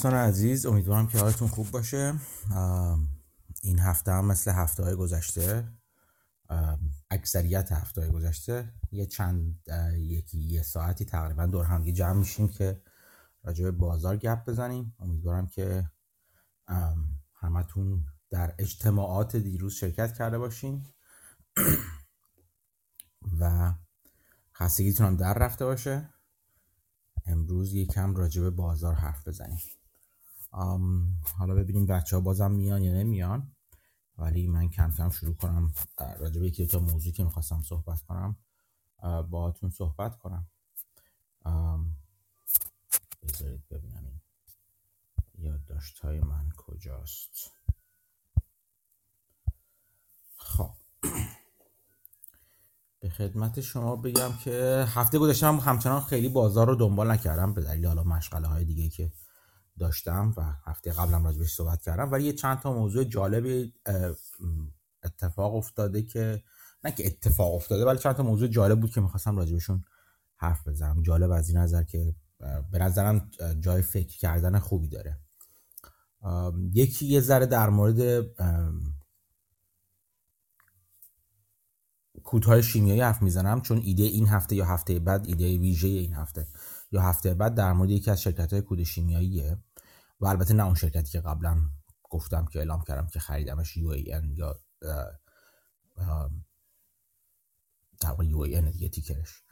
[0.00, 2.14] دوستان عزیز امیدوارم که حالتون خوب باشه.
[3.62, 5.68] این هفته هم مثل هفته های گذشته
[7.10, 12.82] اکثریت هفته های گذشته یه چند یکی یه ساعتی تقریبا دور همگی جمع میشیم که
[13.42, 14.94] راجع به بازار گپ بزنیم.
[14.98, 15.90] امیدوارم که
[17.34, 20.86] همتون در اجتماعات دیروز شرکت کرده باشین
[23.40, 23.74] و
[24.54, 26.08] خستگیتون هم در رفته باشه.
[27.26, 29.60] امروز یکم راجع به بازار حرف بزنیم.
[31.38, 33.52] حالا ببینیم بچه ها بازم میان یا نمیان.
[34.18, 35.72] ولی من کم کم شروع کنم
[36.18, 38.36] راجع به یکی تا موضوعی که می‌خواستم صحبت کنم
[39.02, 40.46] باهاتون صحبت کنم.
[43.22, 44.20] بذارید ببینم این
[45.38, 47.50] یادداشت های من کجاست.
[50.36, 50.70] خب.
[53.00, 57.62] به خدمت شما بگم که هفته گذشته هم همچنان خیلی بازار رو دنبال نکردم به
[57.62, 59.12] دلیل حالا مشغله های دیگه که
[59.80, 62.12] داشتم و هفته قبلم راجبش صحبت کردم.
[62.12, 63.74] ولی یه چند تا موضوع جالبی
[65.02, 66.42] اتفاق افتاده که
[66.84, 69.84] نه که اتفاق افتاده ولی چند تا موضوع جالب بود که می‌خواستم راجبشون
[70.36, 71.02] حرف بزنم.
[71.02, 72.14] جالب از این نظر که
[72.72, 75.18] به نظرم جای فکر کردن خوبی داره.
[76.72, 78.26] یکی یه ذره در مورد
[82.24, 86.46] کودهای شیمیایی حرف می‌زنم چون ایده این هفته یا هفته بعد ایده ویژه این هفته
[86.92, 89.58] یا هفته بعد در مورد یکی از شرکت های کود شیمیاییه.
[90.20, 91.60] و البته نه اون شرکتی که قبلا
[92.10, 94.60] گفتم که اعلام کردم که خریدمش UAN یا
[98.00, 99.42] در UAN دیگه ticker ش.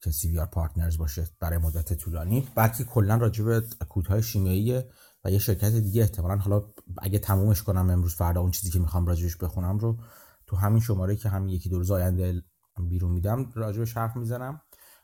[0.00, 2.48] که CVR Partners باشه برای مدت طولانی.
[2.54, 4.82] بلکه کلا راجع به کودهای شیمیایی
[5.24, 6.02] و یه شرکت دیگه.
[6.02, 9.98] احتمالا حالا اگه تمومش کنم امروز فردا اون چیزی که می‌خوام راجبش بخونم رو
[10.46, 12.42] تو همین شماره که همین یکی دو روز آینده
[12.88, 14.60] بیرون میدم راجبش حرف می‌زنم.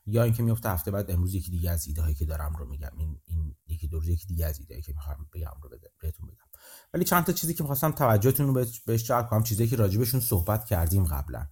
[0.06, 2.90] یا اینکه میفته هفته بعد امروز یکی دیگه از ایده هایی که دارم رو میگم.
[2.96, 5.70] این این یکی دو یکی دیگه از ایده که می‌خوام بگم رو
[6.00, 6.46] بهتون بگم.
[6.94, 9.42] ولی چند تا چیزی که می‌خواستم توجهتون رو بهش جلب کنم.
[9.42, 11.46] چیزی که راجبشون صحبت کردیم قبلا.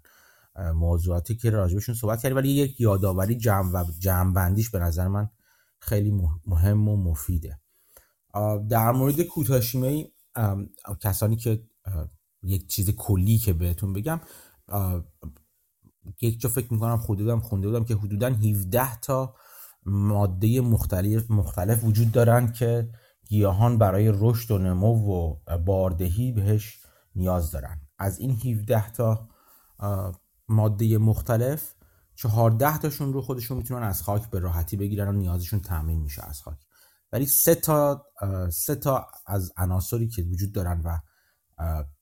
[0.74, 2.36] موضوعاتی که راجبشون صحبت کردیم.
[2.36, 5.30] ولی یک یادآوری جمع و جمع بندیش به نظر من
[5.78, 6.10] خیلی
[6.46, 7.60] مهم و مفیده.
[8.68, 10.10] در مورد کوتاشیمه
[11.00, 11.62] کسانی که
[12.42, 14.20] یک چیز کلی که بهتون بگم
[16.20, 19.34] یک جا فکر می‌کنم خودم خونده بودم که حدودا 17 تا
[19.86, 22.90] ماده مختلف, مختلف وجود دارن که
[23.28, 26.78] گیاهان برای رشد و نمو و باردهی بهش
[27.14, 27.80] نیاز دارن.
[27.98, 29.28] از این 17 تا
[30.48, 31.74] ماده مختلف
[32.14, 36.42] 14 تاشون رو خودشون می‌تونن از خاک به راحتی بگیرن و نیازشون تامین میشه از
[36.42, 36.58] خاک.
[37.12, 38.06] ولی سه تا
[38.52, 40.98] سه تا از عناصری که وجود دارن و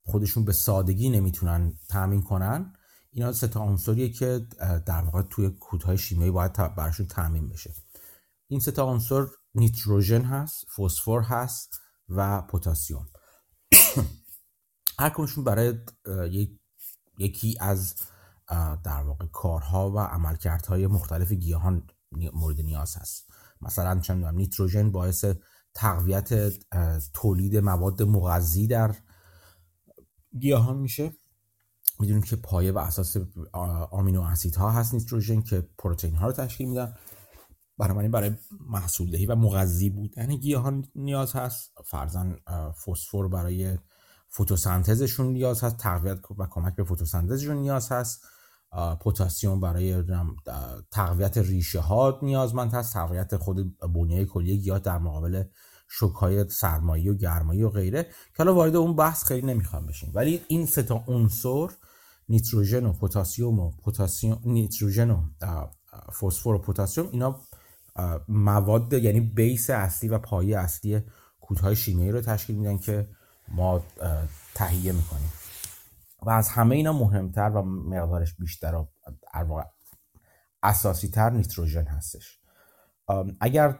[0.04, 2.72] خودشون به سادگی نمی‌تونن تامین کنن
[3.10, 4.46] اینا سه تا عنصریه که
[4.86, 7.74] در واقع توی کودهای شیمیایی باید براشون تامین بشه.
[8.50, 13.08] این سه تا عنصر نیتروژن هست فسفر هست و پتاسیم.
[14.98, 15.74] هر کنشون برای
[17.18, 17.94] یکی از
[18.84, 21.86] در واقع کارها و عملکردهای مختلف گیاهان
[22.32, 23.30] مورد نیاز هست.
[23.60, 25.24] مثلا چند نیتروژن باعث
[25.74, 26.52] تقویت
[27.14, 28.94] تولید مواد مغذی در
[30.38, 31.12] گیاهان میشه.
[32.00, 33.16] می‌دونیم که پایه و اساس
[33.90, 36.94] آمینو اسیدها هست نیتروژن که پروتئین ها رو تشکیل میدن.
[37.78, 38.30] برای برای
[38.68, 41.72] محصول دهی و مغذی بودن گیاهان نیاز هست.
[41.84, 42.36] فرزن
[42.86, 43.78] فسفر برای
[44.32, 45.76] فتوسنتزشون نیاز هست.
[45.76, 48.24] تقویت و کمک به فتوسنتزشون نیاز هست.
[49.00, 50.04] پتاسیم برای
[50.90, 52.92] تقویت ریشه ها نیازمند هست.
[52.92, 55.44] تقویت خود بنیه کلیه گیاه در مقابل
[55.88, 58.02] شوک سرمایی و گرمایی و غیره.
[58.02, 60.12] که حالا وارد اون بحث خیلی نمی‌خوام بشیم.
[60.14, 61.68] ولی این سه تا عنصر
[62.28, 65.22] نیتروژن و پتاسیم و پتاسیم نیتروژن و
[66.20, 67.40] فسفر و پتاسیم اینا
[68.28, 71.02] مواد یعنی بیس اصلی و پایه اصلی
[71.40, 73.08] کودهای شیمیایی رو تشکیل میدن که
[73.48, 73.82] ما
[74.54, 75.32] تهیه می‌کنیم.
[76.22, 78.88] و از همه اینا مهمتر و مقدارش بیشتر و
[80.62, 82.40] اساسی تر نیتروژن هستش.
[83.40, 83.78] اگر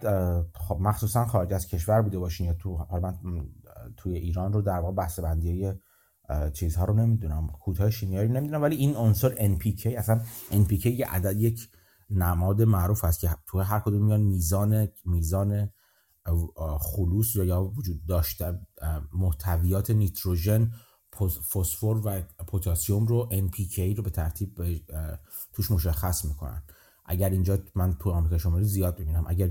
[0.55, 2.87] خب مخصوصا خارج از کشور بوده باشین یا تو
[3.97, 5.73] توی ایران رو در واقع بحث بندی
[6.53, 7.47] چیزها رو نمی‌دونم.
[7.47, 10.21] کودهای شیمیایی نمی‌دونم ولی این عنصر NPK اصلا
[10.51, 11.69] NPK یه عدد یک
[12.11, 15.71] نماد معروف است که تو هر کدوم میان میزان میزان
[16.81, 18.61] خلوص یا وجود داشته
[19.13, 20.73] محتویات نیتروژن
[21.55, 24.61] فسفر و پتاسیم رو NPK رو به ترتیب
[25.53, 26.63] توش مشخص می‌کنن.
[27.05, 29.51] اگر اینجا من تو آمریکا شمالی زیاد ببینم اگر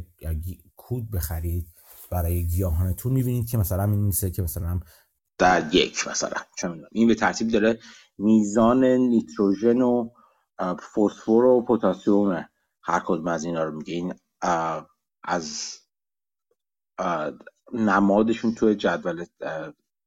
[0.76, 1.68] کود بخرید
[2.12, 4.80] برای گیاهانتون می‌بینید که مثلا این نیست که مثلا
[5.38, 6.38] در یک مثلا.
[6.92, 7.80] این به ترتیب داره
[8.18, 10.10] میزان نیتروژن و
[10.96, 12.48] فسفر و پتاسیم
[12.84, 13.94] هر کدوم از اینا رو میگه.
[13.94, 14.14] این
[15.24, 15.78] از
[17.74, 19.26] نمادشون توی جدول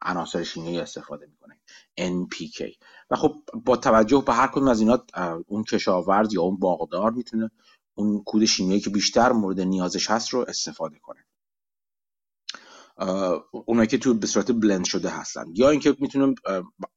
[0.02, 1.60] عناصر شیمیایی استفاده می‌کنه.
[1.98, 2.76] NPK
[3.10, 5.04] و خب با توجه به هر کدوم از اینا
[5.46, 7.50] اون کشاورز یا اون باغدار می‌تونه
[7.94, 11.24] اون کود شیمیایی که بیشتر مورد نیازش هست رو استفاده کنه.
[13.66, 15.44] اونایی که تو به صورت بلند شده هستن.
[15.54, 16.34] یا اینکه می‌تونه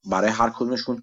[0.04, 1.02] برای هر کدومشون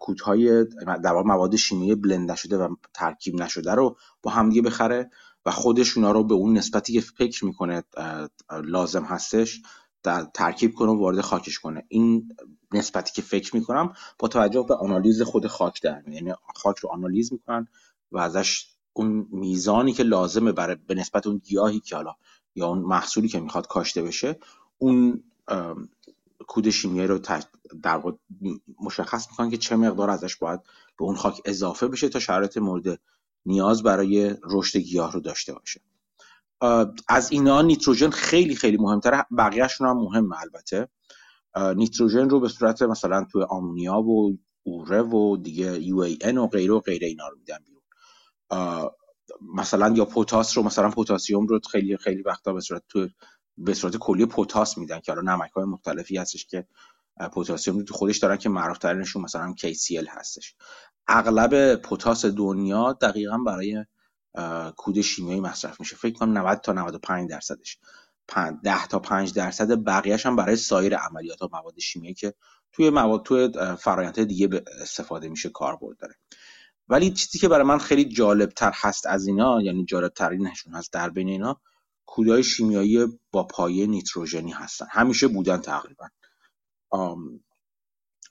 [0.00, 0.64] کودهای
[1.04, 5.10] در مواد شیمیایی بلند نشده و ترکیب نشده رو با همدیگه بخره
[5.46, 7.82] و خودش اونا رو به اون نسبتی که فکر می‌کنه
[8.64, 9.60] لازم هستش
[10.02, 11.84] در ترکیب کنه و وارد خاکش کنه.
[11.88, 12.28] این
[12.72, 17.32] نسبتی که فکر می‌کنم با توجه به آنالیز خود خاک در یعنی خاک رو آنالیز
[17.32, 17.66] می‌کنن
[18.12, 22.14] و ازش اون میزانی که لازمه برای به نسبت اون گیاهی که حالا
[22.54, 24.38] یا اون محصولی که می‌خواد کاشته بشه
[24.78, 25.22] اون
[26.46, 27.18] کود شیمیایی رو
[27.82, 28.02] در
[28.80, 30.60] مشخص می‌کنن که چه مقدار ازش باید
[30.98, 33.00] به اون خاک اضافه بشه تا شرایط مورد
[33.46, 35.80] نیاز برای رشد گیاه رو داشته باشه.
[37.08, 39.26] از اینا نیتروژن خیلی خیلی مهمتره.
[39.38, 40.88] بقیهشون هم مهمه البته.
[41.76, 46.74] نیتروژن رو به صورت مثلا توی آمونیا و اوره و دیگه یو ای و غیره
[46.74, 47.82] و غیره اینا رو میدن بیرون.
[49.54, 53.08] مثلا یا پوتاس رو مثلا پوتاسیوم رو خیلی خیلی وقتا به صورت تو
[53.58, 56.66] به صورت کلی پوتاس میدن که حالا نمک های مختلفی هستش که
[57.32, 60.54] پوتاسیوم رو تو خودش دارن که معروف ترینشون مثلا KCl هستش.
[61.08, 63.84] اغلب پوتاس دنیا دقیقا برای
[64.76, 65.96] کود شیمیایی مصرف میشه.
[65.96, 67.78] فکر کنم 90 تا 95 درصدش.
[68.64, 72.34] 10 تا 5 درصد بقیهش هم برای سایر عملیات و مواد شیمیایی که
[72.72, 76.14] توی مواد توی فرآیندهای دیگه استفاده میشه کاربرد داره.
[76.88, 80.92] ولی چیزی که برای من خیلی جالب تر هست از اینا یعنی جالب ترینشون هست
[80.92, 81.60] در بین اینا
[82.06, 84.86] کودهای شیمیایی با پایه نیتروژنی هستن.
[84.90, 86.08] همیشه بودن تقریبا.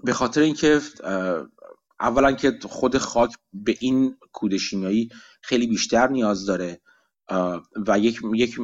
[0.04, 0.82] به خاطر اینکه
[2.00, 5.10] اولا که خود خاک به این کود شیمیایی
[5.42, 6.82] خیلی بیشتر نیاز داره
[7.88, 8.60] و یک یک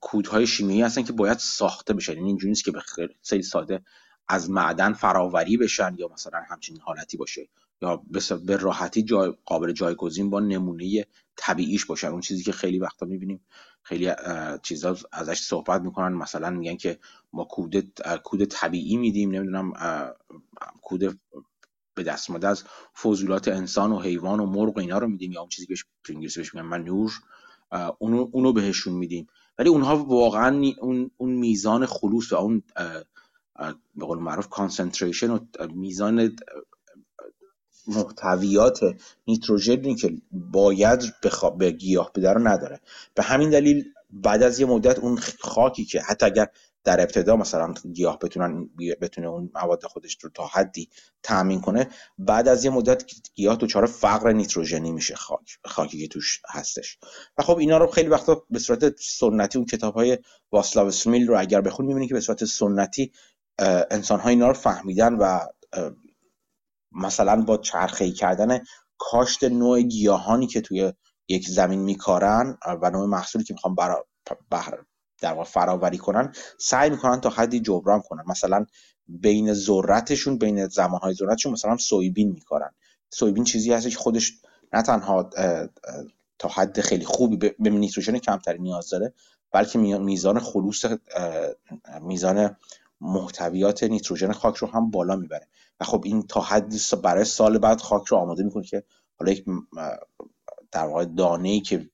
[0.00, 2.12] کودهای شیمیایی هستن که باید ساخته بشن.
[2.12, 2.82] یعنی اینجوری نیست که به
[3.22, 3.84] خیلی ساده
[4.28, 7.48] از معدن فراوری بشن یا مثلا همچین حالتی باشه.
[7.82, 8.02] یا
[8.46, 11.06] به راحتی جای قابل جایگزین با نمونه
[11.36, 12.08] طبیعیش باشن.
[12.08, 13.40] اون چیزی که خیلی وقتا می‌بینیم
[13.82, 14.10] خیلی
[14.62, 16.12] چیزا ازش صحبت می‌کنن.
[16.12, 16.98] مثلا میگن که
[17.32, 19.30] ما کود کود طبیعی میدیم.
[19.30, 19.72] نمی‌دونم
[20.82, 21.20] کود
[21.94, 22.64] به دست ماده از
[23.02, 25.74] فضولات انسان و حیوان و مرغ و اینا رو میدیم یا اون چیزی که
[26.08, 27.12] به انگلیسی بهش میگن منور
[27.98, 29.26] اونو, اونو بهشون میدیم.
[29.58, 32.62] ولی اونها واقعا اون, اون میزان خلوص و اون
[33.96, 35.38] به قول معروف کانسنتریشن و
[35.74, 36.36] میزان
[37.86, 38.80] محتویات
[39.26, 41.12] نیتروژنی که باید
[41.58, 42.80] به گیاه بده رو نداره.
[43.14, 46.48] به همین دلیل بعد از یه مدت اون خاکی که حتی اگر
[46.84, 50.88] در ابتدا مثلا گیاه بتونن بتونه اون مواد خودش رو تا حدی
[51.22, 51.88] تامین کنه
[52.18, 53.04] بعد از یه مدت
[53.34, 56.98] گیاه دچار فقر نیتروژنی میشه خاک خاکی که توش هستش.
[57.38, 60.18] و خب اینا رو خیلی وقتا به صورت سنتی اون کتاب های
[60.52, 63.12] واسلاو سمیل رو اگر بخون می‌بینی که به صورت سنتی
[63.90, 65.38] انسان ها اینا رو فهمیدن و
[66.92, 68.60] مثلا با چرخه کردن
[68.98, 70.92] کاشت نوع گیاهانی که توی
[71.28, 74.06] یک زمین میکارن و نوع محصولی که می‌خوان برا
[75.20, 78.24] در واقع فراوری کنن سعی می‌کنن تا حدی جبران کنن.
[78.26, 78.66] مثلا
[79.06, 82.70] بین ذرتشون بین زمانهای ذرتشون مثلا سویبین میکارن.
[83.10, 84.32] سویبین چیزی هست که خودش
[84.72, 85.30] نه تنها
[86.38, 89.14] تا حد خیلی خوبی به نیتروژن کمتری نیاز داره
[89.52, 90.84] بلکه میزان خلوص
[92.00, 92.56] میزان
[93.00, 95.48] محتویات نیتروژن خاک رو هم بالا می‌بره.
[95.80, 98.84] و خب این تا حدی برای سال بعد خاک رو آماده می‌کنه که
[99.18, 99.44] حالا یک
[100.72, 101.90] در واقع دانه ای که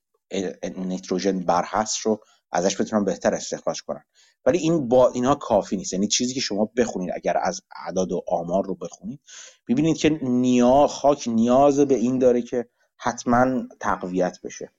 [0.77, 2.19] نیتروژن بر هست رو
[2.51, 4.03] ازش بتونن بهتر استخراج کنن.
[4.45, 5.93] ولی این با اینها کافی نیست.
[5.93, 9.19] یعنی چیزی که شما بخونید اگر از اعداد و آمار رو بخونید
[9.67, 14.71] ببینید که نیا خاک نیاز به این داره که حتما تقویت بشه.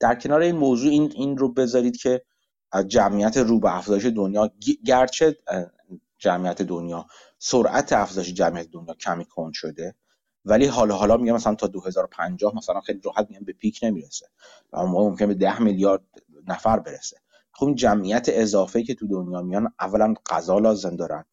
[0.00, 2.22] در کنار این موضوع این, این رو بذارید که
[2.86, 4.50] جمعیت رو به افزایش دنیا
[4.84, 5.36] گرچه
[6.18, 7.06] جمعیت دنیا
[7.38, 9.94] سرعت افزایش جمعیت دنیا کمی کند شده
[10.44, 14.26] ولی حالا حالا میگم مثلا تا 2050 مثلا خیلی راحت میگم به پیک نمی‌رسه
[14.72, 16.02] و ممکن به 10 میلیارد
[16.46, 17.16] نفر برسه.
[17.52, 21.24] خب این جمعیت اضافه که تو دنیا میان اولا غذا لازم دارن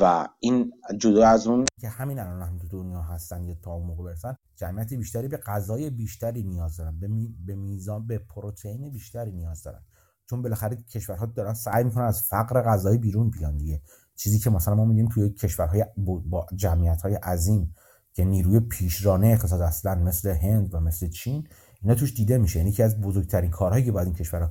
[0.00, 3.86] و این جدا از اون که همین الان هم تو دنیا هستن یا تا اون
[3.86, 7.08] موقع برسن جمعیت بیشتری به غذای بیشتری نیاز دارن به,
[7.46, 9.82] به میزان به پروتئین بیشتری نیاز دارن.
[10.30, 13.80] چون بالاخره کشورها دارن سعی می‌کنن از فقر غذایی بیرون بیان دیگه.
[14.16, 17.74] چیزی که مثلا ما میدیم توی کشورهای با جمعیت های عظیم
[18.12, 21.48] که نیروی پیشرانه اقتصاد اصلا مثل هند و مثل چین
[21.82, 22.58] اینا توش دیده میشه.
[22.58, 24.50] یعنی که از بزرگترین کارهایی که باید این کشورها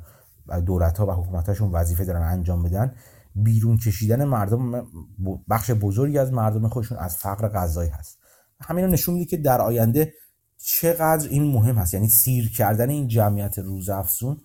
[0.66, 2.96] دولت ها و حکومت هاشون وظیفه دارن انجام بدن
[3.36, 4.88] بیرون کشیدن مردم
[5.50, 8.18] بخش بزرگی از مردم خودشون از فقر غذایی هست.
[8.62, 10.14] همین نشون میده که در آینده
[10.58, 11.94] چقدر این مهم هست.
[11.94, 14.38] یعنی سیر کردن این جمعیت روزافزون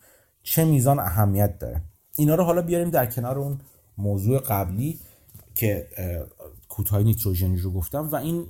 [0.45, 1.83] چه میزان اهمیت داره.
[2.17, 3.61] اینا رو حالا بیاریم در کنار اون
[3.99, 5.01] موضوع قبلی
[5.55, 5.89] که
[6.69, 8.47] کودهای نیتروژنی رو گفتم و این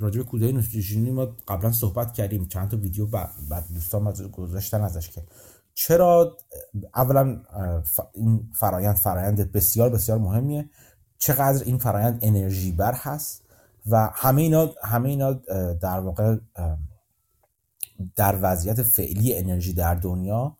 [0.00, 2.48] راجع به کودهای نیتروژنی ما قبلا صحبت کردیم.
[2.48, 3.06] چند تا ویدیو
[3.50, 5.22] بعد دوستان گذاشتن ازش که
[5.74, 6.36] چرا
[6.94, 7.42] اولا
[8.14, 10.70] این فرایند فرایند بسیار بسیار مهمیه.
[11.18, 13.44] چقدر این فرایند انرژی بر هست
[13.86, 15.32] و همه اینا همه اینا
[15.72, 16.36] در واقع
[18.16, 20.57] در وضعیت فعلی انرژی در دنیا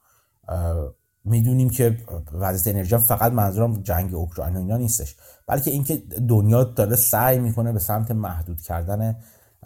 [1.25, 1.97] می‌دونیم که
[2.33, 5.97] وضعیت انرژی فقط منظورم جنگ اوکراین و اینا نیستش بلکه اینکه
[6.29, 9.17] دنیا داره سعی می‌کنه به سمت محدود کردن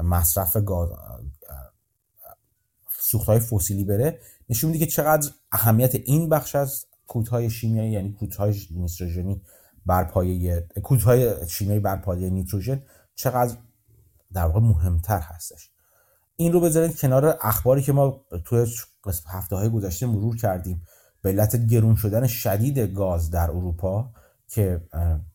[0.01, 0.89] مصرف گاز
[2.99, 8.55] سوختهای فسیلی بره نشون میده که چقدر اهمیت این بخش از کودهای شیمیایی یعنی کودهای
[8.71, 9.43] نیتروژنی
[9.87, 12.83] بر پایه کودهای شیمیایی بر پایه نیتروژن
[13.15, 13.57] چقدر
[14.33, 15.71] در واقع مهمتر هستش.
[16.37, 18.67] این رو بذارید کنار اخباری که ما توی
[19.27, 20.83] هفته های گذشته مرور کردیم.
[21.23, 24.13] به علت گرون شدن شدید گاز در اروپا
[24.49, 24.81] که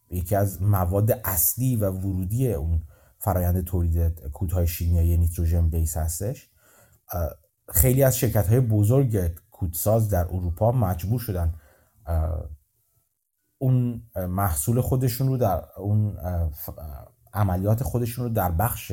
[0.10, 2.84] یکی از مواد اصلی و ورودی اون
[3.20, 6.50] فرایند تولید کودهای شیمیایی نیتروژن بیس هستش.
[7.70, 11.54] خیلی از شرکت های بزرگ کودساز در اروپا مجبور شدن
[13.58, 16.18] اون محصول خودشون رو در اون
[17.34, 18.92] عملیات خودشون رو در بخش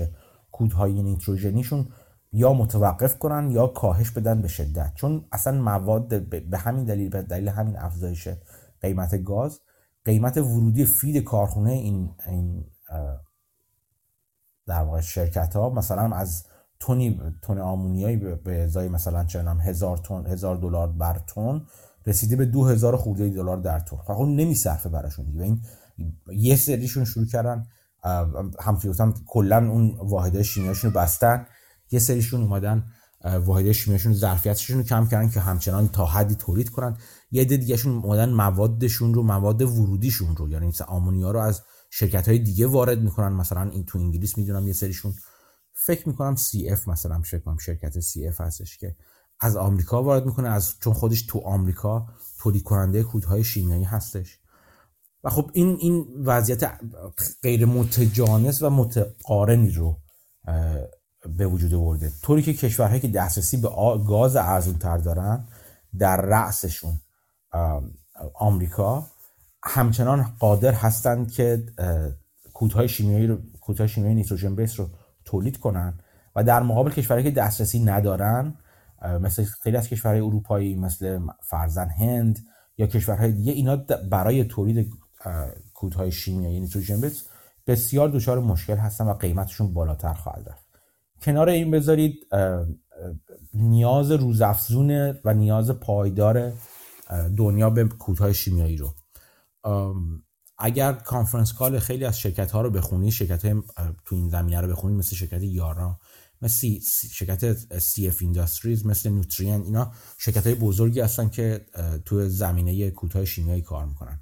[0.52, 1.88] کودهای نیتروژنیشون
[2.34, 4.92] یا متوقف کنن یا کاهش بدن به شدت.
[4.94, 8.28] چون اصلا مواد به همین دلیل به دلیل همین افزایش
[8.80, 9.60] قیمت گاز
[10.04, 12.64] قیمت ورودی فید کارخونه این این
[14.66, 16.44] در واقع شرکت ها مثلا از
[16.80, 21.66] تونی تون آمونیایی به ازای مثلا چنم هزار تن هزار دلار بر تن
[22.06, 25.42] رسیده به دو هزار خورده دلار در تن خب اون نمیصرفه براشون دیگه.
[25.42, 25.62] این
[26.32, 27.66] یه سریشون شروع کردن
[28.60, 31.46] هم کلا اون واحده شیمیاشون رو بستن.
[31.94, 32.84] یه سریشون اومدن
[33.24, 36.96] واحد شیمیاشون ظرفیتشون رو کم کردن که همچنان تا حدی تولید کنن.
[37.30, 42.28] یه عده دیگهشون اومدن موادشون رو مواد ورودیشون رو یعنی مثلا آمونیا رو از شرکت
[42.28, 43.32] های دیگه وارد می‌کنن.
[43.32, 45.14] مثلا این تو انگلیس می‌دونم یه سریشون.
[45.72, 46.34] فکر می‌کنم
[46.70, 47.22] اف مثلا
[47.58, 48.96] شرکت سی اف هستش که
[49.40, 52.06] از آمریکا وارد می‌کنه از چون خودش تو آمریکا
[52.38, 54.38] تولید کننده کودهای شیمیایی هستش.
[55.24, 56.78] و خب این این وضعیت
[57.42, 59.98] غیر متجانس و متقارنی رو
[61.28, 62.12] به وجود آورده.
[62.22, 63.68] طوری که کشورهایی که دسترسی به
[64.08, 65.44] گاز ارزون تر دارن
[65.98, 67.00] در رأسشون
[68.34, 69.06] آمریکا
[69.62, 71.66] همچنان قادر هستند که
[72.52, 74.88] کودهای شیمیایی رو کودهای شیمیایی نیتروژن بیس رو
[75.24, 75.98] تولید کنن
[76.36, 78.54] و در مقابل کشورهایی که دسترسی ندارن
[79.20, 82.46] مثل خیلی از کشورهای اروپایی مثل فرزن هند
[82.78, 83.76] یا کشورهای دیگه اینا
[84.10, 84.90] برای تولید
[85.74, 87.24] کودهای شیمیایی نیتروژن بیس
[87.66, 90.63] بسیار دچار مشکل هستن و قیمتشون بالاتر خواهد رفت.
[91.24, 92.26] کنار این بذارید
[93.54, 94.90] نیاز روزافزون
[95.24, 96.52] و نیاز پایدار
[97.36, 98.94] دنیا به کودهای شیمیایی رو.
[100.58, 103.62] اگر conference call خیلی از شرکت ها رو بخونید شرکت های
[104.04, 105.98] تو این زمینه رو بخونید مثل شرکت یارا
[106.42, 106.68] مثل
[107.12, 111.66] شرکت CF Industries مثل Nutrien اینا شرکت های بزرگی هستن که
[112.04, 114.20] تو زمینه کودهای شیمیایی کار می‌کنن.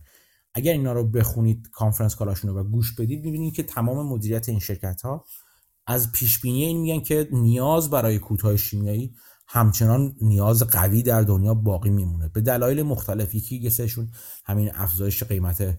[0.54, 4.49] اگر اینا رو بخونید conference call اشون رو و گوش بدید می‌بینید که تمام مدیریت
[4.49, 5.25] این شرکت ها
[5.87, 9.15] از پیش بینی این میگن که نیاز برای کودهای شیمیایی
[9.49, 12.29] همچنان نیاز قوی در دنیا باقی میمونه.
[12.29, 13.71] به دلایل مختلف یکی یه
[14.45, 15.79] همین افزایش قیمت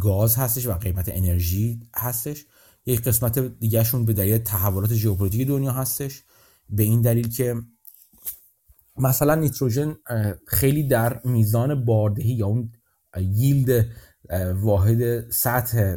[0.00, 2.46] گاز هستش و قیمت انرژی هستش.
[2.86, 6.22] یک قسمت دیگهشون به دلیل تحولات ژئوپلیتیک دنیا هستش.
[6.68, 7.54] به این دلیل که
[8.96, 9.96] مثلا نیتروژن
[10.46, 12.72] خیلی در میزان باردهی یا اون
[13.20, 13.86] ییلد
[14.54, 15.96] واحد سطح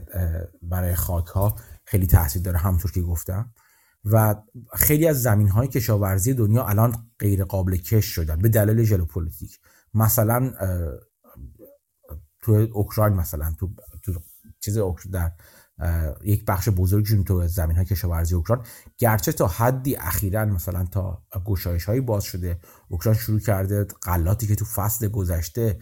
[0.62, 1.56] برای خاک ها
[1.96, 3.54] خیلی تاثیر داره همونطور که گفتم.
[4.06, 4.36] و
[4.74, 9.60] خیلی از زمین های کشاورزی دنیا الان غیر قابل کشت شدن به دلیل ژئوپلیتیک.
[9.94, 10.54] مثلا
[12.40, 13.70] تو اوکراین مثلا تو,
[14.04, 14.14] تو
[14.60, 14.78] چیز
[15.12, 15.32] در
[16.24, 18.64] یک بخش بزرگشون تو زمین های کشاورزی اوکراین.
[18.98, 22.60] گرچه تا حدی اخیرا مثلا تا گشایش هایی باز شده
[22.90, 25.80] اوکراین شروع کرده غلاتی که تو فصل گذشته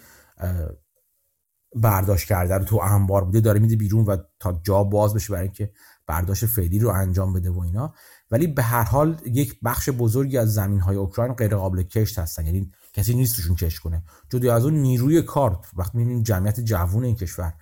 [1.75, 5.43] برداشت کرده رو تو انبار بوده داره میده بیرون و تا جا باز بشه برای
[5.43, 5.71] اینکه
[6.07, 7.93] برداشت فعلی رو انجام بده و اینا.
[8.31, 12.45] ولی به هر حال یک بخش بزرگی از زمین های اوکراین غیر قابل کشت هستن.
[12.45, 14.03] یعنی کسی نیست روشون کش کنه.
[14.29, 17.53] جدا از اون نیروی کار وقتی می‌بینیم جمعیت جوون این کشور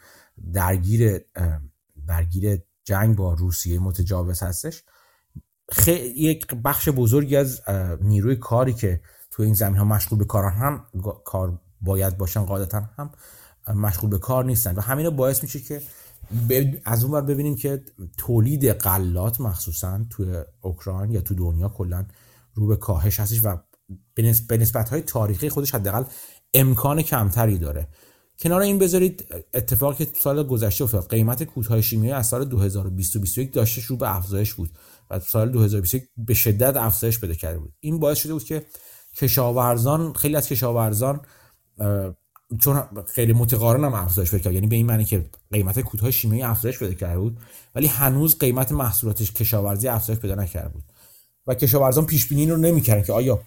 [0.54, 1.22] درگیر
[2.08, 4.84] درگیر جنگ با روسیه متجاوز هستش.
[6.16, 7.62] یک بخش بزرگی از
[8.02, 10.86] نیروی کاری که تو این زمین ها مشغول به کارن هم
[11.26, 13.12] کار باید باشن قاعدتا هم
[13.76, 14.76] مشغول به کار نیستن.
[14.76, 15.82] و همین باعث میشه که
[16.86, 17.84] از اون ببینیم که
[18.18, 22.06] تولید غلات مخصوصا توی اوکراین یا تو دنیا کلا
[22.54, 23.58] رو به کاهش هستش و
[24.48, 26.04] به نسبت های تاریخی خودش حداقل
[26.54, 27.88] امکان کمتری داره.
[28.40, 31.10] کنار این بذارید اتفاقی که سال گذشته افتاد.
[31.10, 33.18] قیمت کودهای شیمیایی از سال 2020
[33.54, 34.70] داشته رو به افزایش بود
[35.10, 37.74] و سال 2021 به شدت افزایش پیدا کرده بود.
[37.80, 38.66] این باعث شده بود که
[39.16, 41.22] کشاورزان خیلی از کشاورزان
[42.60, 46.80] چون خیلی متقارن هم افزایش پیدا یعنی به این معنی که قیمت کودهای شیمیایی افزایش
[46.80, 47.38] پیدا کرده بود
[47.76, 50.84] ولی هنوز قیمت محصولات کشاورزی افزایش پیدا نکرده بود.
[51.48, 53.40] و کشاورزان پیش بینی رو نمی‌کردن که آیا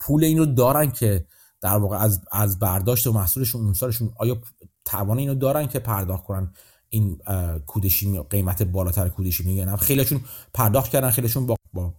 [0.00, 1.24] پول اینو دارن که
[1.60, 4.36] در واقع از از برداشت و محصولشون اون سالشون آیا
[4.84, 6.52] توان اینو دارن که پرداخت کنن
[6.88, 7.18] این
[7.66, 10.20] کودشی قیمت بالاتر کودشی میگن خیلیشون
[10.54, 11.94] پرداخت کردن خیلیشون با با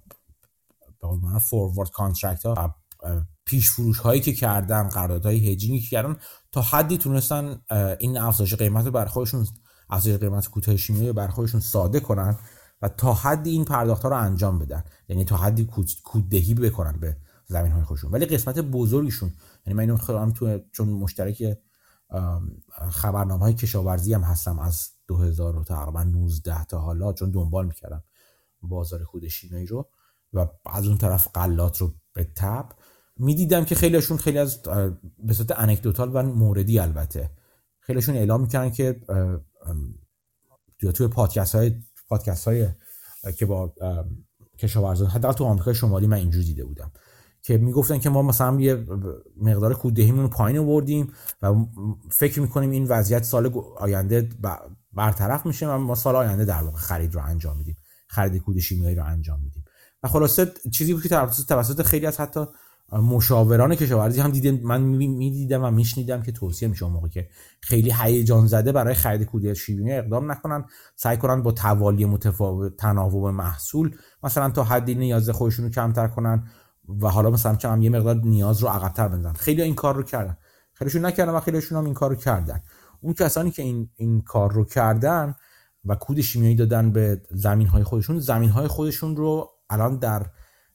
[1.00, 2.75] با فوروارد کانترکت ها
[3.50, 6.15] پیش فروش هایی که کردن قراردادهای هجینگی که کردن
[6.51, 7.62] تا حدی تونستن
[8.00, 9.48] این افزایش قیمت بر خودشون
[9.89, 12.38] افزایش قیمت کوتاه شیمیایی بر خودشون ساده کنن
[12.82, 14.84] و تا حدی این پرداخت ها رو انجام بدن.
[15.08, 15.70] یعنی تا حدی
[16.03, 18.12] کوددهی بکنن به زمین های خودشون.
[18.12, 19.34] ولی قسمت بزرگشون
[19.65, 21.44] یعنی من اینو خودم تو چون مشترک
[22.91, 28.03] خبرنامه های کشاورزی هم هستم از 2019 تا حالا چون دنبال می‌کردم
[28.62, 29.89] بازار خود شیمیایی رو
[30.34, 32.70] و از اون طرف قلات رو به تب.
[33.19, 34.61] می‌دیدم که خیلیشون خیلی از
[35.19, 37.29] به صورت انکدوتال و موردی البته.
[37.79, 39.01] خیلیشون اعلام می‌کنن که
[40.95, 41.75] توی پادکست های
[42.07, 42.67] پادکست های
[43.38, 43.73] که با
[44.59, 46.91] کشاورزان حداقل تو آمریکای شمالی من اینجوری دیده بودم.
[47.41, 48.85] که می‌گفتن که ما مثلا یه
[49.38, 51.55] مقدار کودهیمون پایین آوردیم و
[52.11, 54.29] فکر می‌کنیم این وضعیت سال آینده
[54.93, 57.77] برطرف میشه و ما سال آینده در واقع خرید رو انجام میدیم.
[58.07, 59.65] خرید کود شیمیایی رو انجام میدیم.
[60.03, 61.09] و خلاصه چیزی بود که
[61.48, 62.46] توسط خیلی از حتی
[62.91, 67.29] مشاوران کشاورزی هم دیدم من می‌دیدم و میشنیدم که توصیه میشه موقع که
[67.61, 70.65] خیلی هیجان زده برای خرید کود شیمیایی اقدام نکنن.
[70.95, 76.43] سعی کنن با توالی متفاوت تناوب محصول مثلا تا حدی نیاز خودشون رو کمتر کنن
[77.01, 79.33] و حالا مثلا که هم یه مقدار نیاز رو عقبتر بندازن.
[79.33, 80.37] خیلی این کار رو کردن.
[80.73, 82.61] خیلیشون نکردن و خیلیشون هم این کار رو کردن.
[83.01, 85.35] اون کسانی که این, این کار رو کردن
[85.85, 90.25] و کود شیمیایی دادن به زمین های خودشون زمین های خودشون رو الان در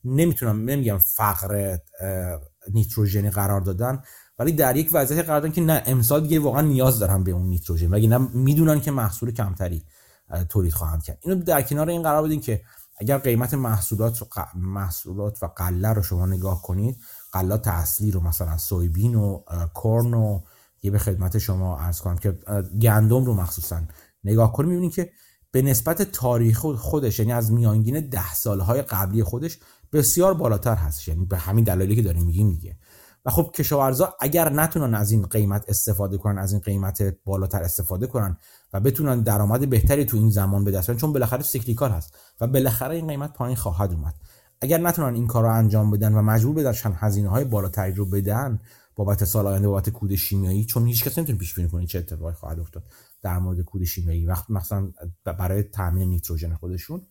[0.04, 1.76] نمی‌تونم نمیگم فقر
[2.72, 4.02] نیتروژنی قرار دادن
[4.38, 7.46] ولی در یک وضعیت قرار دادن که نه امسال دیگه واقعا نیاز دارن به اون
[7.46, 9.84] نیتروژن ولی نه می‌دونن که محصول کمتری
[10.48, 11.18] تولید خواهند کرد.
[11.22, 12.62] اینو در کنار این قرار بدین که
[12.98, 16.96] اگر قیمت محصولات و محصولات و قله رو شما نگاه کنید
[17.32, 19.42] قلات اصلی رو مثلا سویبین و
[19.74, 20.40] کرن و
[20.82, 22.38] یه به خدمت شما ارز کنم که
[22.82, 23.80] گندم رو مخصوصا
[24.24, 25.10] نگاه کنید می‌بینید که
[25.50, 29.58] به نسبت تاریخ خودش یعنی از میانگین ده سالهای قبلی خودش
[29.94, 32.76] بسیار بالاتر هست یعنی به همین دلایلی که داریم میگیم دیگه.
[33.24, 38.06] و خب کشاورزا اگر نتونن از این قیمت استفاده کنن از این قیمت بالاتر استفاده
[38.06, 38.36] کنن
[38.72, 42.96] و بتونن درآمد بهتری تو این زمان به دست چون بالاخره سیکلیکال هست و بالاخره
[42.96, 44.14] این قیمت پایین خواهد اومد.
[44.60, 48.60] اگر نتونن این کار رو انجام بدن و مجبور بدن هزینه های بالاتری رو بدن
[48.96, 52.34] بابت سال آینده بابت کود شیمیایی چون هیچ کس نمی‌تونه پیش بینی کنه چه اتفاقی
[52.34, 52.84] خواهد افتاد
[53.22, 54.92] در مورد کود شیمیایی وقت مثلا
[55.24, 57.02] برای تامین نیتروژن خودشون.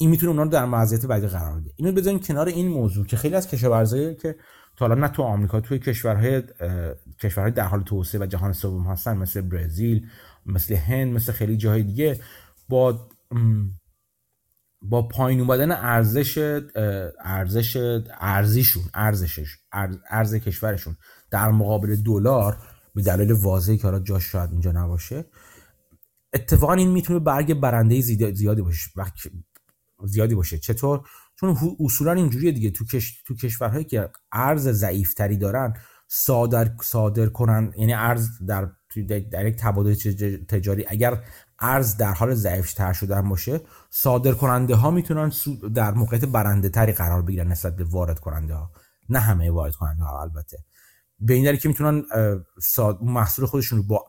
[0.00, 1.70] این می‌تونه اونا رو در وضعیت بعدی قرار بده.
[1.76, 4.36] اینو بزنین کنار این موضوع که خیلی از کشاورزایی که
[4.76, 6.42] تا حالا نه تو آمریکا توی کشورهای
[7.22, 10.06] کشورهای در حال توسعه و جهان سوم هستن مثل برزیل
[10.46, 12.20] مثل هند مثل خیلی جاهای دیگه
[12.68, 13.08] با
[14.82, 16.60] با پایین اومدن ارزش
[17.24, 17.76] ارزش
[18.20, 19.56] ارزیشون ارزشش
[20.10, 20.96] ارز کشورشون
[21.30, 22.56] در مقابل دلار
[22.94, 25.24] به دلیل واضحی که حالا جاش شاید اینجا نباشه
[26.32, 28.90] اتفاقا این می‌تونه برگ برنده زیادی باشه.
[30.04, 30.58] زیادی باشه.
[30.58, 31.00] چطور؟
[31.40, 32.70] چون اصولا اینجوریه دیگه.
[32.70, 33.22] تو کش...
[33.22, 35.74] تو کشورهایی که ارز ضعیفتری دارن
[36.08, 38.70] صادر صادر کنن یعنی ارز در
[39.30, 39.94] در یک تبادل
[40.48, 41.24] تجاری اگر
[41.58, 43.60] ارز در حال ضعیف تر شدن باشه
[43.90, 45.32] صادر کننده ها می‌تونن
[45.74, 48.70] در موقعیت برنده تری قرار بگیرن نسبت به وارد کننده ها
[49.08, 50.58] نه همه وارد کننده ها البته.
[51.20, 52.02] به این که می‌تونن
[53.02, 54.08] محصول خودشون رو با,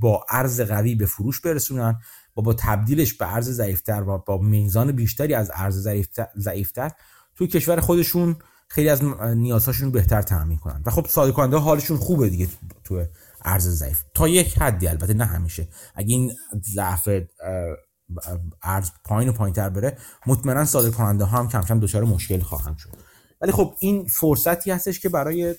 [0.00, 2.00] با ارز قوی به فروش برسونن.
[2.40, 5.88] و با تبدیلش به ارز ضعیفتر و با میزان بیشتری از ارز
[6.36, 6.90] ضعیفتر
[7.34, 8.36] توی کشور خودشون
[8.68, 9.04] خیلی از
[9.36, 10.82] نیازهاشون بهتر تامین کنن.
[10.86, 12.48] و خب صادر کننده حالشون خوبه دیگه
[12.84, 13.04] تو
[13.44, 14.02] ارز ضعیف.
[14.14, 15.68] تا یک حدی البته نه همیشه.
[15.94, 16.32] اگه این
[16.74, 17.08] ضعف
[18.62, 22.40] ارز پایین و پایین تر بره مطمئنا صادر کننده ها هم کم کم دچار مشکل
[22.40, 22.90] خواهند شد.
[23.40, 25.54] ولی خب این فرصتی هستش که برای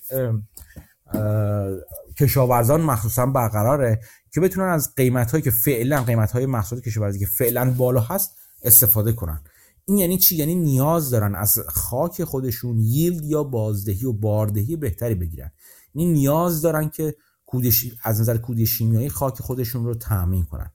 [2.19, 7.25] کشاورزان مخصوصا برقراره که بتونن از قیمت هایی که فعلا قیمت های محصولات کشاورزی که
[7.25, 9.41] فعلا بالا هست استفاده کنن.
[9.85, 15.15] این یعنی چی؟ یعنی نیاز دارن از خاک خودشون ییلد یا بازدهی و باردهی بهتری
[15.15, 15.51] بگیرن.
[15.93, 17.15] یعنی نیاز دارن که
[17.45, 20.71] کودشی از نظر کودی شیمیایی خاک خودشون رو تامین کنن.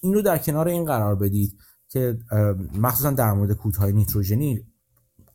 [0.00, 2.18] این رو در کنار این قرار بدید که
[2.74, 4.66] مخصوصا در مورد کودهای نیتروژنی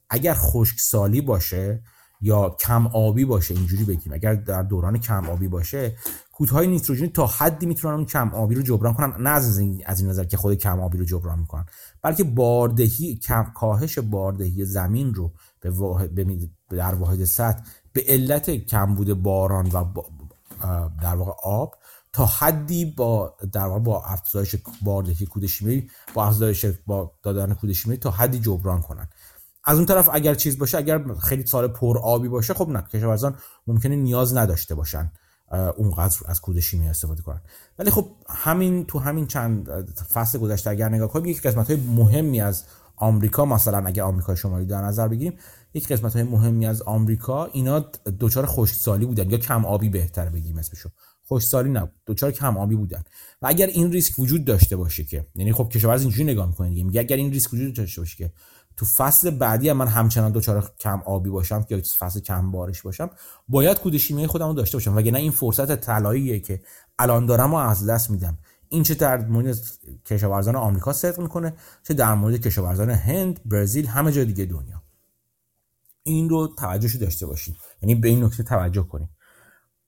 [0.10, 1.84] اگر خشک سالی باشه
[2.22, 4.14] یا کم آبی باشه اینجوری بگیم.
[4.14, 5.96] اگر در دوران کم آبی باشه
[6.32, 10.00] کودهای نیتروژنی تا حدی می‌تونن اون کم آبی رو جبران کنن نه از این, از
[10.00, 11.66] این نظر که خود کم آبی رو جبران می‌کنن.
[12.02, 16.12] بلکه باردهی کم کاهش باردهی زمین رو به واحد
[16.70, 19.86] در واحد سطح به علت کمبود باران و
[21.02, 21.76] در واقع آب
[22.14, 27.72] تا حدی با در واقع با افزایش باردهی کود شیمیایی با افزایش با دادن کود
[27.72, 29.08] شیمیایی تا حدی جبران کنن.
[29.68, 33.36] از اون طرف اگر چیز باشه اگر خیلی سال پر آبی باشه خب نه کشاورزان
[33.68, 35.12] ممکنه نیاز نداشته باشن
[35.78, 37.42] اونقدر از کود شیمیایی استفاده کنن.
[37.80, 39.70] ولی خب همین تو همین چند
[40.14, 42.64] فصل گذشته اگر نگاه کنیم یک قسمت های مهمی از
[42.96, 45.38] آمریکا مثلا اگر آمریکای شمالی در نظر بگیریم
[45.74, 47.86] یک قسمت های مهمی از آمریکا اینا
[48.20, 50.90] دچار خشکسالی بودن یا کم آبی بهتر بگیم اسمشو.
[51.24, 53.04] خوشسالی نبود دوچار کم آبی بودن.
[53.42, 56.84] و اگر این ریسک وجود داشته باشه که یعنی خب کشاورز اینجوری نگاه می‌کنه دیگه
[56.84, 58.32] میگه اگر این ریسک وجود داشته باشه که
[58.78, 63.10] تو فصل بعدی هم من همچنان دوچار کم آبی باشم یا فصل کم بارش باشم
[63.48, 64.96] باید کود شیمیایی خودم رو داشته باشم.
[64.96, 66.62] وگرنه این فرصت طلاییه که
[67.00, 68.38] الان دارم و از دست میدم.
[68.70, 69.58] این چه در مورد
[70.06, 74.84] کشاورزان آمریکا صدق می‌کنه چه در مورد کشاورزان هند برزیل همه جای دیگه دنیا.
[76.04, 79.10] این رو توجهش داشته باشید یعنی به این نکته توجه کنید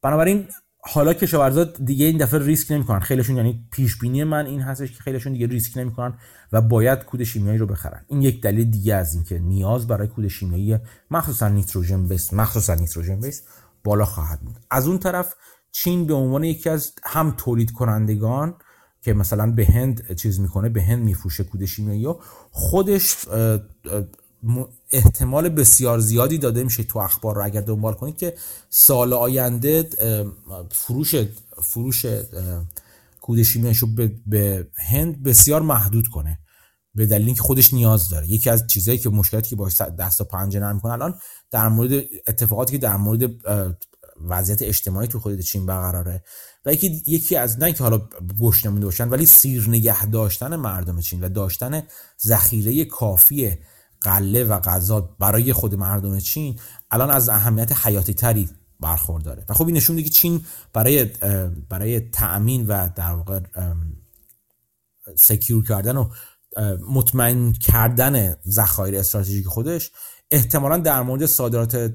[0.02, 0.48] بنابراین
[0.82, 3.00] حالا کشاورزا دیگه این دفعه ریسک نمی‌کنن.
[3.00, 6.18] خیلیشون یعنی پیش بینی من این هستش که خیلیشون دیگه ریسک نمی‌کنن
[6.52, 8.06] و باید کود شیمیایی رو بخرن.
[8.08, 10.78] این یک دلیل دیگه از اینکه نیاز برای کود شیمیایی
[11.12, 13.44] مخصوصا نیتروژن بیس مخصوصا نیتروژن بیس
[13.84, 14.56] بالا خواهد بود.
[14.72, 15.36] از اون طرف
[15.72, 18.56] چین به عنوان یکی از هم تولید کنندگان
[19.02, 22.08] که مثلا به هند چیز می‌کنه به هند میفروشه کود شیمیایی
[22.52, 23.16] خودش
[24.92, 28.34] احتمال بسیار زیادی داده میشه تو اخبار رو اگر دنبال کنید که
[28.70, 29.90] سال آینده
[30.72, 31.16] فروش
[31.62, 32.06] فروش
[33.22, 33.88] کود شیمیایشو
[34.28, 36.40] به هند بسیار محدود کنه.
[36.96, 38.28] به دلیل اینکه خودش نیاز داره.
[38.28, 41.20] یکی از چیزهایی که مشکلاتی که باش دست و پنجه نرم کنه الان
[41.52, 43.32] در مورد اتفاقاتی که در مورد
[44.28, 46.24] وضعیت اجتماعی تو خود چین برقراره
[46.66, 51.00] و یکی یکی از نه که حالا گوش نمونده باشن ولی سیر نگه داشتن مردم
[51.00, 51.84] چین و داشتن
[52.26, 53.58] ذخیره کافی
[54.02, 56.60] قله و غذا برای خود مردم چین
[56.92, 59.46] الان از اهمیت حیاتی تری برخورداره.
[59.50, 61.06] و خب این نشون که چین برای
[61.70, 63.40] برای تأمین و در واقع
[65.16, 66.10] secure کردن و
[66.90, 69.92] مطمئن کردن ذخایر استراتژیک خودش
[70.32, 71.94] احتمالا در مورد صادرات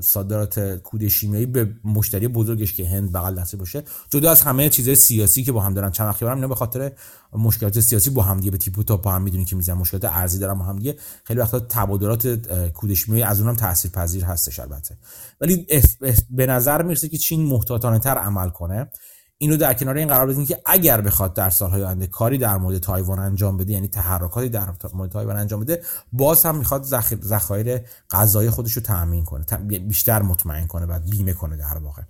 [0.00, 4.96] صادرات کود شیمیایی به مشتری بزرگش که هند بغل دسته باشه جدا از همه چیزهای
[4.96, 6.92] سیاسی که با هم دارن چند وقتی اینا به خاطر
[7.32, 10.04] مشکلات سیاسی با هم دیگه به تیپ و تاپ با هم می‌دونی که می‌زنن مشکلات
[10.04, 10.96] ارزی دارن با هم دیگه.
[11.24, 12.26] خیلی وقتا تبادلات
[12.68, 14.98] کود شیمیایی از اونم تاثیرپذیر هستش البته.
[15.40, 15.66] ولی
[16.30, 18.90] به نظر می‌رسه که چین محتاطانه تر عمل کنه.
[19.42, 22.78] اینو در کنار این قرار بدین که اگر بخواد در سالهای آینده کاری در مورد
[22.78, 26.84] تایوان انجام بده یعنی تحرکاتی در مورد تایوان انجام بده باز هم می‌خواد
[27.24, 29.44] ذخایر غذایی خودش رو تامین کنه
[29.78, 32.02] بیشتر مطمئن کنه و بیمه کنه در واقع.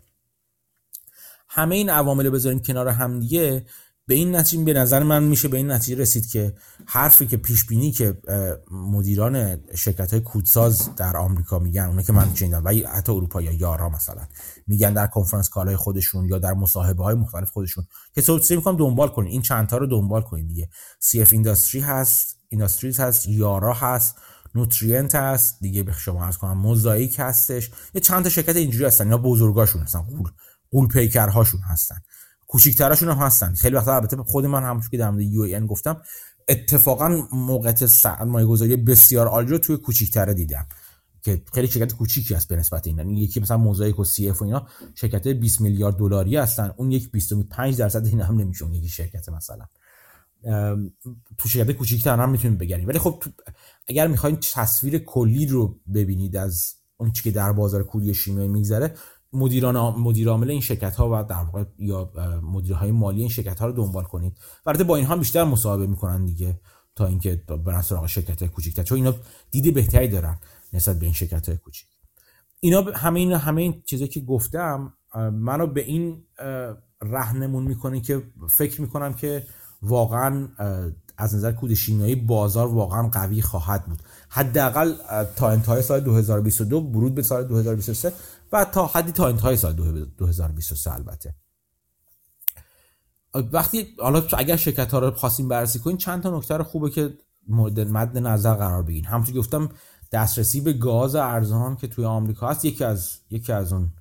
[1.48, 3.66] همه این عوامل بذاریم کنار هم دیگه.
[4.10, 6.54] به این نتیجه به نظر من میشه به این نتیجه رسید که
[6.86, 8.18] حرفی که پیش بینی که
[8.70, 13.52] مدیران شرکت های کودساز در آمریکا میگن اونه که من شنیدم و حتی اروپا یا
[13.52, 14.22] یارا مثلا
[14.66, 19.08] میگن در کنفرانس کالای خودشون یا در مصاحبه های مختلف خودشون که سوچ می‌کنم دنبال
[19.08, 19.30] کنین.
[19.30, 20.68] این چند تا رو دنبال کنین دیگه.
[21.00, 24.16] سی اف اینداستری هست اینداستریز هست یارا هست
[24.54, 27.70] نوترینت هست دیگه به شما عرض کنم موزاییک هستش.
[27.94, 29.04] یه چند تا شرکت اینجوری هستن.
[29.04, 30.30] اینا بزرگاشون هستن قول
[30.70, 31.96] قول پیکرهاشون هستن.
[32.50, 33.54] کوچیک‌ترشون هم هستن.
[33.54, 36.02] خیلی وقتا البته خود من همونجوری که در مورد یو گفتم
[36.48, 40.66] اتفاقا موقعیت سرمایه گذاری بسیار عالی رو توی کوچیک‌تره دیدم.
[41.22, 44.42] که خیلی شرکت کوچیکی است به نسبت این یعنی یکی مثلا موزاییک و سی اف
[44.42, 46.72] و اینا شرکت 20 میلیارد دلاری هستن.
[46.76, 48.66] اون یک 25 درصد این هم نمیشه.
[48.74, 49.64] یکی شرکت مثلا.
[51.38, 53.22] تو شرکت کوچیک‌تر هم می‌تونید بگیرید ولی خب
[53.88, 58.94] اگر می‌خواین تصویر کلی رو ببینید از اون چی که در بازار کودی شیمیایی میگذره
[59.32, 62.12] مدیران مدیر عامل این شرکت ها و در واقع یا
[62.42, 64.38] مدیرهای مالی این شرکت ها رو دنبال کنید.
[64.66, 66.60] البته با اینها بیشتر مصاحبه می‌کنن دیگه
[66.96, 68.82] تا اینکه برن سراغ شرکت های کوچیک‌تر.
[68.82, 69.14] چون اینا
[69.50, 70.40] دید بهتری دارن
[70.72, 71.86] نسبت به این شرکت های کوچیک.
[72.60, 74.92] اینا همه این همه این چیزایی که گفتم
[75.32, 76.24] منو به این
[77.02, 79.46] رهنمون می‌کنه که فکر می‌کنم که
[79.82, 80.48] واقعا
[81.18, 84.02] از نظر کود شیمیایی بازار واقعا قوی خواهد بود.
[84.28, 84.94] حداقل
[85.36, 88.12] تا انتهای سال 2022 ورود به سال 2023
[88.52, 91.34] و تا حدی تا انتهای سال 2023 البته.
[93.34, 97.80] وقتی حالا اگر شرکت ها رو خواستیم بررسی کنیم چند تا نکته خوبه که مورد
[97.80, 99.10] مد نظر قرار بگیریم.
[99.10, 99.68] همونطور گفتم
[100.12, 103.92] دسترسی به گاز ارزان که توی آمریکا هست یکی از یکی از اون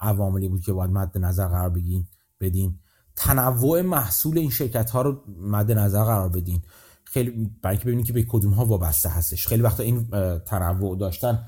[0.00, 2.06] عواملی بود که باید مد نظر قرار بگین
[2.40, 2.78] بدین.
[3.16, 6.62] تنوع محصول این شرکت ها رو مد نظر قرار بدین.
[7.04, 9.46] خیلی برای ببینید که به کدوم ها وابسته هستش.
[9.46, 11.46] خیلی وقتا این تنوع داشتن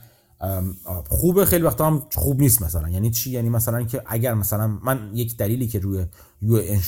[1.08, 2.88] خوبه خیلی وقتا هم خوب نیست مثلا.
[2.88, 6.06] یعنی چی؟ یعنی مثلا که اگر مثلا من یک دلیلی که روی
[6.42, 6.80] UAN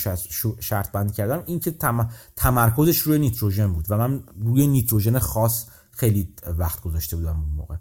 [0.59, 1.75] شرط بندی کردم این که
[2.35, 7.75] تمرکزش روی نیتروژن بود و من روی نیتروژن خاص خیلی وقت گذاشته بودم اون موقع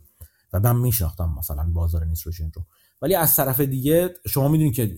[0.53, 2.65] و من میشناختم مثلا بازار نیتروژن رو.
[3.03, 4.97] ولی از طرف دیگه شما می‌دونید که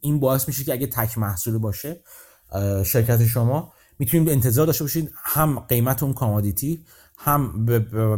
[0.00, 2.00] این باعث میشه که اگه تک محصول باشه
[2.84, 6.84] شرکت شما می‌تونید انتظار داشته باشید هم قیمت اون commodity
[7.24, 7.66] هم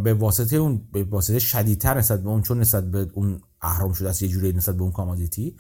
[0.03, 4.09] به واسطه اون به واسطه شدیدتر نسبت به اون چون نسبت به اون اهرم شده
[4.09, 5.57] است یه جوری نسبت به اون commodity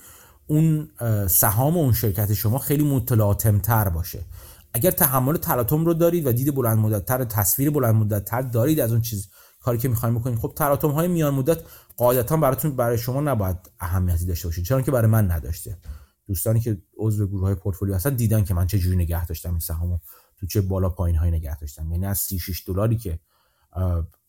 [0.47, 0.89] اون
[1.29, 4.25] سهام اون شرکت شما خیلی متلاطم باشه.
[4.73, 8.81] اگر تحمل تلاطم رو دارید و دید بلند مدت تر تصویر بلند مدت تر دارید
[8.81, 9.29] از اون چیز
[9.61, 11.59] کاری که می‌خوایم بکنید خب تلاطم های میان مدت
[11.97, 15.79] قاعدتا براتون برای شما نباید اهمیتی داشته باشه چون که برای من نداشته.
[16.27, 19.59] دوستانی که عضو گروه های پورتفولیو هستن دیدن که من چه جوری نگه داشتم این
[19.59, 19.99] سهامو
[20.41, 21.93] تو چه بالا پایین های نگه داشتم.
[21.93, 23.19] یعنی از 36 دلاری که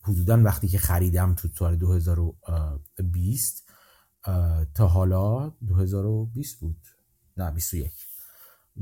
[0.02, 3.68] حدودا وقتی که خریدم تو سال 2020
[4.74, 6.76] تا حالا 2020 بود.
[7.36, 7.92] نه 21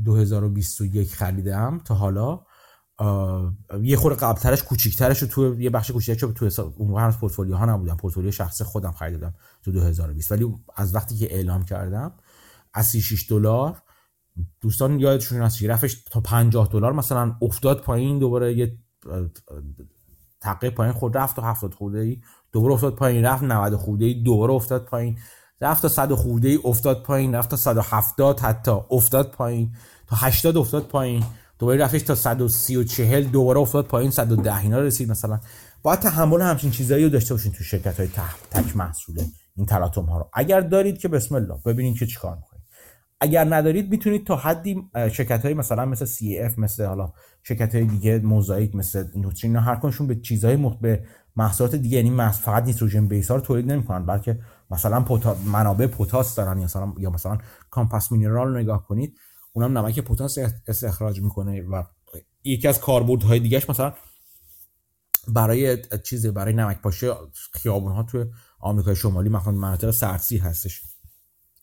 [0.04, 2.40] 2021 خریدم تا حالا
[3.82, 7.56] یه خورده قبلترش کوچیکترش رو تو یه بخش کوچیکترش رو تو اون موقع هنوز پورتفولیو
[7.56, 12.12] ها نبودم پورتفولیو شخصی خودم خریدم تو 2020 ولی از وقتی که اعلام کردم
[12.74, 13.82] از 36 دلار
[14.60, 18.78] دوستان یادشون هست رفتش تا 50 دلار مثلا افتاد پایین دوباره یه
[20.40, 22.20] تقیه پایین خود رفت تا 70 خورده ای
[22.52, 25.18] دوباره افتاد پایین رفت 90 خورده ای دوباره افتاد پایین
[25.60, 29.72] رفت تا 100 خورده ای افتاد پایین رفت تا 170 حتی افتاد پایین
[30.06, 31.24] تا 80 افتاد پایین
[31.58, 35.40] دوباره رفتش تا 130 و 40 دوباره افتاد پایین 110 اینا رسید مثلا.
[35.82, 38.08] باید تحمل همچین چیزایی رو داشته باشین تو شرکت های
[38.50, 40.28] تک محصوله این تلاطم ها رو.
[40.32, 42.38] اگر دارید که بسم الله ببینید که چیکار
[43.20, 48.18] اگر ندارید می‌تونید تا حدی شرکت های مثلا مثل CF مثل حالا شرکت های دیگه
[48.18, 50.76] موزاییک مثل نوترین هر کنشون به چیزهای مخ...
[50.76, 51.04] به
[51.36, 55.36] محصولات دیگه یعنی فقط نیتروژن بیس ها رو تولید نمی‌کنن بلکه مثلا پوتا...
[55.44, 57.38] منابع پتاس دارن یا مثلا یا مثلا
[57.70, 59.18] کامپاس مینرال نگاه کنید
[59.52, 61.82] اونم نمک پتاس استخراج می‌کنه و
[62.44, 63.92] یکی از کاربردهای دیگهش مثلا
[65.28, 67.12] برای چیز برای نمک پاشه
[67.52, 68.24] خیابون ها تو
[68.60, 70.82] آمریکای شمالی مثلا مناطق سرسی هستش.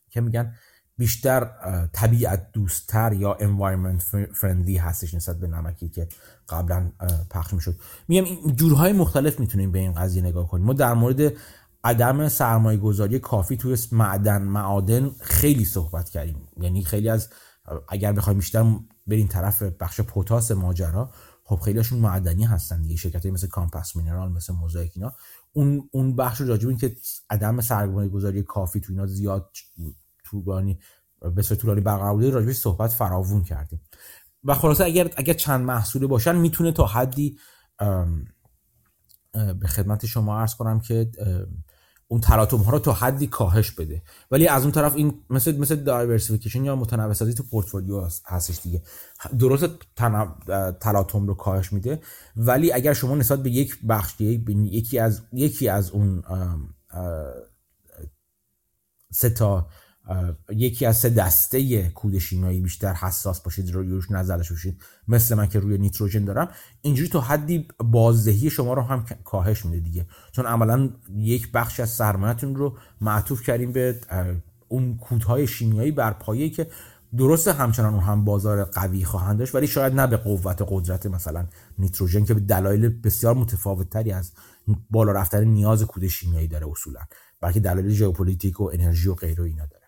[0.09, 0.53] که میگن
[0.97, 1.49] بیشتر
[1.93, 4.01] طبیعت دوستتر یا environment
[4.35, 6.07] friendly هستش نسبت به نمکی که
[6.49, 6.91] قبلا
[7.29, 7.75] پخش می‌شد.
[8.07, 10.65] میگم این جورهای مختلف می‌تونیم به این قضیه نگاه کنیم.
[10.65, 11.33] ما در مورد
[11.83, 16.47] عدم سرمایه گذاری کافی توی معدن معادن خیلی صحبت کردیم.
[16.57, 17.29] یعنی خیلی از
[17.89, 18.75] اگر بخوایم بیشتر
[19.07, 21.11] بریم طرف بخش پوتاس ماجرا
[21.43, 22.95] خب خیلیشون معدنی هستن دیگه.
[22.95, 25.13] شرکت مثل کامپاس مینرال مثل موزاییک اینا.
[25.53, 26.95] اون اون بخش راجب که
[27.29, 29.51] عدم سرمایه گذاری کافی تو اینا زیاد
[30.41, 30.79] طولانی
[31.35, 33.81] به صورت طولانی برقرار بوده راجبش صحبت فراوون کردیم.
[34.43, 37.37] و خلاصه اگر اگر چند محصوله باشن می‌تونه تا حدی
[39.33, 41.11] به خدمت شما عرض کنم که
[42.07, 44.01] اون تلاطم ها رو تا حدی کاهش بده.
[44.31, 48.81] ولی از اون طرف این مثل مثل diversification یا متنوع سازی تو پورتفولیو هستش دیگه.
[49.39, 49.65] درست
[50.79, 52.01] تلاطم رو کاهش میده
[52.35, 56.23] ولی اگر شما نسبت به یک بخش یکی از یکی از اون
[59.11, 59.67] سه تا
[60.49, 65.47] یکی از سه دسته کود شیمیایی بیشتر حساس باشید رو روش نظر باشید مثل من
[65.47, 66.47] که روی نیتروژن دارم.
[66.81, 70.05] اینجوری تا حدی بازدهی شما رو هم کاهش میده دیگه.
[70.31, 73.99] چون عملا یک بخش از سرمایه‌تون رو معطوف کردیم به
[74.67, 76.67] اون کودهای شیمیایی بر پایه‌ای که
[77.17, 81.45] درسته همچنان اون هم بازار قوی خواهند داشت ولی شاید نه به قوت قدرت مثلا
[81.79, 84.31] نیتروژن که به دلایل بسیار متفاوتتری از
[84.89, 86.99] بالا رفتن نیاز کود شیمیایی داره اصولا
[87.41, 89.82] بلکه دلایل ژئوپلیتیک و انرژی و غیره اینا داره.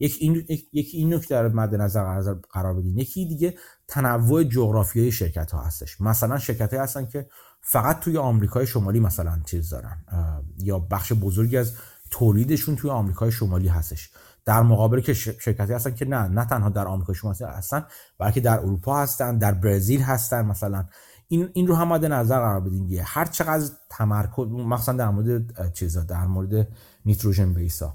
[0.00, 2.98] یک این یکی این نکته در مد نظر قرار بدین.
[2.98, 3.54] یکی دیگه
[3.88, 6.00] تنوع جغرافیایی شرکت ها هستش.
[6.00, 7.26] مثلا شرکت هستن که
[7.60, 10.04] فقط توی آمریکای شمالی مثلا چیز دارن
[10.58, 11.72] یا بخش بزرگی از
[12.10, 14.10] تولیدشون توی آمریکای شمالی هستش.
[14.44, 17.86] در مقابل که شرکتی هستن که نه نه تنها در آمریکا شمالی هستن
[18.18, 20.84] بلکه در اروپا هستن در برزیل هستن مثلا.
[21.28, 26.02] این این رو هم مد نظر قرار بدین هر چقدر تمرکز مثلا در مورد چیزا
[26.02, 26.68] در مورد
[27.04, 27.94] نیتروژن بیسا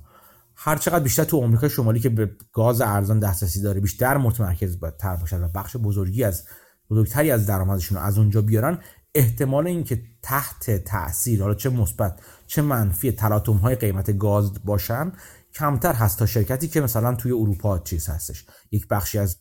[0.55, 5.15] هر چقدر بیشتر تو آمریکا شمالی که به گاز ارزان دسترسی داره بیشتر متمرکز تر
[5.15, 6.43] باشد و بخش بزرگی از
[6.89, 8.79] بزرگتری از درآمدشون از اونجا بیارن
[9.15, 15.11] احتمال اینکه تحت تاثیر حالا چه مثبت چه منفی تلاطم های قیمت گاز باشن
[15.55, 18.45] کمتر هست تا شرکتی که مثلا توی اروپا چیز هستش.
[18.71, 19.37] یک بخشی از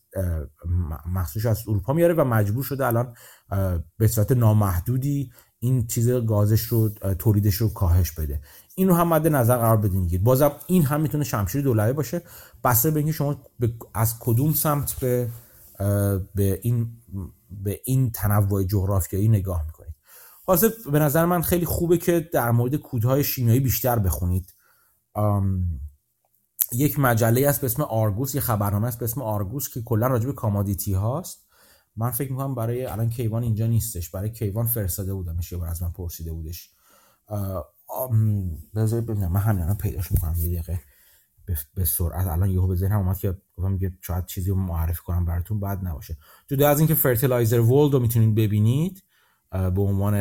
[1.07, 3.15] محصولش از اروپا میاره و مجبور شده الان
[3.99, 8.41] به صورت نامحدودی این چیز گازش رو تولیدش رو کاهش بده.
[8.75, 12.23] این رو هم مد نظر قرار بدین بازم این هم می‌تونه شمشیر دولبه باشه.
[12.65, 13.43] بسته به اینکه شما
[13.95, 15.29] از کدوم سمت به
[16.35, 16.89] به این
[17.51, 19.95] به این تنوع جغرافیایی نگاه می‌کنید.
[20.47, 24.55] خلاصه به نظر من خیلی خوبه که در مورد کودهای شیمیایی بیشتر بخونید.
[26.73, 30.27] یک مجله است به اسم Argus یه خبرنامه است به اسم Argus که کلا راجع
[30.27, 31.47] به commodity هاست.
[31.97, 34.11] من فکر می‌کنم برای الان کیوان اینجا نیستش.
[34.11, 36.71] برای کیوان فرستاده بودمش یه بار از من پرسیده بودش.
[38.75, 39.33] بذارید ببینم.
[39.33, 40.81] من همین پیداش می‌کنم یه دقیقه.
[41.75, 42.27] به سرعت.
[42.27, 45.61] الان یهو به ذهنم اومد که گفتم یه شاید چیزی رو معرفی کنم براتون.
[45.61, 46.17] بعد نباشه.
[46.47, 49.03] جدا از اینکه Fertilizer World رو می‌تونید ببینید
[49.51, 50.15] به عنوان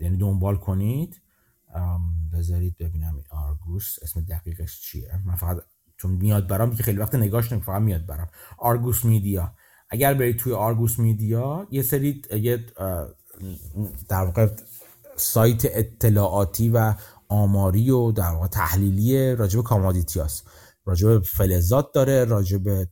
[0.00, 1.20] یعنی دنبال کنید.
[2.32, 3.96] بذارید ببینم این Argus.
[4.02, 5.56] اسم دقیقش چیه؟ من فقط
[5.96, 8.28] چون میاد برام که خیلی وقت نگاش نمی فقط میاد برام.
[8.58, 9.54] Argus Media.
[9.90, 12.66] اگر برید توی Argus Media یه سری یه
[14.08, 14.48] در واقع
[15.16, 16.94] سایت اطلاعاتی و
[17.28, 20.44] آماری و در واقع تحلیلی راجب commodity هست
[20.84, 22.88] راجب فلزات داره راجب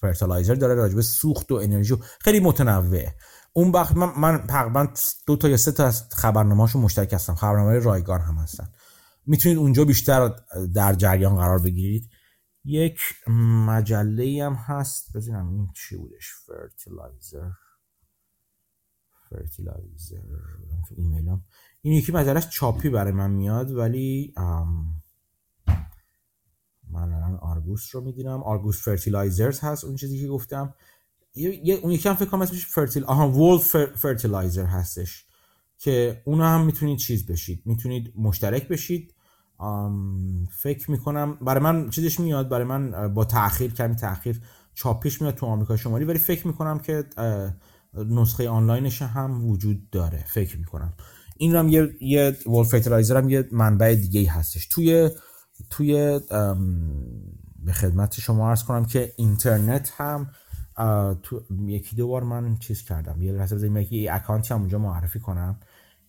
[0.00, 3.14] fertilizer داره راجب سوخت و انرژی خیلی متنوعه
[3.52, 4.88] اون وقت من, من تقریبا
[5.26, 7.34] دو تا یا سه تا از خبرنامه‌هاشو مشترک هستم.
[7.34, 8.68] خبرنامه رایگان هم هستن.
[9.26, 10.32] می‌تونید اونجا بیشتر
[10.74, 12.10] در جریان قرار بگیرید.
[12.64, 13.00] یک
[13.66, 15.16] مجله هم هست.
[15.16, 16.32] بزنم این چی بودش.
[16.46, 17.50] fertilizer
[19.34, 20.16] fertilizer
[20.96, 21.44] ایمیل هم.
[21.82, 24.34] این یکی مجلش چاپی برای من میاد ولی
[26.90, 30.74] من الان Argus رو میدینم Argus Fertilizers هست اون چیزی که گفتم.
[31.34, 33.58] یه اون یکی هم فکر کنم اسمش fertil آها World
[33.94, 35.26] Fertilizer هستش.
[35.78, 37.62] که اونا هم می‌تونید چیز بشید.
[37.64, 39.14] می‌تونید مشترک بشید.
[40.50, 42.48] فکر می‌کنم برای من چیزش میاد.
[42.48, 44.40] برای من با تاخیر کمی تاخیر
[44.74, 46.04] چاپیش میاد تو آمریکا شمالی.
[46.04, 47.04] ولی فکر می‌کنم که
[47.96, 50.94] نسخه آنلاینش هم وجود داره فکر می‌کنم.
[51.36, 54.66] این هم یه یه World Fertilizer هم یه منبع دیگه هستش.
[54.66, 55.10] توی
[55.70, 56.20] توی
[57.56, 60.30] به خدمت شما عرض کنم که اینترنت هم
[61.22, 63.22] تو یکی دو بار من چیز کردم.
[63.22, 65.60] یه لحظه بذاریم یکی اکانتی هم اونجا معرفی کنم.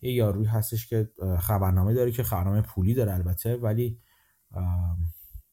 [0.02, 4.00] یه یاروی هستش که خبرنامه داره که خبرنامه پولی داره البته ولی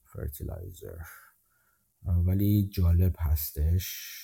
[0.04, 0.98] fertilizer
[2.26, 4.18] ولی جالب هستش.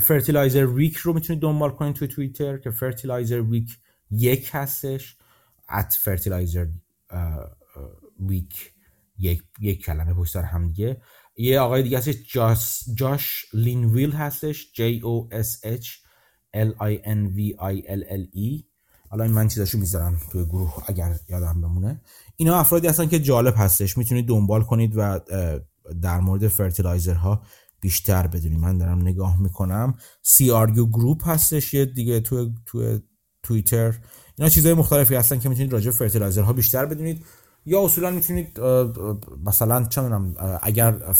[0.00, 3.78] Fertilizer Week رو می‌تونید دنبال کنید توی توییتر که Fertilizer Week
[4.10, 5.16] یک هستش.
[5.70, 6.66] at Fertilizer
[8.20, 8.72] Week
[9.18, 11.00] یک, یک کلمه پشت هم دیگه.
[11.36, 14.72] یه آقای دیگه هستش Josh, Josh Linville هستش.
[14.74, 15.86] J O S H
[16.56, 18.64] L I N V I L L E.
[19.08, 22.00] حالا من چیزاشو می‌ذارم توی گروه اگر یادم بمونه.
[22.36, 23.98] اینا افرادی هستن که جالب هستش.
[23.98, 25.20] می‌تونید دنبال کنید و
[26.02, 27.42] در مورد fertilizer ها
[27.84, 29.94] بیشتر بدونید من دارم نگاه می‌کنم.
[30.52, 31.74] Argus Group هستش.
[31.74, 33.00] یه دیگه توی توی
[33.42, 33.98] توییتر
[34.36, 37.24] اینا چیزهای مختلفی هستن که می‌تونید راجع fertilizer ها بیشتر بدونید.
[37.66, 38.60] یا اصولا می‌تونید
[39.44, 40.02] مثلا چه
[40.62, 41.12] اگر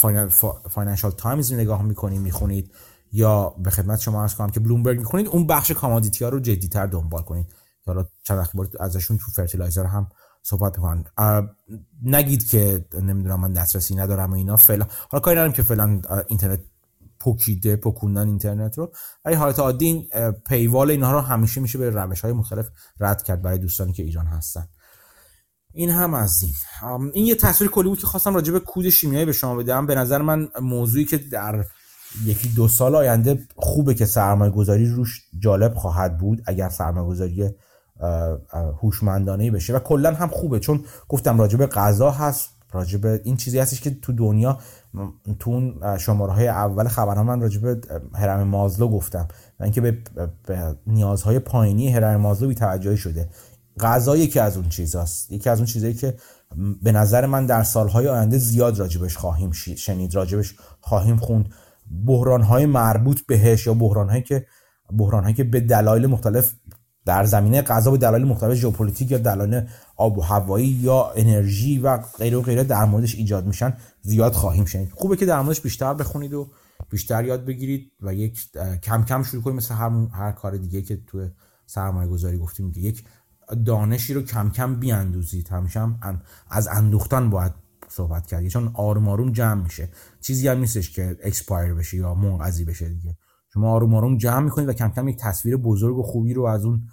[0.69, 2.71] Financial Times نگاه می‌کنید می‌خونید
[3.11, 6.85] یا به خدمت شما عرض کنم که بلومبرگ می‌خونید اون بخش commodity ها رو جدیتر
[6.87, 7.45] دنبال کنید.
[7.85, 10.09] حالا چند وقت ازشون تو fertilizer هم
[10.47, 11.05] صحبت می‌کنن.
[12.03, 16.59] نگید که نمی‌دونم من دسترسی ندارم و اینا فعلا حالا کاری ندارم که فعلا اینترنت
[17.19, 18.91] پوکیده پکوندن اینترنت رو.
[19.25, 20.09] ولی حالت عادی
[20.47, 24.25] پیوال اینها رو همیشه میشه به روش های مختلف رد کرد برای دوستانی که ایران
[24.25, 24.67] هستن.
[25.73, 26.53] این هم از این.
[27.13, 29.85] این یه تصویر کلی بود که خواستم راجع به کود شیمیایی به شما بدم.
[29.85, 31.65] به نظر من موضوعی که در
[32.23, 36.41] یکی دو سال آینده خوبه که سرمایه گذاری روش جالب خواهد بود.
[36.45, 37.49] اگر سرمایه گذاری
[38.81, 39.73] هوشمندانه بشه.
[39.73, 43.81] و کلا هم خوبه چون گفتم راجع به غذا هست راجع به این چیزی هستش
[43.81, 44.59] که تو دنیا
[45.39, 47.81] تو اون شماره های اول خبرها من راجع به
[48.13, 49.27] هرم مازلو گفتم.
[49.59, 49.97] و اینکه به,
[50.87, 53.29] نیازهای پایینی هرم مازلو بی توجهی شده.
[53.79, 55.31] غذا یکی از اون چیزاست.
[55.31, 56.15] یکی از اون چیزایی که
[56.83, 61.49] به نظر من در سالهای آینده زیاد راجبش خواهیم شنید راجبش خواهیم خوند.
[62.05, 64.45] بحرانهای مربوط بهش یا بحرانهایی که
[64.97, 66.53] بحرانهایی که به دلایل مختلف
[67.05, 71.97] در زمینه غذا به دلایل مختلف ژئوپلیتیک یا دلایل آب و هوایی یا انرژی و
[71.97, 74.91] غیره و غیره در موردش ایجاد میشن زیاد خواهیم شنید.
[74.91, 76.47] خوبه که در موردش بیشتر بخونید و
[76.89, 78.39] بیشتر یاد بگیرید و یک
[78.83, 81.27] کم کم شروع کنید مثل هر, هر کار دیگه که تو
[81.65, 83.03] سرمایه گذاری گفتیم یک
[83.65, 85.47] دانشی رو کم کم بیاندوزید.
[85.47, 87.51] همیشه هم از اندوختن باید
[87.89, 88.47] صحبت کرد.
[88.47, 89.89] چون آروم آروم جمع میشه.
[90.21, 93.17] چیزی هم نیستش که expire بشه یا منقضی بشه دیگه.
[93.55, 96.65] شما آروم آروم جمع می‌کنید و کم کم یک تصویر بزرگ و خوبی رو از
[96.65, 96.87] اون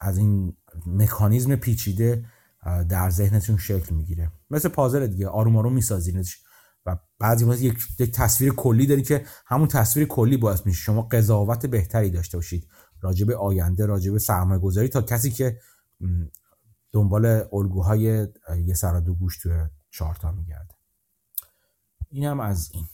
[0.00, 2.24] از این مکانیزم پیچیده
[2.88, 4.32] در ذهنتون شکل می‌گیره.
[4.50, 6.38] مثل پازل دیگه آروم آروم میسازینش
[6.86, 7.78] و بعضی وقت یک،,
[8.14, 12.68] تصویر کلی داری که همون تصویر کلی باعث میشه شما قضاوت بهتری داشته باشید.
[13.00, 15.58] راجب آینده راجب سرمایه گذاری تا کسی که
[16.92, 18.28] دنبال الگوهای
[18.64, 19.52] یه سر دو گوش توی
[19.90, 20.74] چارتا میگرده.
[22.08, 22.84] این هم از این.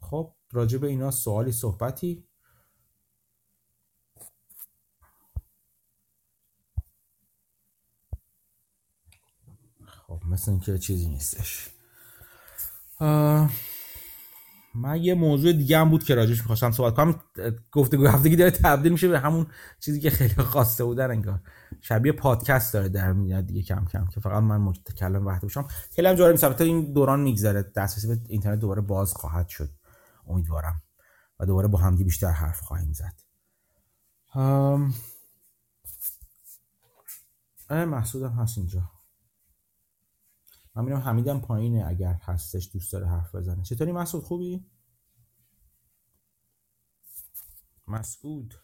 [0.00, 2.24] خب راجع به اینا سوالی صحبتی؟
[9.86, 11.70] خب مثل اینکه چیزی نیستش.
[14.74, 17.20] من یه موضوع دیگه هم بود که راجعش می‌خواستم صحبت کنم.
[17.72, 19.46] گفته هفتگی داره تبدیل میشه به همون
[19.80, 21.40] چیزی که خیلی خواسته بودن انگار.
[21.80, 25.68] شبیه پادکست داره در میاد دیگه کم کم که فقط من متکلم وقتی باشم.
[25.96, 27.62] خیلی هم جالب این دوران میگذره.
[27.62, 29.70] دسترسی به اینترنت دوباره باز خواهد شد.
[30.26, 30.82] امیدوارم.
[31.38, 33.20] و دوباره با همدی بیشتر حرف خواهیم زد.
[34.34, 34.94] ام...
[37.70, 38.90] محسودم هست اینجا.
[40.74, 43.62] من میرم حمیدم پایینه اگر هستش دوست داره حرف بزنه.
[43.62, 44.70] چطوری مسعود خوبی؟
[47.86, 48.54] مسعود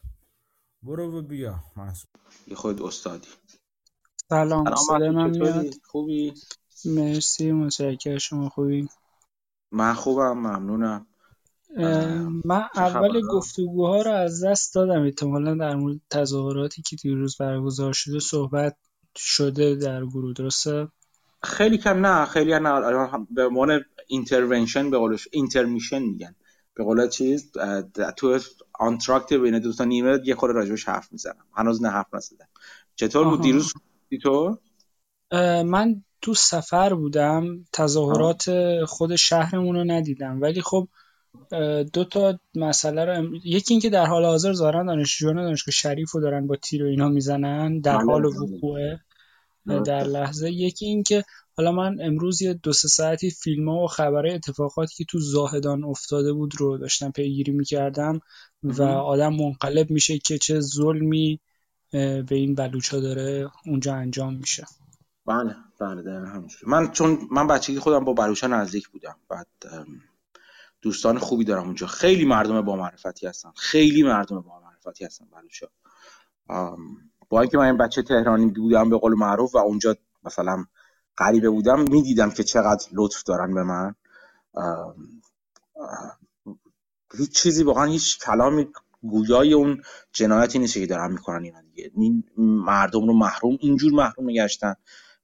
[0.83, 1.65] برو و بیا.
[1.77, 3.29] مسعود یه خود استادی.
[4.29, 6.35] سلام سلام میاد؟ خوبی؟
[6.85, 8.89] مرسی متشکر شما خوبی؟
[9.71, 11.07] من خوبم ممنونم.
[12.45, 15.03] من اول گفتگوها رو از دست دادم.
[15.03, 18.77] احتمالا در مورد تظاهراتی که دیروز برگزار شده صحبت
[19.17, 20.89] شده در گروه درسته؟
[21.43, 22.69] خیلی کم نه خیلی نه.
[22.69, 26.35] آره، به عنوان intervention به قولش intermission میگن.
[26.75, 27.53] به قول چیز
[28.17, 28.39] تو
[28.81, 31.45] آنتراکت بین دو تا نیمه یه خورده راجبش حرف می‌زنم.
[31.57, 32.49] هنوز نه حرف نزدم.
[32.95, 33.73] چطور بود دیروز؟
[34.23, 34.59] تو؟
[35.65, 37.65] من تو سفر بودم.
[37.73, 38.51] تظاهرات
[38.85, 40.41] خود شهرمون رو ندیدم.
[40.41, 40.89] ولی خب
[41.93, 46.47] دو تا مسئله رو یکی اینکه در حال حاضر دارن دانشجویان دانشگاه شریف رو دارن
[46.47, 48.31] با تیر و اینا می‌زنن در بله، حال بله.
[48.31, 49.01] وقوعه
[49.67, 50.51] در لحظه.
[50.51, 51.25] یکی اینکه
[51.57, 55.85] حالا من امروز یه دو سه ساعتی فیلم ها و خبرهای اتفاقاتی که تو زاهدان
[55.85, 58.21] افتاده بود رو داشتم پیگیری می‌کردم
[58.63, 61.41] و آدم منقلب میشه که چه ظلمی
[61.93, 64.67] به این بلوچا داره اونجا انجام میشه.
[65.27, 66.03] بله بله
[66.67, 69.17] من چون من بچگی خودم با بلوچا نزدیک بودم.
[69.29, 69.47] بعد
[70.83, 71.87] دوستان خوبی دارم اونجا.
[71.87, 73.51] خیلی مردم با معرفتی هستن.
[73.57, 75.69] خیلی مردم با معرفتی هستن بلوچا
[77.29, 80.65] با اینکه من این بچه تهرانی بودم به قول معروف و اونجا مثلا
[81.19, 83.95] غریبه بودم می‌دیدم که چقدر لطف دارن به من.
[87.19, 88.69] هیچ چیزی واقعا هیچ کلامی
[89.03, 91.91] گویای اون جنایتی نیست که دارن می‌کنن اینا دیگه.
[91.97, 94.75] این مردم رو محروم اینجور محروم نگشتن.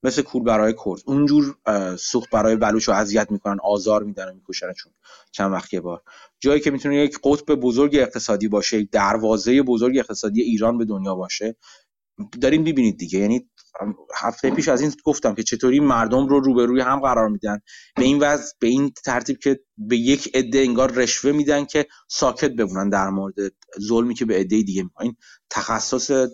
[0.03, 1.03] مثل کور برای کرد.
[1.07, 1.57] اونجور
[1.99, 4.93] سوخت برای بلوچ رو اذیت می‌کنن آزار میدن و میکشنشون
[5.33, 6.03] چند وقت یه بار.
[6.41, 11.15] جایی که می‌تونه یک قطب بزرگ اقتصادی باشه یک دروازه بزرگ اقتصادی ایران به دنیا
[11.15, 11.57] باشه
[12.41, 13.19] داریم ببینید دیگه.
[13.19, 13.51] یعنی
[14.17, 17.61] هفته پیش از این گفتم که چطوری مردم رو روبروی هم قرار میدن.
[17.97, 22.51] به این وضع به این ترتیب که به یک عده انگار رشوه میدن که ساکت
[22.51, 23.35] بمونن در مورد
[23.81, 25.17] ظلمی که به عده دیگه می این
[25.51, 26.29] تخصص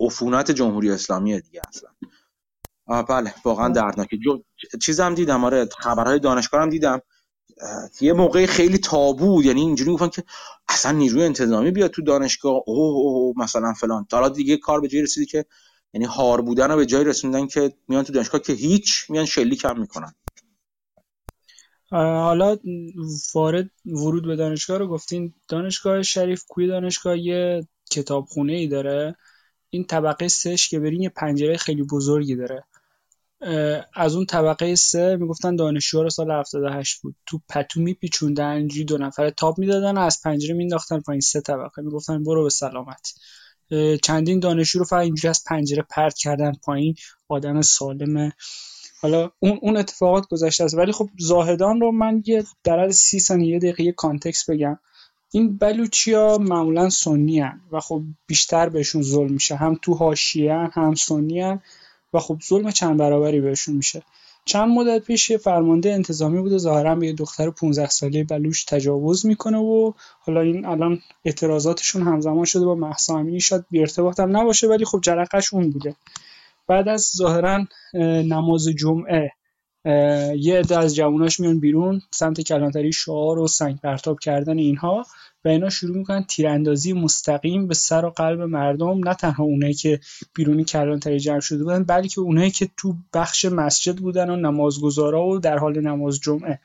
[0.00, 1.90] عفونت جمهوری اسلامی دیگه اصلا.
[2.86, 4.18] بله واقعا دردناکه
[4.82, 7.00] چیزم دیدم آره خبرهای دانشگاه دیدم.
[8.00, 10.24] یه موقع خیلی تابو یعنی اینجوری گفتن که
[10.68, 12.62] اصلا نیروی انتظامی بیاد تو دانشگاه.
[12.66, 14.06] اوه, اوه مثلا فلان.
[14.12, 15.44] حالا دیگه کار به جای رسیدی که
[15.92, 19.60] یعنی هار بودن رو به جای رسوندن که میان تو دانشگاه که هیچ میان شلیک
[19.60, 20.14] کم می‌کنن.
[21.90, 22.56] حالا
[23.34, 29.16] وارد ورود به دانشگاه رو گفتین دانشگاه شریف کوی دانشگاه یه کتابخونه ای داره.
[29.70, 32.64] این طبقه سش که برین یه پنجره خیلی بزرگی داره.
[33.94, 37.14] از اون طبقه سه می‌گفتن دانشجو رو سال 78 بود.
[37.26, 41.82] تو پتو میپیچوندن اینجوری دو نفره تاب می‌دادن از پنجره مینداختن پایین سه طبقه.
[41.82, 43.14] می‌گفتن برو به سلامت.
[44.02, 46.94] چندین دانشجو رو فقط اینجوری از پنجره پرت کردن پایین.
[47.28, 48.32] آدم سالمه
[49.00, 50.74] حالا اون اون اتفاقات گذشته است.
[50.74, 54.78] ولی خب زاهدان رو من یه در از سی ثانیه یه دقیقه کانتکس بگم.
[55.30, 59.56] این بلوچیا معمولا سنی هن و خب بیشتر بهشون ظلم میشه.
[59.56, 61.60] هم تو حاشیه هم سنی هن.
[62.14, 64.02] و خب ظلم چند برابری بهشون میشه.
[64.44, 69.26] چند مدت پیش یه فرمانده انتظامی بوده ظاهرا به یه دختر 15 ساله بلوش تجاوز
[69.26, 73.40] می‌کنه و حالا این الان اعتراضاتشون همزمان شده با مهسا امینی.
[73.40, 73.86] شاید بی
[74.18, 75.96] هم نباشه ولی خب جرقش اون بوده.
[76.68, 77.66] بعد از ظاهرا
[78.24, 79.32] نماز جمعه
[79.84, 85.06] یه عده از جواناش میان بیرون سمت کلانتری شعار و سنگ پرتاب کردن اینها
[85.44, 90.00] و اینا شروع می‌کنن تیراندازی مستقیم به سر و قلب مردم نه تنها اونایی که
[90.34, 95.38] بیرونی کلانتری جمع شده بودن بلکه اونایی که تو بخش مسجد بودن و نمازگزارا و
[95.38, 96.60] در حال نماز جمعه.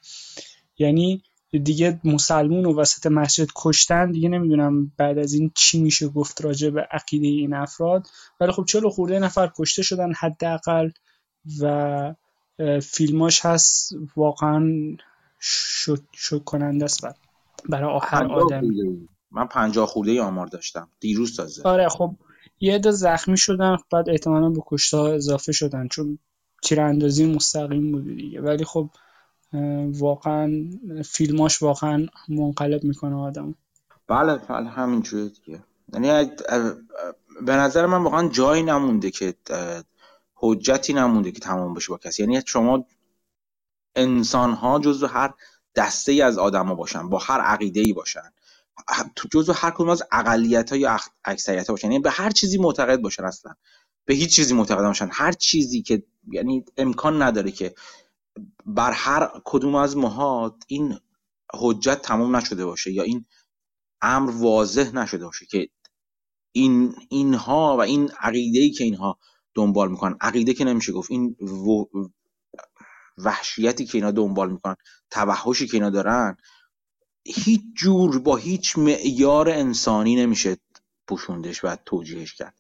[0.78, 1.24] یعنی
[1.64, 6.70] دیگه مسلمون و وسط مسجد کشتن دیگه نمی‌دونم بعد از این چی میشه گفت راجع
[6.70, 8.08] به عقیده این افراد.
[8.40, 10.90] ولی خب چلو خورده نفر کشته شدن حداقل
[11.62, 12.16] و
[12.84, 14.72] فیلماش هست واقعا
[15.40, 17.02] شک کننده است
[17.70, 18.64] برای هر آدم.
[19.32, 20.90] من پنجاه خورده آمار داشتم.
[21.00, 21.64] دیروز تازه.
[21.64, 22.16] آره خب
[22.60, 26.20] یه عده زخمی شدن بعد احتمالا به کشته اضافه شدن چون
[26.64, 28.42] تیراندازی مستقیم بود دیگه.
[28.42, 28.90] ولی خب
[29.88, 30.70] واقعا
[31.06, 33.56] فیلماش واقعا منقلب می‌کنه آدم
[34.08, 35.64] بله بله همینجوره دیگه.
[35.94, 36.32] یعنی
[37.42, 39.36] به نظر من واقعا جایی نمونده که
[40.40, 42.24] حجتی نمونده که تمام بشه با کسی.
[42.24, 42.86] یعنی شما
[43.96, 45.34] انسان ها جزو هر
[45.76, 48.32] دسته ای از آدما باشن با هر عقیده ای باشن
[49.32, 51.92] جزو هر کدوم از اقلیت ها یا اکثریت ها باشن.
[51.92, 53.54] یعنی به هر چیزی معتقد باشن اصلا.
[54.06, 57.76] به هیچ چیزی معتقد باشن هر چیزی که یعنی امکان نداره که
[58.66, 61.00] بر هر کدوم از ماها این
[61.54, 63.26] حجت تمام نشده باشه یا این
[64.02, 65.70] امر واضح نشده باشه که
[66.52, 69.20] این اینها و این عقیده ای که اینها
[69.56, 70.18] دنبال می‌کنن.
[70.22, 71.12] عقیده که نمیشه گفت.
[71.12, 71.36] این
[73.18, 74.76] وحشیتی که اینا دنبال می‌کنن
[75.12, 76.38] توحشی که اینا دارن
[77.26, 80.58] هیچ جور با هیچ معیار انسانی نمیشه
[81.08, 82.56] پوشوندش و توجیهش کرد.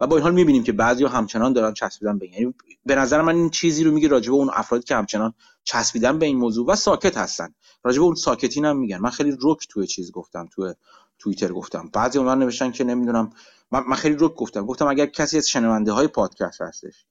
[0.00, 2.54] و با این حال می‌بینیم که بعضی همچنان دارن چسبیدن به یعنی
[2.86, 5.34] به نظر من این چیزی رو میگه راجبه اون افرادی که همچنان
[5.64, 7.54] چسبیدن به این موضوع و ساکت هستن.
[7.84, 8.98] راجبه اون ساکتین هم میگن.
[8.98, 10.74] من خیلی رک توی چیز گفتم توی
[11.18, 11.90] توییتر گفتم.
[11.92, 13.30] بعضی اونها نوشتن که نمی‌دونم
[13.72, 14.66] من, من خیلی رک گفتم.
[14.66, 17.04] گفتم اگر کسی از شنونده های پادکست هستش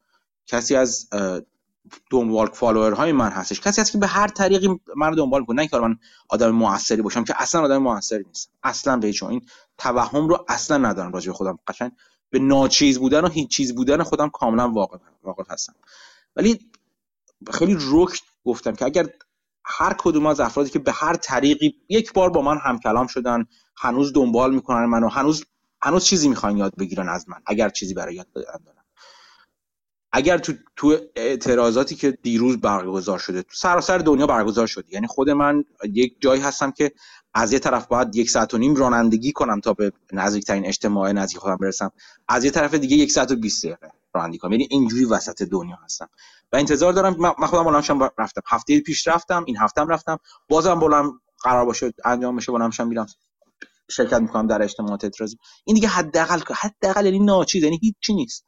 [0.48, 1.10] کسی از
[2.12, 5.62] دنبال فالوور های من هستش کسی هست که به هر طریقی من دنبال کنه نه
[5.62, 5.98] اینکه من
[6.30, 8.52] آدم موثری باشم که اصلا آدم موثری نیستم.
[8.64, 9.46] اصلا به هیچ این
[9.78, 11.60] توهم رو اصلا ندارم راجع به خودم.
[11.68, 11.92] قشنگ
[12.30, 15.74] به ناچیز بودن و هیچ چیز بودن خودم کاملا واقف واقف هستم.
[16.36, 16.72] ولی
[17.52, 19.10] خیلی رک گفتم که اگر
[19.66, 23.46] هر کدوم از افرادی که به هر طریقی یک بار با من هم کلام شدن
[23.78, 25.46] هنوز دنبال می‌کنن منو هنوز
[25.84, 28.84] هنوز چیزی می‌خوان یاد بگیرن از من اگر چیزی برای یاد دارن.
[30.14, 35.30] اگر تو تو اعتراضاتی که دیروز برگزار شده تو سراسر دنیا برگزار شده یعنی خود
[35.30, 36.92] من یک جایی هستم که
[37.34, 41.38] از یه طرف باید یک ساعت و نیم رانندگی کنم تا به نزدیکترین اجتماع نزدیک
[41.38, 41.92] خودم برسم
[42.28, 44.52] از یه طرف دیگه یک ساعت و 20 دقیقه رانندگی کنم.
[44.52, 46.10] یعنی اینجوری وسط دنیا هستم.
[46.52, 48.42] و انتظار دارم من خودم بلندشم رفتم.
[48.48, 50.18] هفته پیش رفتم این هفتم رفتم.
[50.50, 51.12] بازم بلند
[51.44, 53.08] قرار باشه انجام بشه بلندشم میرم
[53.92, 58.46] شرکت می‌کنم در اجتماعات اعتراضی این دیگه حداقل حداقل یعنی ناچیز یعنی هیچی نیست.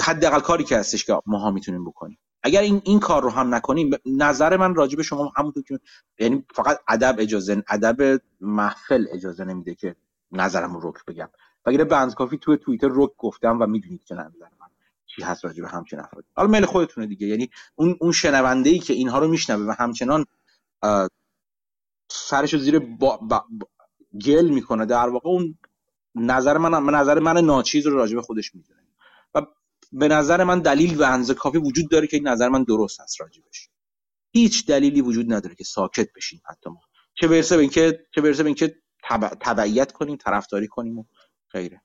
[0.00, 2.18] حداقل کاری که هستش که ماها می‌تونیم بکنیم.
[2.42, 5.80] اگر این این کار رو هم نکنیم نظر من راجع به شما همونطور که
[6.18, 9.96] یعنی فقط ادب اجازه ادب محفل اجازه نمیده که
[10.32, 11.28] نظرم رو رک بگم.
[11.66, 14.68] وگرنه بنز کافی تو توییتر رک گفتم و می‌دونید که نظر من
[15.06, 17.26] چی هست راجع به همچین افراد حالا میل خودتونه دیگه.
[17.26, 20.24] یعنی اون اون شنونده ای که اینها رو میشنوه و همچنان
[22.10, 23.20] سرش زیر با,
[24.26, 24.86] گل می‌کنه.
[24.86, 25.58] در واقع اون
[26.14, 28.80] نظر من نظر من ناچیز رو راجع به خودش می‌دونه.
[29.34, 29.42] و
[29.92, 33.20] به نظر من دلیل و اندازه کافی وجود داره که این نظر من درست هست
[33.20, 33.68] راجبش.
[34.30, 36.80] هیچ دلیلی وجود نداره که ساکت بشیم حتی ما.
[37.14, 38.76] چه برسه به اینکه چه برسه به اینکه
[39.40, 41.04] تبعیت کنیم طرفداری کنیم و
[41.50, 41.82] غیره.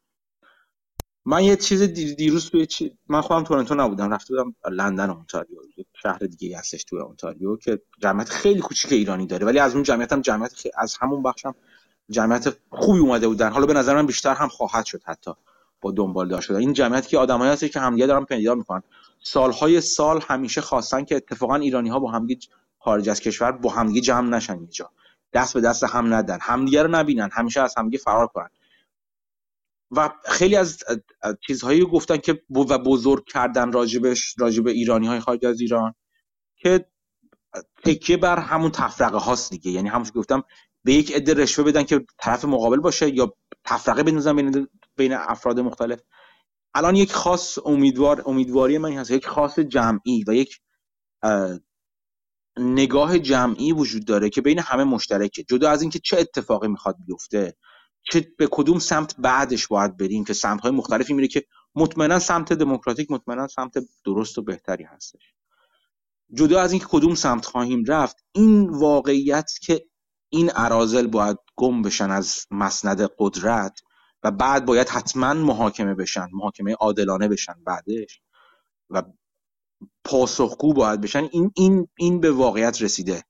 [1.26, 2.98] من یه چیز دیروز توی چی...
[3.08, 4.14] من خودم تورنتو نبودم.
[4.14, 5.58] رفته بودم لندن اونتاریو.
[6.02, 9.46] شهر دیگه هستش توی اونتاریو که جمعیت خیلی کوچیک ایرانی داره.
[9.46, 10.74] ولی از اون جمعیت هم جمعیت خیلی...
[10.78, 11.56] از همون بخشم
[12.10, 15.32] جمعیت خوبی اومده بودن حالا به نظر من بیشتر هم خواهد شد حتی
[15.82, 16.60] با دنبال داشت شدن.
[16.60, 18.84] این جمعیتی که آدمایی هست که همدیگه دارن پیدا می‌کنن.
[19.24, 22.48] سالهای سال همیشه خواستن که اتفاقا ایرانی ها با همدیگه
[22.80, 24.90] خارج از کشور با همدیگه جمع نشن اینجا
[25.34, 26.38] دست به دست هم ندن.
[26.42, 27.30] همدیگه رو نبینن.
[27.32, 28.50] همیشه از همدیگه فرار کنن.
[29.92, 30.78] و خیلی از
[31.48, 35.94] چیزهایی گفتن که و بزرگ کردن راجبش راجب ایرانی های خارج از ایران
[36.56, 36.86] که
[37.86, 39.72] تکیه بر همون تفرقه هاست دیگه.
[39.72, 40.44] یعنی همون گفتم
[40.84, 44.68] به یک عده رشوه بدن که طرف مقابل باشه یا تفرقه بندازن بین
[44.98, 46.00] بین افراد مختلف.
[46.74, 49.12] الان یک خاص امیدوار امیدواری من هست.
[49.12, 50.60] یک خاص جمعی و یک
[52.58, 55.44] نگاه جمعی وجود داره که بین همه مشترکه.
[55.44, 57.56] جدا از اینکه چه اتفاقی می‌خواد بیفته
[58.12, 62.54] چه به کدوم سمت بعدش باید بریم که سمت های مختلفی میره که مطمئنا سمت
[62.54, 63.74] دموکراتیک مطمئنا سمت
[64.06, 65.34] درست و بهتری هستش.
[66.34, 69.86] جدا از اینکه کدوم سمت خواهیم رفت این واقعیت که
[70.34, 73.82] این عرازل باید گم بشن از مسند قدرت
[74.24, 78.22] و بعد باید حتما محاکمه بشن محاکمه عادلانه بشن بعدش
[78.90, 79.04] و
[80.04, 81.30] پاسخگو باید بشن.
[81.32, 83.24] این این این به واقعیت رسیده.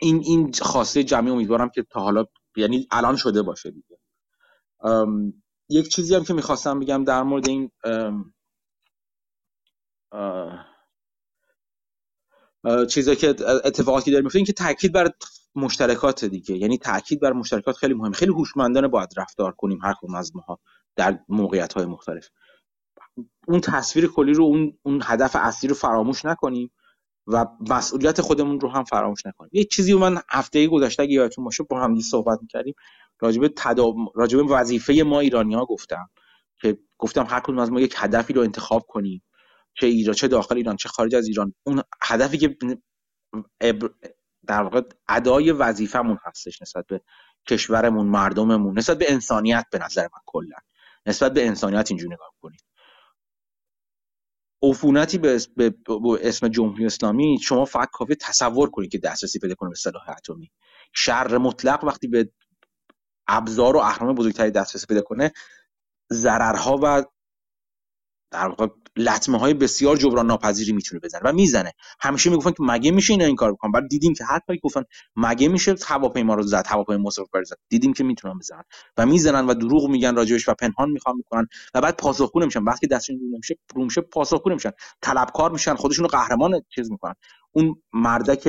[0.00, 2.24] این این خواسته جمعی امیدوارم که تا حالا
[2.56, 3.98] یعنی الان شده باشه دیگه.
[5.68, 7.70] یک چیزی هم که می‌خواستم بگم در مورد این
[12.88, 13.28] چیزی که
[13.64, 15.10] اتفاقاتی داره میفته این که تاکید بر
[15.54, 16.56] مشترکات دیگه.
[16.56, 20.58] یعنی تاکید بر مشترکات خیلی مهم خیلی هوشمندانه باید رفتار کنیم هر کدوم از ماها
[20.96, 22.28] در موقعیت های مختلف.
[23.48, 26.72] اون تصویر کلی رو اون اون هدف اصلی رو فراموش نکنیم
[27.26, 29.50] و مسئولیت خودمون رو هم فراموش نکنیم.
[29.52, 32.74] یه چیزی رو من هفته گذشته اگه یادتون باشه با هم صحبت می‌کردیم.
[33.20, 36.08] راجب تدام راجب وظیفه ما ایرانی ها گفتم
[36.60, 39.22] که گفتم هر کدوم از ما یک هدفی رو انتخاب کنیم.
[39.80, 41.54] چه ایران چه داخل ایران چه خارج از ایران.
[41.66, 42.56] اون هدفی که
[44.46, 47.00] در واقع ادای وظیفمون هستش نسبت به
[47.48, 50.56] کشورمون مردممون نسبت به انسانیت به نظر من کلا.
[51.06, 52.60] نسبت به انسانیت اینجوری نگاه کنید.
[54.62, 55.38] عفونتی به
[56.20, 60.50] اسم, جمهوری اسلامی شما فقط کافی تصور کنید که دسترسی پیدا کنه به سلاح اتمی.
[60.92, 62.32] شر مطلق وقتی به
[63.28, 65.32] ابزار و اهرام بزرگتری دسترسی پیدا کنه
[66.12, 67.04] ضررها و
[68.30, 68.66] در واقع
[68.96, 71.72] لطمه های بسیار جبران ناپذیری می‌تونه بزنه و می‌زنه.
[72.00, 74.82] همیشه می‌گفتن که مگه میشه اینا این کار بکنن؟ بعد دیدیم که کاری گفتن
[75.16, 78.62] مگه میشه هواپیما رو زد هواپیما مصرف زد دیدیم که می‌تونن بزنن
[78.96, 82.62] و می‌زنن و دروغ میگن راجبش و پنهان می‌خوان می‌کنن و بعد پاسخگو نمیشن.
[82.62, 84.70] وقتی دستشون نمیشه رو میشه پاسخگو نمیشن.
[85.02, 87.14] طلبکار میشن خودشون رو قهرمان چیز می‌کنن.
[87.52, 88.48] اون مردک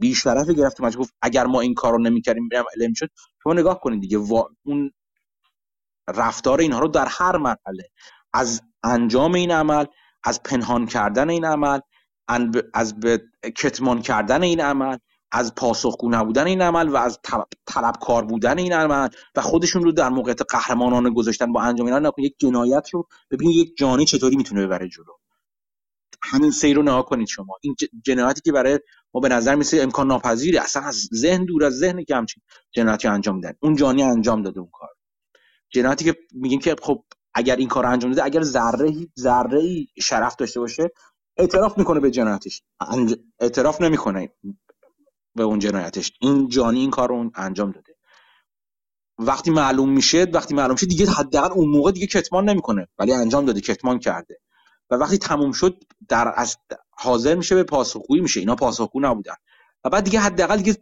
[0.00, 2.48] بیشرف گرفت گفت اگر ما این کارو نمی‌کردیم
[2.88, 3.10] می‌شد
[3.42, 4.18] شما نگاه کنید دیگه.
[4.62, 4.92] اون
[6.08, 7.90] رفتار اینها رو در هر مرحله
[8.32, 9.84] از انجام این عمل
[10.24, 11.80] از پنهان کردن این عمل
[12.74, 13.22] از به
[13.56, 14.96] کتمان کردن این عمل
[15.32, 17.18] از پاسخگو نبودن این عمل و از
[17.66, 22.12] طلبکار بودن این عمل و خودشون رو در موقعیت قهرمانانه گذاشتن با انجام اینا.
[22.18, 25.12] یک جنایت رو ببینید یک جانی چطوری می‌تونه ببره جلو.
[26.22, 27.56] همین سیر رو نها کنید شما.
[27.62, 28.80] این جنایتی که برای
[29.14, 32.42] ما به نظر میسه امکان ناپذیری اصلا از ذهن دور از ذهن که همچین
[32.72, 33.52] جنایتی انجام میدن.
[33.60, 34.88] اون جانی انجام داده اون کار.
[35.70, 37.04] جنایتی که میگیم که خب
[37.34, 40.90] اگر این کار انجام داده اگر ذره ذره شرف داشته باشه
[41.36, 42.62] اعتراف می‌کنه به جنایتش.
[43.40, 44.32] اعتراف نمی‌کنه
[45.34, 46.12] به اون جنایتش.
[46.20, 47.96] این جانی این کار رو انجام داده.
[49.18, 52.88] وقتی معلوم میشه وقتی معلوم میشه دیگه حداقل اون موقع دیگه کتمان نمی‌کنه.
[52.98, 54.40] ولی انجام داده کتمان کرده.
[54.90, 56.56] و وقتی تموم شد در از
[56.90, 58.40] حاضر میشه به پاسخگویی میشه.
[58.40, 59.34] اینا پاسخگو نبودن.
[59.84, 60.76] و بعد دیگه حداقل دیگه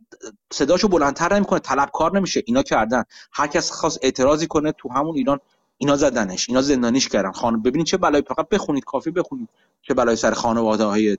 [0.52, 2.42] صداشو بلندتر نمی‌کنه طلبکار نمیشه.
[2.46, 3.04] اینا کردن.
[3.32, 5.38] هر کس خواست اعتراضی کنه تو همون ایران
[5.78, 7.32] اینا زدنش اینا زندانیش کردن.
[7.32, 9.48] خانم ببینید چه بلایی فقط بخونید کافی بخونید
[9.82, 11.18] چه بلایی سر خانواده های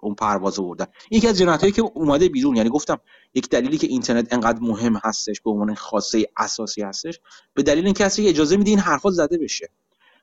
[0.00, 3.00] اون پرواز آوردن یکی از جنایتایی که اومده بیرون یعنی گفتم
[3.34, 7.20] یک دلیلی که اینترنت انقدر مهم هستش به عنوان خاصه اساسی هستش
[7.54, 9.70] به دلیل اینکه کسی اجازه میده این حرفا زده بشه.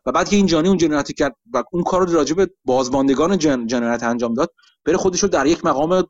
[0.05, 3.37] و بعد که این جانی اون جنایت کرد و اون کار رو راجع به بازماندگان
[3.37, 4.53] جن، جنایت انجام داد
[4.85, 6.07] بره خودش رو در یک مقام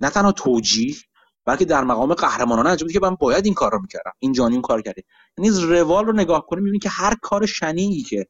[0.00, 0.94] نه تنها توجیه
[1.44, 4.12] بلکه در مقام قهرمانانه انجام که من باید این کار رو می‌کردم.
[4.18, 5.02] این جانی اون کار کرده
[5.38, 8.26] یعنی روال رو نگاه کنیم می‌بینیم که هر کار شنیعی که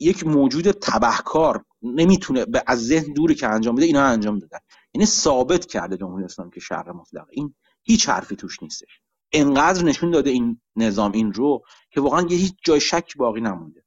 [0.00, 4.58] یک موجود تبهکار نمی‌تونه به از ذهن دوری که انجام بده اینا انجام دادن.
[4.94, 7.26] یعنی ثابت کرده جمهوری اسلامی که شر مطلق.
[7.30, 9.00] این هیچ حرفی توش نیستش.
[9.34, 13.84] انقدر نشون داده این نظام این رو که واقعا یه هیچ جای شک باقی نمونده.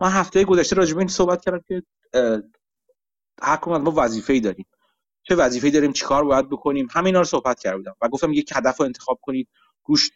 [0.00, 1.82] من هفته گذشته راجع به این صحبت کردم که
[3.42, 4.66] هر ما وظیفه‌ای داریم.
[5.22, 8.86] چه وظیفه‌ای داریم چیکار باید بکنیم؟ همینا رو صحبت کردم و گفتم یک هدف رو
[8.86, 9.48] انتخاب کنید
[9.86, 10.10] روش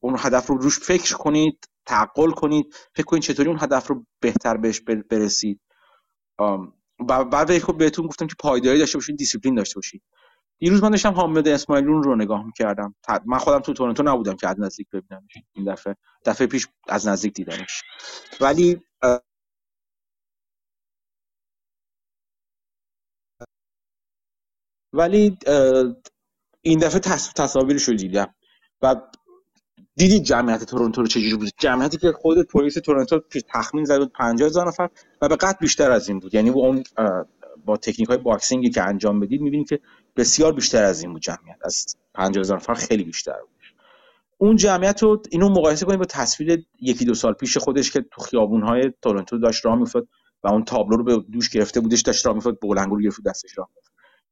[0.00, 4.56] اون هدف رو روش فکر کنید تعقل کنید فکر کنید چطوری اون هدف رو بهتر
[4.56, 4.80] بهش
[5.10, 5.60] برسید.
[6.40, 6.58] و
[7.24, 10.02] بعد بهتون گفتم که پایداری داشته باشید دیسیپلین داشته باشید
[10.58, 12.94] دیروز من داشتم حامد اسماعیلون رو نگاه می‌کردم.
[13.26, 15.32] من خودم تو تورنتو نبودم که از نزدیک ببینمش.
[15.52, 17.82] این دفعه دفعه پیش از نزدیک دیدمش.
[18.40, 18.82] ولی
[24.92, 25.38] ولی
[26.62, 27.00] این دفعه
[27.36, 28.34] تصاویرش رو دیدم.
[28.82, 28.96] و
[29.96, 34.68] دیدید جمعیت تورنتو رو چجوری بود؟ جمعیتی که خود پلیس تورنتو تخمین زد بود 50000
[34.68, 34.90] نفر
[35.22, 36.34] و به قد بیشتر از این بود.
[36.34, 36.84] یعنی اون
[37.64, 39.80] با تکنیک های boxing ی که انجام بدید می‌بینید که
[40.18, 41.58] بسیار بیشتر از این بود جمعیت.
[41.64, 43.50] از 50000 نفر خیلی بیشتر بود.
[44.38, 48.22] اون جمعیت رو اینو مقایسه کنید با تصویر یکی دو سال پیش خودش که تو
[48.22, 50.08] خیابون های تورنتو داشت راه میافتاد
[50.42, 53.68] و اون تابلو رو به دوش گرفته بودش داشت راه میافتاد بلندگو گرفت دستش راه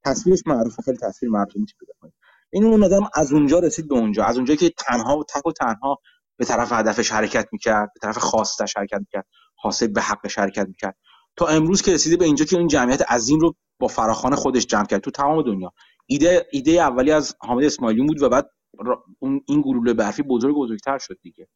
[0.05, 2.15] تصویرش معروفه خیلی تصویر مردمی پیدا کنید.
[2.51, 4.25] این اون آدم از اونجا رسید به اونجا.
[4.25, 5.99] از اونجایی که تنها و تک و تنها
[6.37, 10.97] به طرف هدفش حرکت می‌کرد به طرف خواستش حرکت می‌کرد حاصل به حقش حرکت می‌کرد.
[11.37, 14.87] تا امروز که رسیده به اینجا که این جمعیت عظیم رو با فراخان خودش جمع
[14.87, 15.73] کرد تو تمام دنیا.
[16.07, 18.51] ایده ایده اولی از حامد اسماعیلی بود و بعد
[19.19, 21.49] اون این گلوله برفی بزرگ بزرگتر شد دیگه.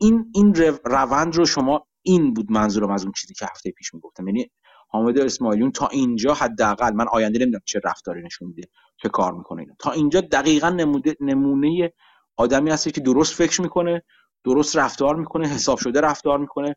[0.00, 0.54] این این
[0.84, 4.28] روند رو شما این بود منظورم از اون چیزی که هفته پیش می‌گفتم.
[4.28, 4.50] یعنی
[4.90, 9.60] حامد اسماعیلیون تا اینجا حداقل من آینده نمی‌دونم چه رفتاری نشون میده چه کار می‌کنه
[9.60, 9.74] اینا.
[9.78, 11.92] تا اینجا دقیقا نموده نمونه
[12.36, 14.02] آدمی هستی که درست فکر می‌کنه
[14.44, 16.76] درست رفتار می‌کنه حساب شده رفتار می‌کنه.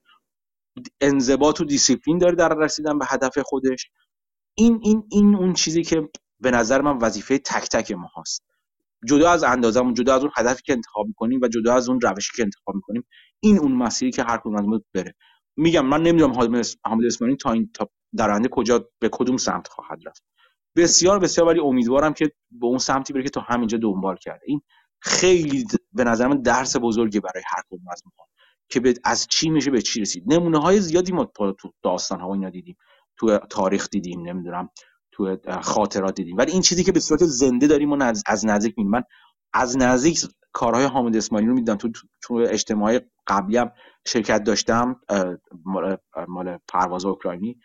[1.01, 3.89] انضباط و دیسیپلین داره در رسیدن به هدف خودش.
[4.62, 6.09] این این این اون چیزی که
[6.39, 8.43] به نظر من وظیفه تک تک ما هست
[9.07, 12.32] جدا از اندازمون جدا از اون هدفی که انتخاب می‌کنیم و جدا از اون روشی
[12.36, 13.03] که انتخاب می‌کنیم
[13.39, 15.16] این اون مسیری که هر کدوم از ما بره.
[15.57, 16.34] میگم من نمی‌دونم
[16.86, 20.24] حامد اسماعیلی تا این تا در کجا به کدوم سمت خواهد رفت.
[20.76, 24.45] بسیار بسیار ولی امیدوارم که به اون سمتی بره که تا همینجا دنبال کرده.
[24.47, 24.62] این
[25.01, 28.26] خیلی به نظر من درس بزرگی برای هر کدوم از ما
[28.70, 30.34] که از چی میشه به چی رسید.
[30.34, 32.78] نمونه های زیادی ما تو داستان ها اینا دیدیم.
[33.22, 34.69] تو تاریخ دیدیم نمی‌دونم
[35.11, 36.38] تو خاطرات دیدیم.
[36.38, 38.91] ولی این چیزی که به صورت زنده داریم و از نزدیک می‌بینیم.
[38.91, 39.03] من
[39.53, 40.19] از نزدیک
[40.51, 41.76] کارهای حامد اسماعیلی رو می‌دیدم.
[41.76, 41.89] تو
[42.24, 43.72] تو اجتماع قبلی هم
[44.07, 45.01] شرکت داشتم
[45.65, 47.59] مال, پرواز اوکراینی.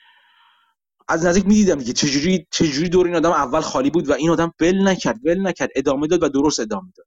[1.08, 4.54] از نزدیک می‌دیدم دیگه چجوری چجوری دور این آدم اول خالی بود و این آدم
[4.60, 5.70] ول نکرد ول نکرد.
[5.76, 7.06] ادامه داد و درست ادامه داد.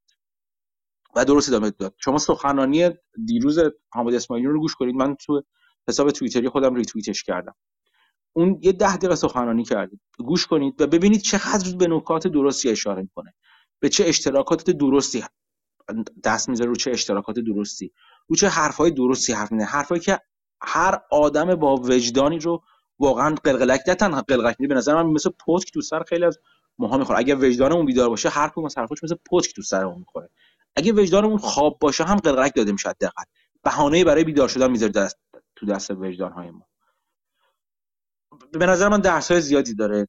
[1.15, 1.95] و درست ادامه داد.
[1.97, 2.89] شما سخنرانی
[3.25, 4.95] دیروز حامد اسماعیلی رو گوش کنید.
[4.95, 5.43] من تو
[5.87, 7.55] حساب توییتری خودم ریتوییتش کردم.
[8.33, 13.01] اون یه ده دقیقه سخنرانی کرد گوش کنید و ببینید چقدر به نکات درستی اشاره
[13.01, 13.33] می‌کنه.
[13.79, 15.23] به چه اشتراکات درستی
[16.23, 17.91] دست می‌ذاره رو چه اشتراکات درستی
[18.27, 19.67] رو چه حرفهای درستی حرف می‌زنه.
[19.69, 20.19] حرفایی که
[20.61, 22.63] هر آدم با وجدانی رو
[22.99, 26.39] واقعا قلقلک نه تنها قلقلک به نظر من مثل پتک تو سر خیلی از
[26.77, 27.19] ماها می‌خوره.
[27.19, 30.29] اگه وجدانمون بیدار باشه هر کدوم از حرفاش مثل پتک تو سرمون می‌خوره.
[30.75, 33.27] اگه وجدانمون خواب باشه هم قلقلک داده میشه دقت.
[33.63, 35.17] بهانه برای بیدار شدن می‌ذاره دست
[35.55, 36.68] تو دست وجدان های ما.
[38.51, 40.07] به نظر من درس های زیادی داره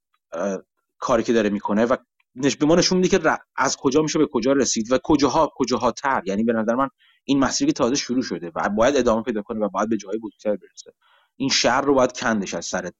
[0.98, 1.96] کاری که داره می‌کنه و
[2.34, 6.22] به ما نشون میده که از کجا میشه به کجا رسید و کجاها کجاها تر
[6.26, 6.88] یعنی به نظر من
[7.24, 10.18] این مسیری که تازه شروع شده و باید ادامه پیدا کنه و باید به جای
[10.18, 10.92] بزرگتر برسه.
[11.36, 12.90] این شهر رو باید کندش از سر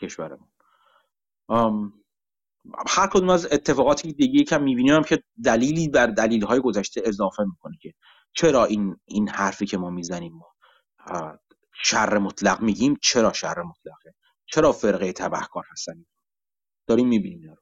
[0.00, 0.48] کشورمون.
[2.86, 7.76] هر کدوم از اتفاقاتی دیگه که می‌بینیم که دلیلی بر دلیل های گذشته اضافه می‌کنه
[7.80, 7.92] که
[8.32, 10.54] چرا این این حرفی که ما می‌زنیم ما
[11.82, 14.14] شر مطلق میگیم چرا شر مطلقه؟
[14.46, 16.04] چرا فرقه تبهکار هستن؟
[16.86, 17.56] داریم می‌بینیم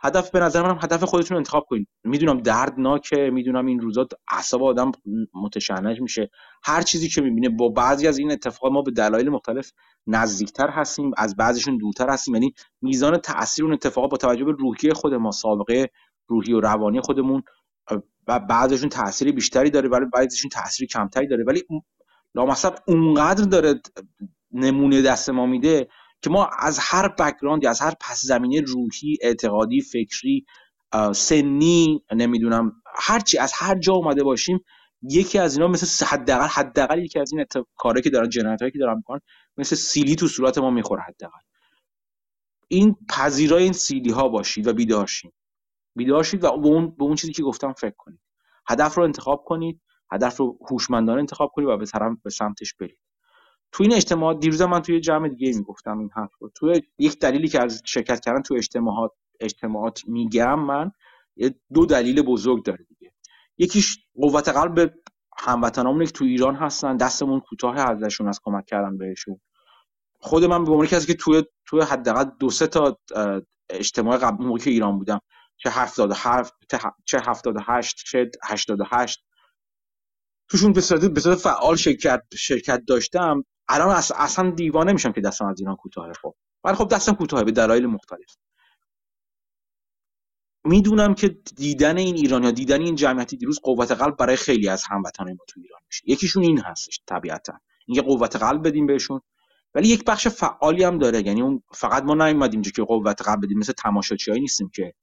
[0.00, 1.88] هدف به نظر منم هدف خودتون انتخاب کنید.
[2.04, 4.92] می‌دونم دردناکه می‌دونم این روزا اعصاب آدم
[5.34, 6.30] متشنج میشه.
[6.62, 9.72] هر چیزی که می‌بینه با بعضی از این اتفاقات ما به دلایل مختلف
[10.06, 12.34] نزدیکتر هستیم از بعضیشون دورتر هستیم.
[12.34, 15.90] یعنی میزان تاثیر اون اتفاقات با توجه به روحیه خود ما سابقه
[16.26, 17.42] روحی و روانی خودمون
[18.28, 21.44] و بعضیشون تاثیر بیشتری داره ولی بعضیشون تاثیر کمتری داره.
[21.44, 21.62] ولی
[22.34, 23.80] لامصب اونقدر داره
[24.52, 25.88] نمونه دست ما میده
[26.24, 30.44] که ما از هر بکگراندی از هر پس زمینه روحی اعتقادی فکری
[31.14, 34.64] سنی نمی‌دونم هرچی از هر جا اومده باشیم
[35.02, 37.44] یکی از اینا مثل حداقل حداقل یکی از این
[37.76, 39.20] کاری که دارن جنایتایی که دارن می‌کنن
[39.56, 41.38] مثل سیلی تو صورت ما می‌خوره حداقل.
[42.68, 45.32] این پذیرای این سیلی ها باشید و بیدارشید
[45.96, 48.20] بیدارشید و به اون به اون چیزی که گفتم فکر کنید.
[48.68, 49.80] هدف رو انتخاب کنید
[50.12, 51.86] هدف رو هوشمندانه انتخاب کنید و به
[52.24, 52.98] به سمتش برید.
[53.74, 56.50] تو این اجتماع دیروز من توی جمع دیگه می‌گفتم این حرف رو.
[56.54, 60.92] تو یک دلیلی که از شرکت کردن تو اجتماعات اجتماعات میگم من
[61.74, 63.12] دو دلیل بزرگ داره دیگه.
[63.58, 64.94] یکیش قوت قلب
[65.38, 69.40] هموطنامون که تو ایران هستن دستمون کوتاه ازشون از کمک کردن بهشون.
[70.20, 72.98] خود من به عنوان کسی که توی توی حداقل دو سه تا
[73.70, 75.20] اجتماع قبل موقعی که ایران بودم
[75.56, 76.54] چه 77
[77.04, 79.24] چه 78 چه 88
[80.48, 80.80] توشون به
[81.20, 83.44] صورت فعال شرکت شرکت داشتم.
[83.68, 86.34] الان اصلا دیوانه میشم که دستم از ایران کوتاهه خب.
[86.64, 88.36] ولی خب دستم کوتاهه به دلایل مختلف.
[90.64, 94.84] می‌دونم که دیدن این ایران یا دیدن این جمعیتی دیروز قوت قلب برای خیلی از
[94.84, 96.02] هموطنان ما تو ایران میشه.
[96.06, 97.60] یکیشون این هستش طبیعتا.
[97.86, 99.20] اینکه قوت قلب بدیم بهشون.
[99.74, 101.26] ولی یک بخش فعالی هم داره.
[101.26, 103.58] یعنی اون فقط ما نیومدیم که قوت قلب بدیم.
[103.58, 104.94] مثل تماشاچیایی نیستیم که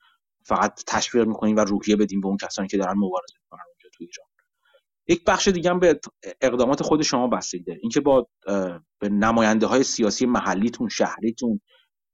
[0.44, 4.04] فقط تشویق می‌کنیم و روحیه بدیم به اون کسانی که دارن مبارزه می‌کنن اونجا تو
[4.04, 4.31] ایران.
[5.12, 6.00] یک بخش دیگه هم به
[6.42, 7.80] اقدامات خود شما بستگی داره.
[7.82, 8.28] اینکه با
[9.00, 11.62] به نماینده های سیاسی محلیتون شهریتون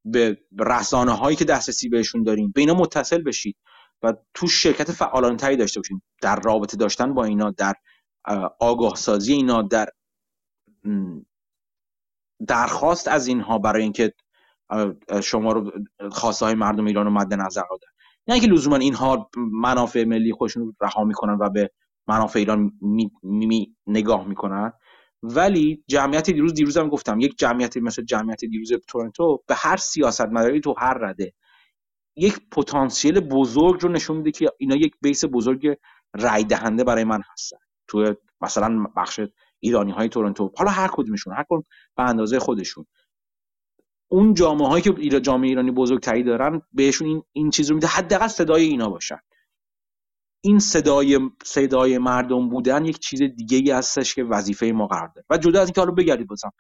[0.06, 3.56] به رسانه هایی که دسترسی بهشون دارین به اینا متصل بشید
[4.04, 6.02] و تو شرکت فعالانه تری داشته باشین.
[6.22, 7.74] در رابطه داشتن با اینا در
[8.60, 9.88] آگاه سازی اینا در
[12.48, 14.14] درخواست از اینها برای اینکه
[15.24, 15.72] شما رو
[16.12, 17.80] خواسته های مردم ایران رو مد نظر قرار
[18.28, 21.72] نه اینکه لزوما اینها منافع ملی خودشون رها می‌کنن و به
[22.08, 24.74] منافع ایران می, می نگاه می‌کنن.
[25.24, 30.22] ولی جمعیت دیروز دیروز هم گفتم یک جمعیت مثل جمعیت دیروز تورنتو به هر سیاست
[30.22, 31.34] مداری تو هر رده
[32.16, 35.78] یک پتانسیل بزرگ رو نشون میده که اینا یک بیس بزرگ
[36.16, 37.58] رای دهنده برای من هستن.
[37.88, 39.20] تو مثلا بخش
[39.60, 41.64] ایرانی های تورنتو حالا هر کدومشون هر کدوم
[41.98, 42.86] به اندازه خودشون.
[44.12, 48.28] اون جامعه هایی که جامعه ایرانی بزرگتری دارن بهشون این این چیز رو میده حداقل
[48.28, 49.20] صدای اینا باشن.
[50.48, 55.28] این صدای صدای مردم بودن یک چیز دیگه ای هستش که وظیفه ما قرار داره.
[55.32, 56.52] و جدا از اینکه حالا بگردید بازم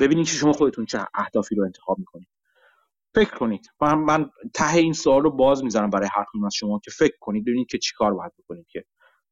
[0.00, 2.28] ببینید که شما خودتون چه اهدافی رو انتخاب می‌کنید.
[3.14, 3.70] فکر کنید.
[3.82, 7.44] من, من ته این سوال رو باز می‌ذارم برای هر از شما که فکر کنید
[7.44, 8.84] ببینید که چیکار باید بکنید که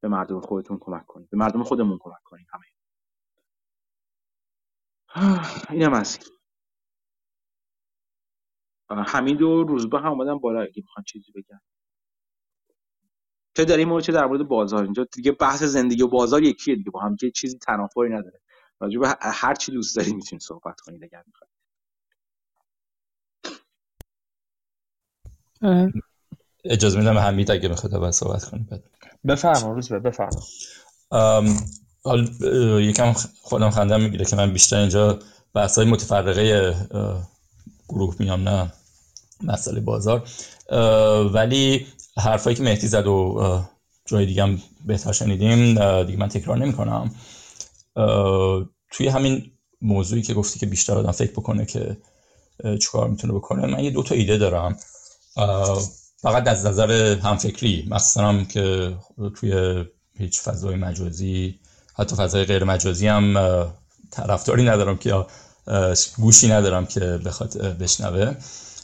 [0.03, 2.67] به مردم خودتون کمک کنید به مردم خودمون کمک کنید همه.
[5.71, 6.19] اینم از
[8.91, 11.61] حمید و روزبه هم اومدن بالا اگه می‌خوان چیزی بگن.
[13.59, 16.77] چه در این مورد چه در مورد بازار؟ اینجا دیگه بحث زندگی و بازار یکیه
[16.77, 18.41] دیگه با هم که چیزی تنافری نداره.
[18.81, 21.23] راجع به هر چی دوست داری می‌تونید صحبت کنید اگر
[25.63, 26.05] می‌خواید
[26.65, 28.83] اجازه میدم حمید اگه می‌خواد اول صحبت کنید
[29.29, 30.43] بفرما روز به بفرما.
[32.05, 32.29] حال
[32.83, 35.19] یکم خودم خندم می‌گیره که من بیشتر اینجا
[35.55, 36.75] بحث های متفرقه
[37.89, 38.73] گروه میام نه
[39.45, 40.29] مسئله بازار.
[41.35, 41.87] ولی
[42.19, 43.63] حرفایی که مهدی زد و
[44.07, 47.15] جای دیگه هم بهتر شنیدیم دیگه من تکرار نمی کنم
[48.91, 49.51] توی همین
[49.83, 51.97] موضوعی که گفتی که بیشتر آدم فکر بکنه که
[52.81, 54.77] چیکار می‌تونه بکنه من یه دو تا ایده دارم.
[56.23, 58.97] فقط از نظر همفکری مثلا که
[59.41, 59.85] توی
[60.19, 61.59] هیچ فضای مجازی
[61.95, 63.35] حتی فضای غیر مجازی هم
[64.11, 65.25] طرفداری ندارم که
[66.17, 68.35] گوشی ندارم که بخواد بشنوه.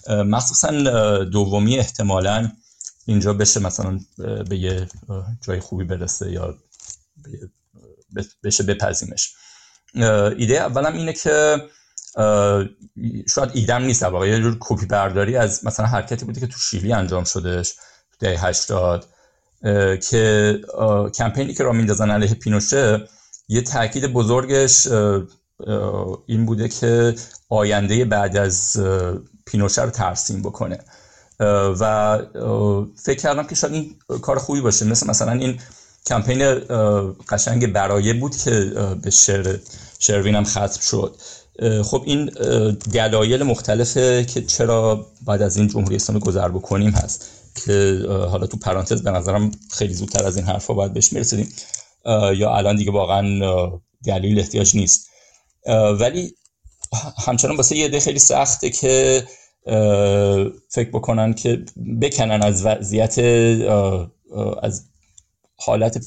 [0.08, 0.70] مخصوصا
[1.24, 2.50] دومی احتمالا
[3.06, 4.00] اینجا بشه مثلا
[4.48, 4.88] به یه
[5.40, 6.54] جای خوبی برسه یا
[8.44, 9.34] بشه بپذیمش.
[10.36, 11.56] ایده اولم اینه که
[13.28, 16.92] شاید ایدم نیست واقعا یه جور کپی برداری از مثلا حرکتی بوده که تو شیلی
[16.92, 17.70] انجام شدهش
[18.10, 19.06] تو دهه 80
[20.10, 20.60] که
[21.14, 23.08] کمپینی که را میندازن علیه پینوشه
[23.48, 24.86] یه تاکید بزرگش
[26.26, 27.14] این بوده که
[27.48, 28.80] آینده بعد از
[29.46, 30.78] پینوشه رو ترسیم بکنه.
[31.40, 32.18] و
[33.02, 34.84] فکر کردم که شاید این کار خوبی باشه.
[34.84, 35.58] مثل مثلا این
[36.06, 36.60] کمپین
[37.28, 38.50] قشنگ برایه بود که
[39.02, 39.56] به شعر
[39.98, 41.16] شروین هم ختم شد.
[41.84, 42.24] خب این
[42.92, 47.30] دلایل مختلفه که چرا بعد از این جمهوری اسلامی گذر بکنیم هست
[47.64, 51.52] که حالا تو پرانتز به نظرم خیلی زودتر از این حرفا باید بهش می‌رسیدیم
[52.36, 53.22] یا الان دیگه واقعا
[54.04, 55.08] دلیل احتیاج نیست.
[56.00, 56.34] ولی
[57.26, 59.24] همچنان واسه یه ده خیلی سخته که
[60.68, 61.64] فکر بکنن که
[62.02, 63.18] بکنن از وضعیت
[64.62, 64.84] از
[65.56, 66.06] حالت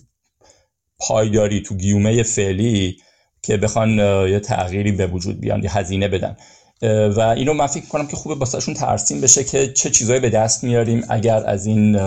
[0.99, 2.97] پایداری تو گیومه فعلی
[3.41, 3.89] که بخوان
[4.29, 6.37] یه تغییری به وجود بیان یه هزینه بدن.
[7.17, 10.63] و اینو من فکر کنم که خوبه باسهشون ترسیم بشه که چه چیزایی به دست
[10.63, 11.99] میاریم اگر از این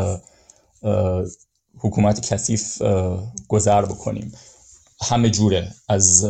[1.78, 2.82] حکومت کثیف
[3.48, 4.32] گذر بکنیم.
[5.09, 6.26] همه جوره از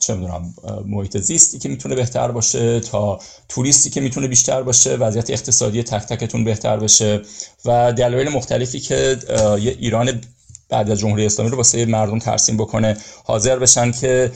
[0.00, 0.54] چه می‌دونم
[0.86, 6.06] محیط زیستی که می‌تونه بهتر باشه تا توریستی که می‌تونه بیشتر باشه وضعیت اقتصادی تک
[6.06, 7.22] تکتون بهتر بشه
[7.64, 9.18] و دلایل مختلفی که
[9.60, 10.20] یه ایران
[10.68, 12.96] بعد از جمهوری اسلامی رو واسه مردم ترسیم بکنه.
[13.24, 14.32] حاضر بشن که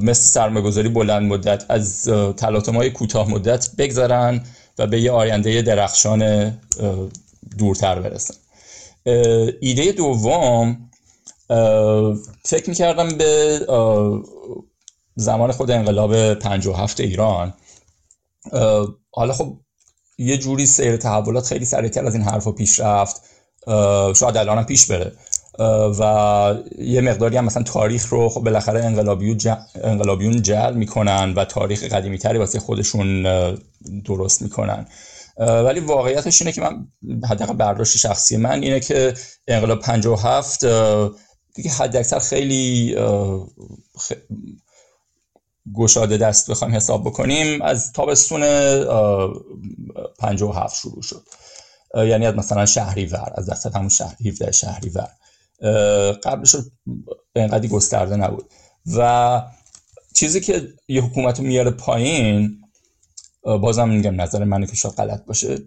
[0.00, 2.04] مثل سرمایه‌گذاری بلند مدت از
[2.36, 4.44] تلاطم های کوتاه مدت بگذرن
[4.78, 6.52] و به یه آینده درخشان
[7.58, 8.34] دورتر برسن.
[9.60, 10.90] ایده دوم
[12.44, 13.60] فکر می‌کردم به
[15.16, 17.54] زمان خود انقلاب 57 ایران
[19.10, 19.56] حالا خب
[20.18, 23.22] یه جوری سیر تحولات خیلی سریعتر از این حرفا پیش رفت
[24.16, 25.12] شاید الان پیش بره
[25.98, 29.38] و یه مقداری هم مثلا تاریخ رو خب بالاخره انقلابیون,
[29.84, 33.22] انقلابیون جل می‌کنن و تاریخ قدیمی تری واسه خودشون
[34.04, 34.86] درست می‌کنن.
[35.38, 36.86] ولی واقعیتش اینه که من
[37.28, 39.14] حداقل برداشت شخصی من اینه که
[39.48, 40.64] انقلاب 57
[41.54, 42.96] دیگه حد اکثر خیلی
[45.74, 47.62] گشاده دست بخوایم حساب بکنیم.
[47.62, 48.40] از تابستون
[50.18, 51.26] 57 شروع شد.
[51.94, 55.08] یعنی از مثلا شهریور از دست همون شهر 17 شهریور.
[56.24, 56.56] قبلش
[57.36, 58.50] اینقدر گسترده نبود.
[58.96, 59.42] و
[60.14, 62.58] چیزی که یه حکومت میاره پایین
[63.42, 65.58] بازم میگم نظر منه که شاید غلط باشه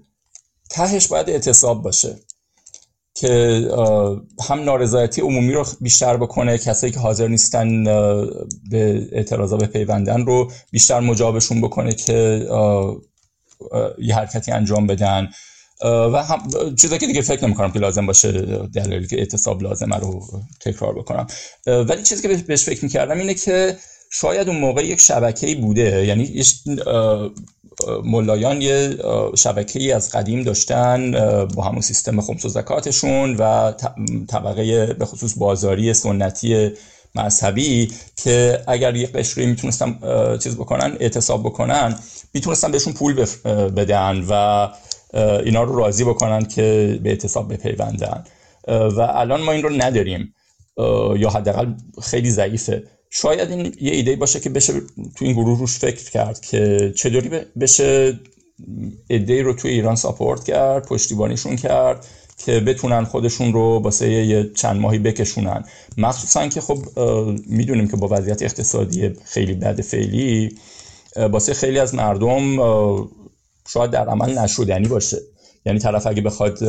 [0.70, 2.16] تهش باید اعتصاب باشه.
[3.16, 3.62] که
[4.50, 7.84] هم نارضایتی عمومی رو بیشتر بکنه کسایی که حاضر نیستن
[8.70, 12.48] به اعتراضا به پیوندن رو بیشتر مجابشون بکنه که
[14.00, 15.30] یه حرکتی انجام بدن.
[15.84, 16.40] و هم
[16.76, 18.32] چیزایی که دیگه فکر نمی‌کنم که لازم باشه
[18.74, 20.22] دلیلی که اعتصاب لازمه رو
[20.62, 21.28] تکرار بکنم.
[21.68, 23.78] ولی چیزی که بهش فکر می‌کردم اینه که
[24.12, 26.44] شاید اون موقع یک شبکه‌ای بوده یعنی
[28.04, 28.98] ملایان یه
[29.38, 31.12] شبکه ای از قدیم داشتن
[31.56, 33.72] با همون سیستم خمس و زکاتشون و
[34.28, 36.72] طبقه به خصوص بازاری سنتی
[37.16, 37.92] مذهبی
[38.24, 40.00] که اگر یه قشری می‌تونستن
[40.44, 41.96] چیز بکنن اعتصاب بکنن
[42.34, 43.26] می‌تونستن بهشون پول
[43.70, 44.68] بدن و
[45.46, 48.24] اینا رو راضی بکنن که به اعتصاب بپیوندن.
[48.68, 50.34] و الان ما این رو نداریم.
[51.18, 52.84] یا حداقل خیلی ضعیفه.
[53.18, 54.74] شاید این یه ایده باشه که بشه
[55.16, 58.20] تو این گروه روش فکر کرد که چطوری بشه
[59.08, 62.06] ایده رو توی ایران ساپورت کرد پشتیبانیشون کرد
[62.38, 65.64] که بتونن خودشون رو واسه یه چند ماهی بکشونن.
[65.98, 66.78] مخصوصا که خب
[67.48, 70.56] می‌دونیم که با وضعیت اقتصادی خیلی بد فعلی
[71.16, 72.58] واسه خیلی از مردم
[73.68, 75.18] شاید در عمل نشدنی باشه.
[75.66, 76.60] یعنی طرف اگه بخواد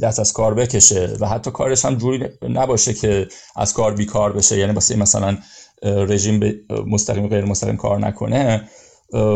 [0.00, 4.58] دست از کار بکشه و حتی کارش هم جوری نباشه که از کار بیکار بشه.
[4.58, 5.38] یعنی واسه مثلا
[5.82, 8.68] رژیم مستقیم غیر مستقیم کار نکنه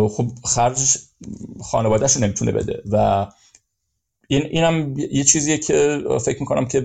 [0.08, 0.98] خب خرج
[1.62, 2.82] خانوادهش رو نمی‌تونه بده.
[2.92, 3.26] و
[4.28, 6.80] این اینم یه چیزیه که فکر می‌کنم که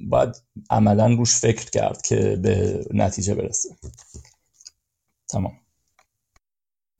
[0.00, 3.68] باید عملا روش فکر کرد که به نتیجه برسه.
[5.28, 5.52] تمام.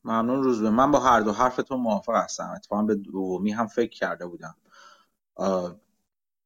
[0.05, 0.71] ممنون روز به.
[0.71, 2.53] من با هر دو حرفتون موافق هستم.
[2.57, 4.55] اتفاقا به دومی هم فکر کرده بودم.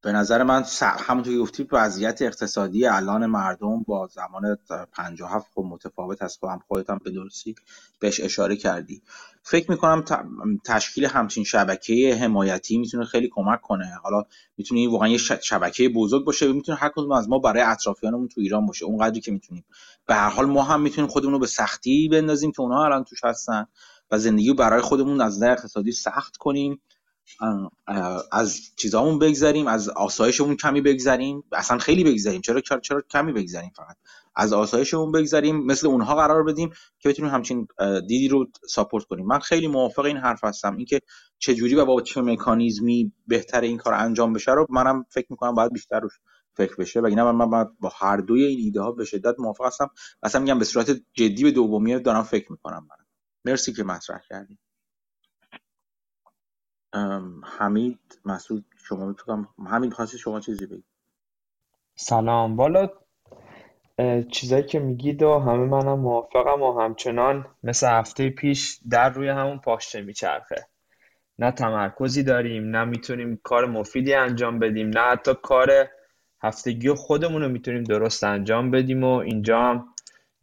[0.02, 4.58] به نظر من همونطور که گفتید وضعیت اقتصادی الان مردم با زمان
[4.92, 6.44] 57 خب متفاوت است.
[6.44, 7.54] هم خودت هم به درستی
[8.00, 9.02] بهش اشاره کردی.
[9.42, 10.04] فکر می‌کنم
[10.64, 13.94] تشکیل همچین شبکه حمایتی می‌تونه خیلی کمک کنه.
[14.02, 14.24] حالا
[14.56, 18.40] می‌تونه این واقعا یه شبکه بزرگ باشه می‌تونه هر کدوم از ما برای اطرافیانمون تو
[18.40, 18.84] ایران باشه.
[18.84, 19.64] اونقدری که می‌تونیم.
[20.06, 23.24] به هر حال ما هم می‌تونیم خودمون رو به سختی بندازیم که اونها الان توش
[23.24, 23.66] هستن
[24.10, 26.80] و زندگی برای خودمون از نظر اقتصادی سخت کنیم.
[28.32, 31.44] از چیزامون بگذریم از آسایشمون کمی بگذریم.
[31.52, 32.40] اصلا خیلی بگذریم.
[32.40, 33.96] چرا چرا کمی بگذریم فقط؟
[34.36, 37.66] از آسایشمون بگذریم مثل اونها قرار بدیم که بتونیم همچین
[38.06, 39.26] دیدی رو ساپورت کنیم.
[39.26, 40.76] من خیلی موافق این حرف هستم.
[40.76, 41.00] اینکه
[41.38, 45.54] چه جوری و با چه مکانیزمی بهتر این کار انجام بشه رو منم فکر می‌کنم
[45.54, 46.12] باید بیشتر روش
[46.56, 47.00] فکر بشه.
[47.00, 49.90] و اینا من, با هر دوی این ایده ها به شدت موافق هستم.
[50.22, 53.04] اصلا میگم به صورت جدی به دومیه دارم فکر می‌کنم من
[53.44, 54.58] مرسی که مطرح کردیم
[57.58, 60.84] حمید مسعود شما می‌تونم حمید خواستی شما چیزی بگید
[61.94, 62.56] سلام.
[62.56, 62.88] والا
[64.30, 69.58] چیزایی که میگید و همه منم موافقم و همچنان مثل هفته پیش در روی همون
[69.58, 70.66] پاشچه میچرخه.
[71.38, 75.70] نه تمرکزی داریم نه می‌تونیم کار مفیدی انجام بدیم نه حتی کار
[76.42, 79.88] هفتگی خودمون رو می‌تونیم درست انجام بدیم و اینجا هم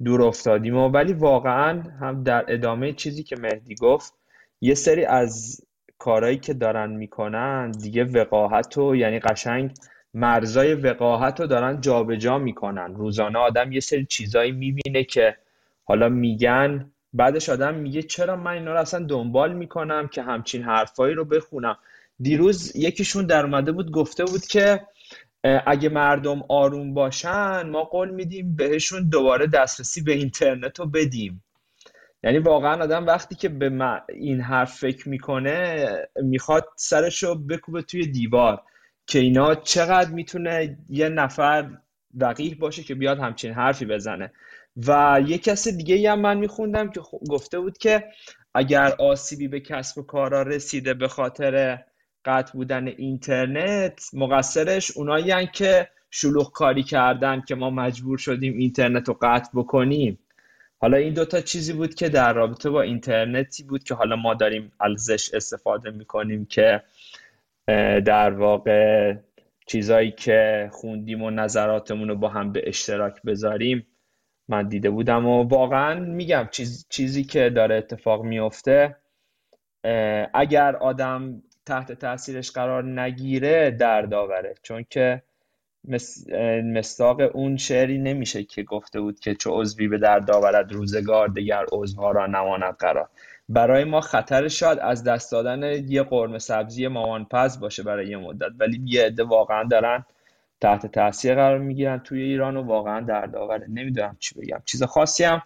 [0.03, 0.77] دور افتادیم.
[0.77, 4.13] و ولی واقعا هم در ادامه چیزی که مهدی گفت
[4.61, 5.61] یه سری از
[5.99, 9.71] کارهایی که دارن می‌کنن دیگه وقاحت و یعنی قشنگ
[10.13, 12.95] مرزای وقاحت رو دارن جابجا می‌کنن.
[12.95, 15.37] روزانه آدم یه سری چیزایی می‌بینه که
[15.83, 21.13] حالا میگن بعدش آدم میگه چرا من اینا رو اصلا دنبال می‌کنم که همچین حرفایی
[21.15, 21.77] رو بخونم.
[22.21, 24.81] دیروز یکیشون در اومده بود گفته بود که
[25.65, 31.43] اگه مردم آروم باشن ما قول میدیم بهشون دوباره دسترسی به اینترنت رو بدیم.
[32.24, 33.72] یعنی واقعا آدم وقتی که به
[34.09, 35.88] این حرف فکر می‌کنه
[36.24, 38.61] می‌خواد سرش رو بکوبه توی دیوار
[39.07, 41.70] که اینا چقدر می‌تونه یه نفر
[42.22, 44.32] دقیق باشه که بیاد همچین حرفی بزنه.
[44.88, 48.03] و یه کس دیگه هم من میخوندم که گفته بود که
[48.53, 51.84] اگر آسیبی به کسب و کارا رسیده به خاطر
[52.26, 59.17] قطع بودن اینترنت مقصرش اونایی که شلوغ کاری کردن که ما مجبور شدیم اینترنت رو
[59.22, 60.20] قطع بکنیم.
[60.82, 64.71] حالا این دوتا چیزی بود که در رابطه با اینترنتی بود که حالا ما داریم
[64.80, 66.84] ازش استفاده می‌کنیم که
[68.05, 69.13] در واقع
[69.65, 73.88] چیزایی که خوندیم و نظراتمون رو با هم به اشتراک بذاریم
[74.47, 78.95] من دیده بودم و واقعا میگم چیز، چیزی که داره اتفاق میفته
[80.34, 85.23] اگر آدم تحت تاثیرش قرار نگیره دردآوره چون که
[86.63, 91.65] مستاق اون شعری نمیشه که گفته بود که چه عضوی به درد آورد روزگار دیگر
[91.71, 93.09] عضوها را نماند قرار.
[93.49, 98.51] برای ما خطر شاید از دست دادن یه قرمه سبزی مامانپز باشه برای یه مدت.
[98.59, 100.05] ولی یه عده واقعا دارن
[100.61, 104.61] تحت تاثیر قرار می‌گیرن توی ایران و واقعا دردآوره نمی‌دونم چی بگم.
[104.65, 105.41] چیز خاصی هم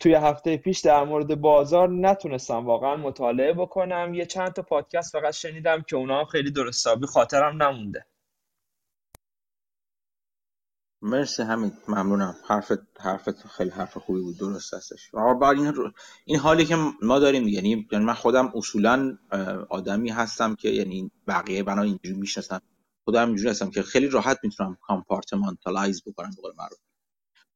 [0.00, 4.14] توی هفته پیش در مورد بازار نتونستم واقعا مطالعه بکنم.
[4.14, 8.06] یه چند تا پادکست فقط شنیدم که اونا هم خیلی درستابی خاطرم نمونده.
[11.04, 12.36] مرسی همین ممنونم.
[12.48, 14.38] حرفت حرفت خیلی حرف خوبی بود.
[14.38, 15.10] درست هستش.
[15.14, 15.72] این
[16.24, 19.18] این حالی که ما داریم یعنی یعنی من خودم اصولا
[19.70, 22.60] آدمی هستم که یعنی بقیه بنا اینجوری می‌شناسم
[23.04, 26.78] خودم اینجوری هستم که خیلی راحت می‌تونم compartmentalize بکنم به معروف.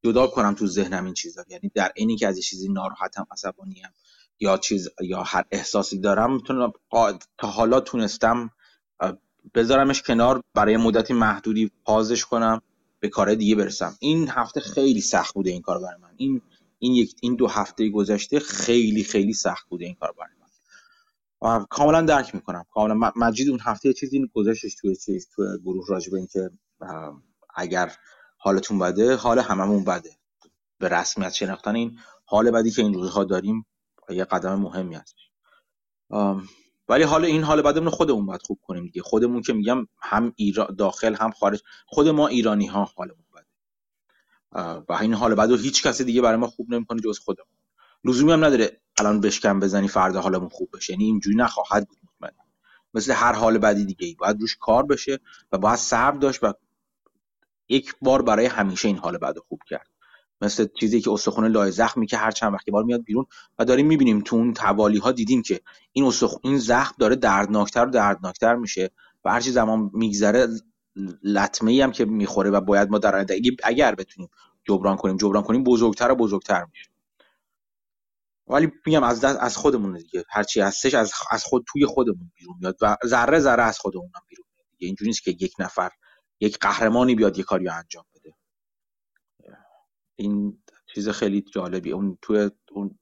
[0.03, 1.43] جدا کنم تو ذهنم این چیزا.
[1.47, 3.83] یعنی در اینی که از یه چیزی ناراحتم عصبانیم
[4.39, 6.71] یا چیز یا هر احساسی دارم می‌تونم
[7.37, 8.49] تا حالا تونستم
[9.53, 12.61] بذارمش کنار برای مدتی محدودی pause ش کنم.
[12.99, 13.97] به کار دیگه برسم.
[13.99, 16.13] این هفته خیلی سخت بوده این کار برای من.
[16.17, 16.41] این
[16.79, 21.65] این یک این دو هفته گذشته خیلی خیلی سخت بوده این کار برای من.
[21.69, 22.65] کاملا درک می‌کنم.
[22.73, 26.49] کاملا مجید اون هفته چیزی گذاشتش توی چیز توی گروه راجبه اینکه
[27.55, 27.95] اگر
[28.37, 30.09] حالتون بده حال هممون بده.
[30.77, 33.65] به رسمیت شناختن این حال بدی که این روزها داریم
[34.09, 35.15] یه قدم مهمی هست.
[36.89, 39.01] ولی حال این حال بدمون خودمون باید خوب کنیم دیگه.
[39.01, 40.33] خودمون که میگم هم
[40.77, 41.61] داخل هم خارج.
[41.85, 43.45] خود ما ایرانی ها حالمون بده
[44.89, 47.47] و این حال بد هیچ کسی دیگه برای ما خوب نمی‌کنه جز خودمون.
[48.05, 50.93] لزومی هم نداره الان بشکم بزنی فردا حالمون خوب بشه.
[50.93, 51.99] یعنی اینجوری نخواهد بود
[52.93, 54.15] مثل هر حال بدی دیگه ای.
[54.15, 55.19] باید روش کار بشه
[55.51, 56.53] و باید صبر داشت و
[57.69, 59.87] یک بار برای همیشه این حال بد خوب کرد.
[60.41, 63.25] مثل چیزی که استخون لای زخمی که هر چند وقت بار میاد بیرون
[63.59, 65.61] و داریم می‌بینیم تو اون توالی ها دیدیم که
[65.91, 68.91] این استخون این زخم داره دردناکتر و دردناکتر میشه
[69.25, 70.47] و هرچی زمان میگذره
[71.23, 73.25] لطمه ای هم که می‌خوره و باید ما در
[73.63, 74.29] اگر بتونیم
[74.63, 76.89] جبران کنیم جبران کنیم بزرگتر و بزرگتر میشه.
[78.47, 80.25] ولی میگم از دست از خودمون دیگه.
[80.29, 84.21] هرچی هستش از از خود توی خودمون بیرون میاد و ذره ذره از خودمون هم
[84.29, 84.87] بیرون میاد دیگه.
[84.87, 85.89] اینجوری نیست که یک نفر
[86.39, 88.05] یک قهرمانی بیاد یه کاری انجام
[90.19, 90.63] این
[90.93, 92.99] چیز خیلی جالبی اون توی اون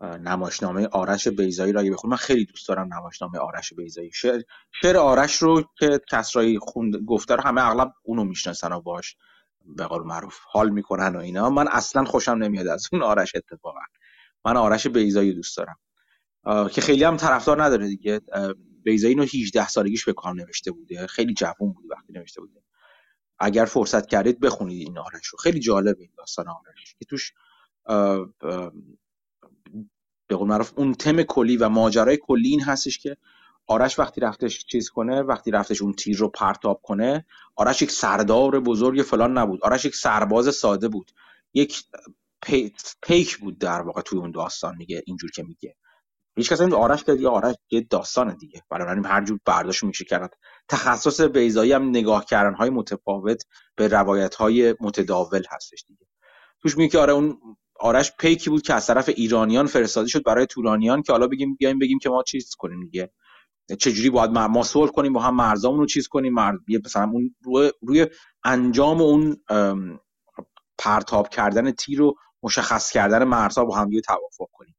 [0.00, 4.42] نمایشنامه آرش بیزایی را اگه بخونم من خیلی دوست دارم نمایشنامه آرش بیزایی شعر,
[4.82, 9.16] شعر آرش رو که کسرایی خوند گفته رو همه اغلب اونو می‌شناسن و باش
[9.64, 11.50] به قول معروف حال می‌کنن و اینا.
[11.50, 13.80] من اصلا خوشم نمیاد از اون آرش اتفاقا.
[14.44, 15.76] من آرش بیزایی دوست دارم.
[16.68, 18.20] که خیلی هم طرفدار نداره دیگه.
[18.84, 21.06] بیزایی اینو 18 سالگیش به کار نوشته بوده.
[21.06, 22.62] خیلی جوون بود وقتی نوشته بوده.
[23.38, 25.38] اگر فرصت کردید بخونید این آرش رو.
[25.38, 26.96] خیلی جالب این داستان آرش.
[26.98, 27.32] که توش
[30.28, 33.16] به قول معروف اون تم کلی و ماجرای کلی این هستش که
[33.66, 37.26] آرش وقتی رفتش چیز کنه وقتی رفتش اون تیر رو پرتاب کنه
[37.56, 39.64] آرش یک سردار بزرگ فلان نبود.
[39.64, 41.12] آرش یک سرباز ساده بود.
[41.54, 41.84] یک
[43.02, 44.76] پیک بود در واقع توی اون داستان.
[44.76, 45.76] میگه اینجور که میگه.
[46.38, 48.62] هیچ کس آرش که دیگه آرش یه داستانه دیگه.
[48.70, 50.34] بنابراین هر جور برداشت میشه کرد.
[50.68, 53.42] تخصص بیزایی هم نگاه کردن های متفاوت
[53.76, 56.06] به روایت های متداول هستش دیگه.
[56.62, 57.38] توش میگه که آره اون
[57.80, 61.78] آرش پیکی بود که از طرف ایرانیان فرستاده شد برای تورانیان که حالا بگیم بیایم
[61.78, 63.12] بگیم که ما چیز کنیم دیگه.
[63.80, 67.72] چجوری باید ما صلح کنیم با هم مرزامون رو چیز کنیم مرز مثلا اون روی,
[67.82, 68.06] روی
[68.44, 69.36] انجام اون
[70.78, 74.77] پرتاب کردن تیر رو مشخص کردن مرزها با هم توافق کنیم.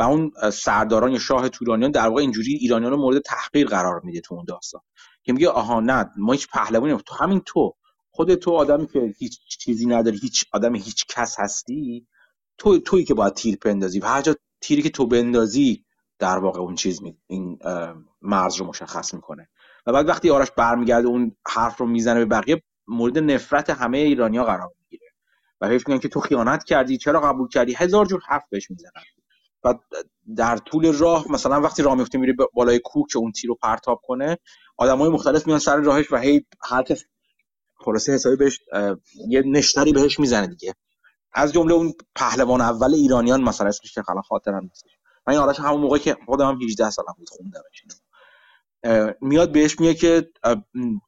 [0.00, 4.20] و اون سرداران یا شاه تورانیان در واقع اینجوری ایرانیان رو مورد تحقیر قرار میده
[4.20, 4.80] تو اون داستان.
[5.22, 7.74] که میگه آها نه ما هیچ پهلوانی تو همین تو
[8.10, 12.06] خود تو آدمی که هیچ چیزی نداری هیچ آدم هیچ کس هستی
[12.58, 15.84] تو تویی که باید تیر بندازی و هر جا تیری که تو بندازی
[16.18, 17.58] در واقع اون چیز می این
[18.22, 19.48] مرز رو مشخص می‌کنه.
[19.86, 24.44] و بعد وقتی آرش برمیگرده اون حرف رو می‌زنه به بقیه مورد نفرت همه ایرانیا
[24.44, 25.10] قرار می‌گیره.
[25.60, 29.02] و فکر میگن که تو خیانت کردی چرا قبول کردی؟ هزار جور حرف بهش می‌زنن.
[29.64, 29.74] و
[30.36, 34.00] در طول راه مثلا وقتی راه میفته میره بالای کوه که اون تیر رو پرتاب
[34.04, 34.38] کنه
[34.76, 37.04] آدمای مختلف میان سر راهش و هی هر کس
[37.76, 38.60] خلاصه حسابی بهش
[39.28, 40.74] یه نشتری بهش می‌زنه دیگه.
[41.32, 44.84] از جمله اون پهلوان اول ایرانیان مثلا اسمش که خلا خاطرم نیست.
[45.26, 47.84] من این آرش همون موقع که خودم هم 18 سالم بود خوندمش.
[49.20, 50.30] میاد بهش میگه که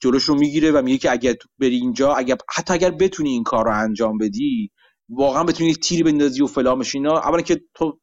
[0.00, 3.64] جلوش رو می‌گیره و میگه که اگر بری اینجا اگر حتی اگر بتونی این کار
[3.64, 4.70] رو انجام بدی
[5.08, 7.98] واقعا بتونی تیری بندازی و فلامش اینا اولا که تو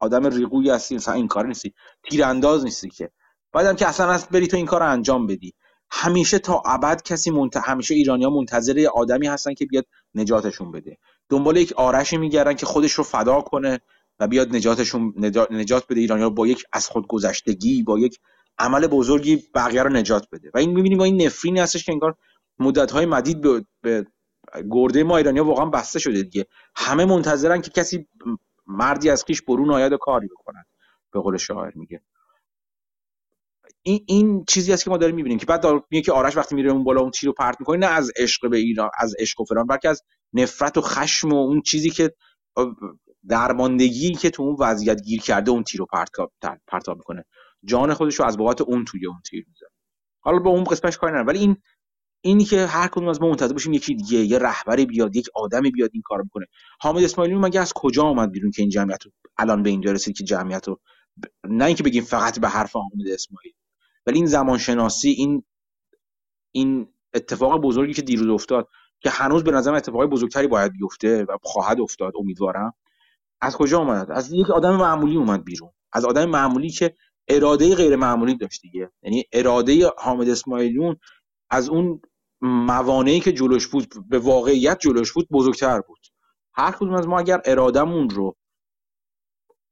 [0.00, 1.74] آدم ریقوی هستی مثلا این کار نیستی.
[2.10, 3.10] تیر انداز نیستی که.
[3.52, 5.54] بعدم که اصلا از بری تو این کار رو انجام بدی.
[5.90, 7.56] همیشه تا ابد کسی منت...
[7.56, 9.84] همیشه ایرانیا منتظر آدمی هستن که بیاد
[10.14, 10.98] نجاتشون بده.
[11.28, 13.80] دنبال یک آرشی میگردن که خودش رو فدا کنه
[14.18, 15.14] و بیاد نجاتشون
[15.50, 18.18] نجات بده ایرانیا با یک از خود گذشتگی با یک
[18.58, 20.50] عمل بزرگی بقیه رو نجات بده.
[20.54, 22.16] و این می‌بینیم با این نفرینی هستش که انگار
[22.58, 24.06] مدت های مدید به, به
[24.70, 26.46] گرده ما ایرانیا واقعا بسته شده دیگه.
[26.76, 28.08] همه منتظرن که کسی
[28.66, 30.64] مردی از خیش برون آید و کاری بکنن
[31.12, 32.02] به قول شاعر میگه.
[33.82, 36.72] این این چیزی است که ما داریم می‌بینیم که بعد میگه که آرش وقتی میره
[36.72, 39.44] اون بالا اون تیر رو پرت می‌کنه نه از عشق به ایران از عشق و
[39.44, 40.02] فلان بلکه از
[40.32, 42.14] نفرت و خشم و اون چیزی که
[43.28, 45.86] درماندگی که تو اون وضعیت گیر کرده اون تیر رو
[46.66, 47.24] پرتاب می‌کنه.
[47.64, 49.68] جان خودش رو از بابت اون توی اون تیر می‌زنه
[50.20, 51.56] حالا با اون قسمتش کاری ولی این
[52.26, 55.70] اینی که هر کدوم از ما منتظر باشیم یکی دیگه یه رهبری بیاد یک آدمی
[55.70, 56.46] بیاد این کارو بکنه.
[56.80, 60.16] حامد اسماعیلی مگه از کجا اومد بیرون که این جمعیت رو الان به اینجا رسید
[60.16, 60.80] که جمعیت رو
[61.48, 63.54] نه اینکه بگیم فقط به حرف حامد اسماعیلی
[64.06, 65.42] ولی این زمان شناسی این
[66.52, 68.68] این اتفاق بزرگی که دیروز افتاد
[69.00, 72.74] که هنوز به نظر اتفاقای بزرگتری باید بیفته و خواهد افتاد امیدوارم.
[73.40, 75.70] از کجا اومد؟ از یک آدم معمولی اومد بیرون.
[75.92, 76.94] از آدم معمولی که
[77.28, 78.90] اراده غیر معمولی داشت دیگه.
[79.02, 80.96] یعنی اراده حامد اسماعیلیون
[81.50, 82.00] از اون
[82.40, 85.98] موانعی که جلوش بود به واقعیت جلوش بود بزرگتر بود.
[86.54, 88.36] هر کدوم از ما اگر ارادمون رو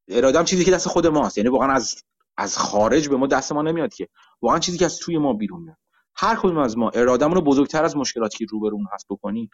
[0.09, 2.03] ارادم چیزی که دست خود ماست یعنی واقعا از
[2.37, 4.09] از خارج به ما دست ما نمیاد که.
[4.43, 5.77] واقعا چیزی که از توی ما بیرون میاد.
[6.17, 9.51] هر کدوم از ما ارادمون رو بزرگتر از مشکلاتی که روبرون هست بکنیم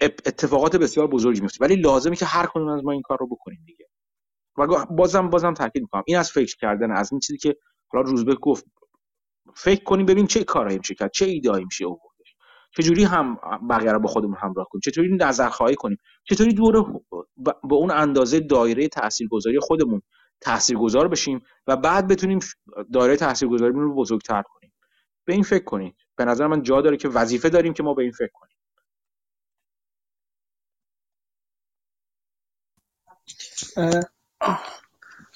[0.00, 3.64] اتفاقات بسیار بزرگی میفته ولی لازمه که هر کدوم از ما این کار رو بکنیم
[3.66, 3.88] دیگه.
[4.58, 6.02] و بازم بازم تاکید می‌کنم.
[6.06, 7.56] این از فکر کردن از این چیزی که
[7.88, 8.64] حالا روزبه گفت
[9.56, 12.36] فکر کنیم ببین چه کارایی میشه کرد چه ایده میشه آوردش
[12.76, 17.02] چجوری هم بقیه رو با خودمون همراه کنیم؟ چطوری نظر خواهی کنیم؟ چطوری دور
[17.44, 20.02] به اون اندازه دایره تاثیرگذاری خودمون
[20.40, 22.38] تاثیرگذار بشیم و بعد بتونیم
[22.92, 24.72] دایره تاثیرگذاریمون رو بزرگتر کنیم؟
[25.24, 25.96] به این فکر کنید.
[26.16, 28.56] به نظر من جا داره که وظیفه داریم که ما به این فکر کنیم.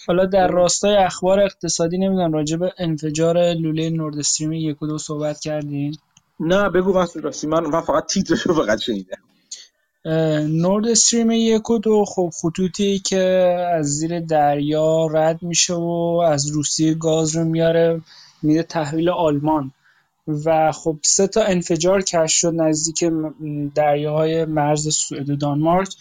[0.06, 4.98] حالا در راستای اخبار اقتصادی نمی‌دونم راجع به انفجار لوله نورد استریم یک و دو
[4.98, 5.96] صحبت کردین؟
[6.40, 9.18] نه بگو مسعود راستی من من فقط تیترشو فقط شنیدم.
[10.62, 13.20] نورد استریم یک و دو خب خطوطی که
[13.74, 18.00] از زیر دریا رد میشه و از روسیه گاز رو میاره
[18.42, 19.72] میره تحویل آلمان.
[20.44, 23.12] و خب سه تا انفجار کش شد نزدیک
[23.74, 25.94] دریاهای مرز سوئد و دانمارک.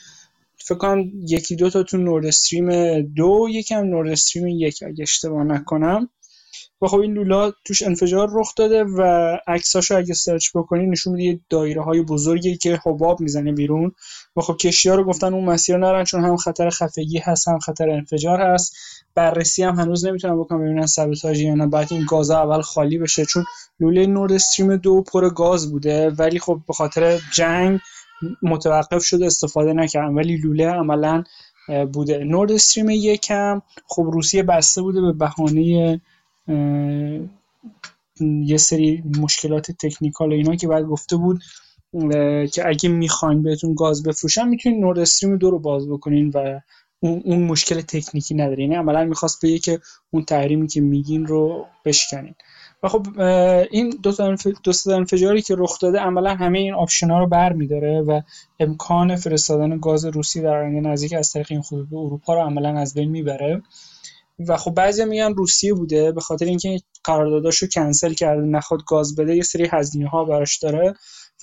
[0.66, 5.44] فکر کنم یکی دو تا تو نورد استریم دو یکم نورد استریم یک اگه اشتباه
[5.44, 6.10] نکنم.
[6.82, 9.02] و خب این لولا توش انفجار رخ داده و
[9.48, 13.92] عکساشو اگه سرچ بکنی نشون میده دایره های بزرگی که حباب می‌زنه بیرون.
[14.36, 17.60] و خب کشتی ها رو گفتن اون مسیر نرن چون هم خطر خفگی هست هم
[17.60, 18.76] خطر انفجار هست.
[19.16, 21.68] بررسی هم هنوز نمی‌تونم بکنم ببینن سبوتاژ یا نه.
[21.68, 23.46] بعد این گاز اول خالی بشه چون
[23.80, 26.10] لوله نورد استریم دو پر گاز بوده.
[26.10, 27.80] ولی خب به خاطر جنگ
[28.42, 31.24] متوقف شده استفاده نکردن ولی لوله عملا
[31.94, 32.24] بوده.
[32.24, 33.62] نورد استریم یکم.
[33.88, 36.02] خب روسیه بسته بوده به بهانه
[38.46, 41.42] یه سری مشکلات تکنیکال و اینا که بعد گفته بود
[42.54, 46.60] که اگه می‌خواین بهتون گاز بفروشن می‌تونین نورد استریم دو رو باز بکنین و
[47.00, 49.80] اون, مشکل تکنیکی نداره یعنی عملا می‌خواست بگه که
[50.12, 52.36] اون تحریمی که میگین رو بشکنین.
[52.84, 53.20] و خب
[53.72, 54.36] این دو تا
[54.88, 58.22] انفجاری که رخ داده عملا همه این option ها رو بر میداره و
[58.60, 62.80] امکان فرستادن گاز روسی در آینده نزدیک از طریق این خطوط به اروپا رو عملا
[62.80, 63.62] از بین می‌بره.
[64.48, 69.36] و خب بعضی میگن روسیه بوده به خاطر اینکه قرارداداشو کنسل کرده نخواد گاز بده
[69.36, 70.94] یه سری هزینه ها براش داره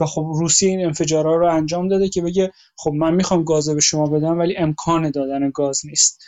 [0.00, 3.80] و خب روسیه این انفجارها رو انجام داده که بگه خب من می‌خوام گاز به
[3.80, 6.24] شما بدم ولی امکان دادن گاز نیست.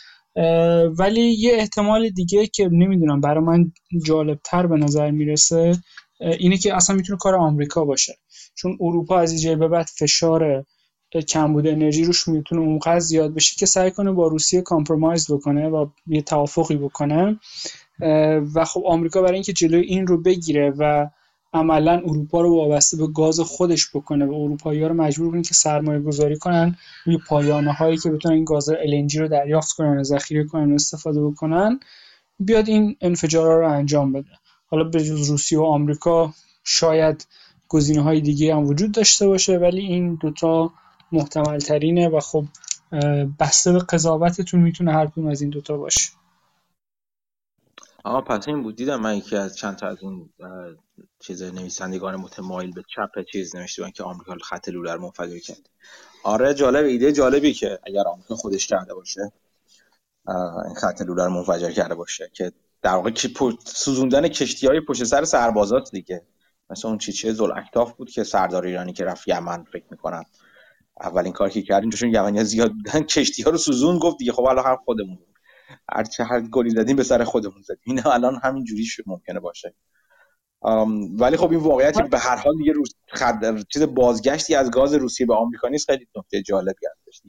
[0.98, 3.73] ولی یه احتمال دیگه که نمی‌دونم برای من
[4.07, 5.73] جالبتر به نظر می‌رسه
[6.20, 8.16] اینه که اصلا می‌تونه کار آمریکا باشه.
[8.55, 10.65] چون اروپا از اینجای به بعد فشار
[11.28, 15.86] کمبود انرژی روش می‌تونه اونقدر زیاد بشه که سعی کنه با روسیه کامپرومایز بکنه و
[16.07, 17.40] یه توافقی بکنه.
[18.55, 21.07] و خب آمریکا برای اینکه جلوی این رو بگیره و
[21.52, 25.55] عملا اروپا رو وابسته به گاز خودش بکنه و اروپایی ها رو مجبور کنه که
[25.55, 30.02] سرمایه گذاری کنن روی پایانه هایی که بتونن این گاز LNG رو دریافت کنن و
[30.02, 31.81] ذخیره کنن و استفاده بکنن
[32.40, 34.31] بیاد این انفجارها رو انجام بده.
[34.66, 37.27] حالا به جز روسیه و آمریکا شاید
[37.68, 40.72] گزینه های دیگه هم وجود داشته باشه ولی این دوتا
[41.12, 42.44] محتمل ترینه و خب
[43.39, 46.10] بسته به قضاوتتون می‌تونه هر کدوم از این دوتا باشه.
[48.05, 48.77] آها پس این بود.
[48.77, 50.31] دیدم من یکی از چند تا از این
[51.20, 55.70] چیز نویسندگان متمایل به چپ چیز نوشته که آمریکا خط لوله رو منفجر کرد.
[56.24, 59.32] آره جالب ایده جالبی که اگر آمریکا خودش کرده باشه
[60.66, 62.52] این خط لوله رو منفجر کرده باشه که
[62.82, 63.10] در واقع
[63.64, 66.27] سوزوندن کشتی های پشت سر سربازات دیگه.
[66.70, 70.24] مثل اون چیچه زل اکتاف بود که سردار ایرانی که رفت یمن فکر می‌کنم.
[71.01, 74.43] اولین کار که کرد چون یمنی زیاد بودن کشتی ها رو سوزون گفت دیگه خب
[74.43, 75.18] الان هم خودمون.
[75.93, 77.82] هر چه هر گلی زدیم به سر خودمون زدیم.
[77.86, 79.74] این الان همین جوری ممکنه باشه.
[81.19, 83.66] ولی خب این واقعیتی به هر حال دیگه روس خد...
[83.69, 85.91] چیز بازگشتی از گاز روسیه به آمریکا نیست.
[85.91, 87.23] خیلی نکته جالبی هستش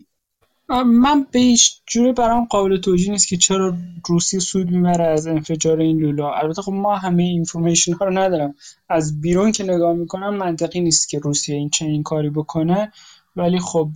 [0.86, 3.74] من به هیچ جوری برام قابل توجیه نیست که چرا
[4.08, 8.18] روسیه سود می‌بره از انفجار این لوله ها البته خب ما همه information ها رو
[8.18, 8.56] ندارم.
[8.90, 12.92] از بیرون که نگاه می‌کنم منطقی نیست که روسیه این چنین کاری بکنه.
[13.36, 13.90] ولی خب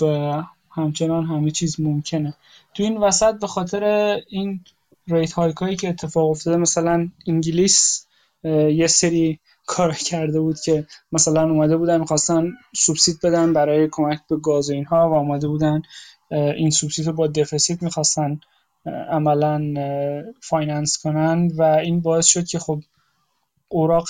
[0.72, 2.34] همچنان همه چیز ممکنه.
[2.74, 3.84] تو این وسط به خاطر
[4.30, 4.60] این
[5.07, 8.05] rate hike هایی که اتفاق افتاده مثلا انگلیس
[8.54, 14.38] یه سری کار کرده بود که مثلا اومده بودن می‌خواستن سوبسید بدن برای کمک به
[14.38, 15.82] گاز و اینها و آمده بودن
[16.32, 18.40] این سوبسید رو با deficit می‌خواستن
[19.10, 19.74] عملا
[20.41, 22.82] finance کنن و این باعث شد که خب
[23.68, 24.10] اوراق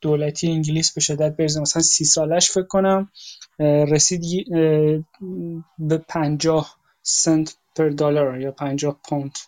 [0.00, 1.60] دولتی انگلیس به شدت بریزه.
[1.60, 3.10] مثلا سی سالش فکر کنم
[3.58, 4.22] رسید
[5.78, 9.38] به پنجاه سنت per دلار یا پنجاه پوند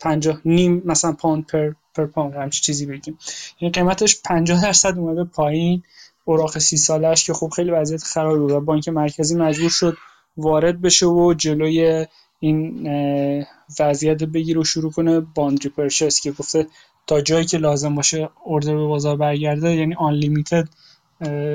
[0.00, 1.72] پنجاه نیم مثلا پوند per
[2.06, 3.18] پوند همچی چیزی بگیم.
[3.60, 5.82] یعنی قیمتش 50 درصد اومده پایین.
[6.24, 8.64] اوراق سی سالش که خب خیلی وضعیت خرابی بود.
[8.64, 9.96] بانک مرکزی مجبور شد
[10.36, 12.06] وارد بشه و جلوی
[12.40, 12.88] این
[13.80, 16.66] وضعیت بگیره و شروع کنه bond repurchase که گفته
[17.06, 20.68] تا جایی که لازم باشه اوردر به بازار برگرده یعنی unlimited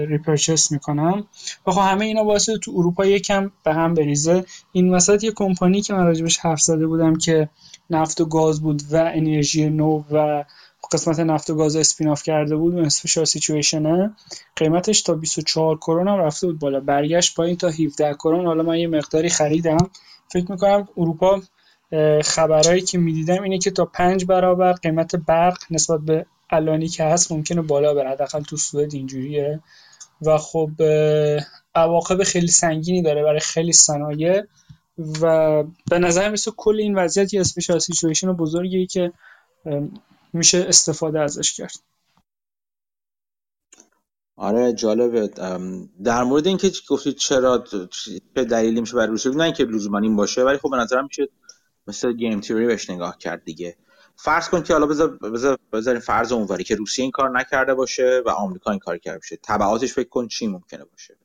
[0.07, 1.27] repurchase می‌کنم.
[1.67, 4.45] و خب همه اینا باعث تو اروپا یکم به هم بریزه.
[4.71, 7.49] این وسط یه کمپانی که من راجبش حرف زده بودم که
[7.89, 10.43] نفت و گاز بود و انرژی نو و
[10.91, 14.13] قسمت نفت و گاز spin off کرده بود اون اسپیشال سیچویشنه
[14.55, 16.79] قیمتش تا 24 کرون هم رفته بود بالا.
[16.79, 19.89] برگشت پایین تا 17 کرون حالا من یه مقداری خریدم.
[20.27, 21.41] فکر می‌کنم اروپا
[22.23, 27.31] خبرهایی که می‌دیدم اینه که تا پنج برابر قیمت برق نسبت به الانی که هست
[27.31, 28.09] ممکنه بالا بره.
[28.09, 29.59] حداقل تو سوئد اینجوریه.
[30.21, 30.71] و خب
[31.75, 34.43] عواقب خیلی سنگینی داره برای خیلی صنایع.
[35.21, 39.11] و به نظر مثل کل این وضعیت یه اسپیشال سیچویشن بزرگی که
[40.33, 41.75] میشه استفاده ازش کرد.
[44.37, 45.27] آره جالبه.
[46.03, 47.63] در مورد اینکه گفتید چرا
[48.35, 51.27] چه دلیلی میشه برای روسیه نه اینکه لزوما این باشه ولی خب به نظرم میشه
[51.87, 53.75] مثل گیم تیوری بهش نگاه کرد دیگه.
[54.15, 55.19] فرض کن که حالا بذار
[55.73, 59.37] بذار فرض اونوری که روسیه این کار نکرده باشه و آمریکا این کار کرده باشه.
[59.43, 61.17] تبعاتش فکر کن چی ممکنه باشه؟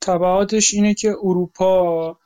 [0.00, 2.18] تبعاتش اینه که اروپا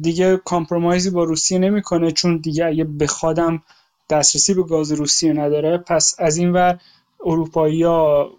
[0.00, 3.62] دیگه کامپرومایزی با روسیه نمی‌کنه چون دیگه اگه بخوادم
[4.10, 6.80] دسترسی به گاز روسیه نداره پس از این ور
[7.24, 8.30] اروپایی ها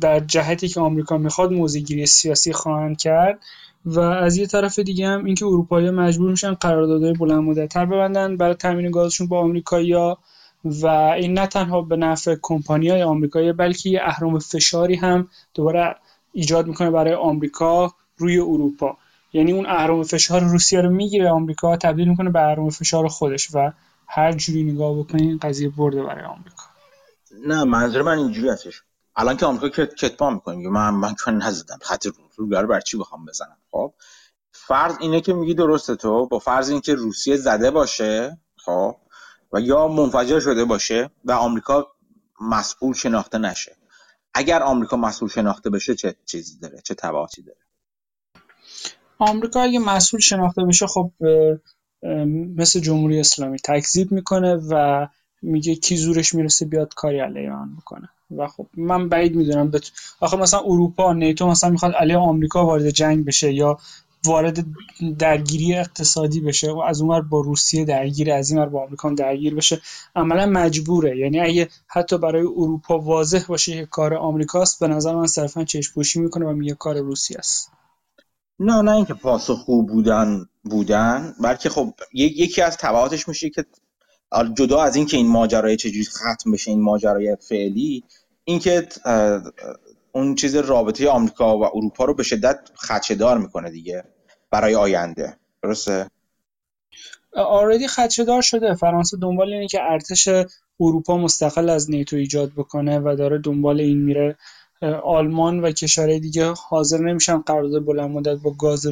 [0.00, 3.42] در جهتی که آمریکا می‌خواد موزگیری سیاسی خواهند کرد.
[3.84, 8.36] و از یه طرف دیگه هم اینکه اروپایی مجبور میشن قراردادهای بلند مدتتر ببندن.
[8.36, 10.18] برای تامین گازشون با آمریکایی‌ها
[10.64, 15.96] و این نه تنها به نفع کمپانی های آمریکایی بلکه یه اهرام فشاری هم دوباره
[16.32, 18.96] ایجاد می‌کنه برای آمریکا روی اروپا.
[19.32, 23.72] یعنی اون اهرام فشار روسیه رو می‌گیره آمریکا تبدیل می‌کنه به اهرام فشار خودش و
[24.06, 26.64] هر جوری نگاه بکنین قضیه برده برای آمریکا.
[27.46, 28.82] نه منظور من اینجوری هستش.
[29.16, 31.78] الان که آمریکا کتبا می‌کنه من من چون نزدم.
[31.82, 33.94] خط رو بر چی بخوام بزنم؟ خب
[34.52, 36.26] فرض اینه که میگی درسته تو.
[36.26, 38.96] با فرض اینکه روسیه زده باشه خب
[39.52, 41.86] و یا منفجر شده باشه و آمریکا
[42.40, 43.76] مسئول شناخته نشه.
[44.34, 47.58] اگر آمریکا مسئول شناخته بشه چه چیزی داره؟ چه تبعاتی داره؟
[49.18, 51.12] آمریکا اگه مسئول شناخته بشه خب
[52.56, 55.06] مثل جمهوری اسلامی تکذیب می‌کنه و
[55.44, 58.08] میگه کی زورش می‌رسه بیاد کاری علیه ایران بکنه.
[58.36, 59.90] و خب من بعید می‌دونم بت...
[60.20, 63.78] آخه مثلا اروپا نیتو مثلا می‌خواد علیه آمریکا وارد جنگ بشه یا
[64.26, 64.64] وارد
[65.18, 69.80] درگیری اقتصادی بشه و از اونور با روسیه درگیر از این با آمریکا درگیر بشه
[70.16, 71.18] عملا مجبوره.
[71.18, 75.94] یعنی اگه حتی برای اروپا واضح باشه که کار آمریکاست به نظر من صرفا چشم
[75.94, 77.70] پوشی می‌کنه و میگه کار روسیه است.
[78.58, 79.14] نه نه اینکه
[79.64, 83.64] خوب بودن بودن بلکه خب یکی از تبعاتش میشه که
[84.56, 88.04] جدا از اینکه این ماجرای چجوری ختم بشه این ماجرای فعلی
[88.44, 88.88] اینکه
[90.12, 94.04] اون چیز رابطه آمریکا و اروپا رو به شدت خدشه‌دار می‌کنه دیگه
[94.50, 95.36] برای آینده.
[95.62, 96.10] درسته؟
[97.36, 98.74] آردی خدشه‌دار شده.
[98.74, 100.28] فرانسه دنبال اینه که ارتش
[100.80, 104.36] اروپا مستقل از نیتو ایجاد بکنه و داره دنبال این میره.
[105.04, 108.86] آلمان و کشورهای دیگه حاضر نمیشن قرارداد بلند مدت با گاز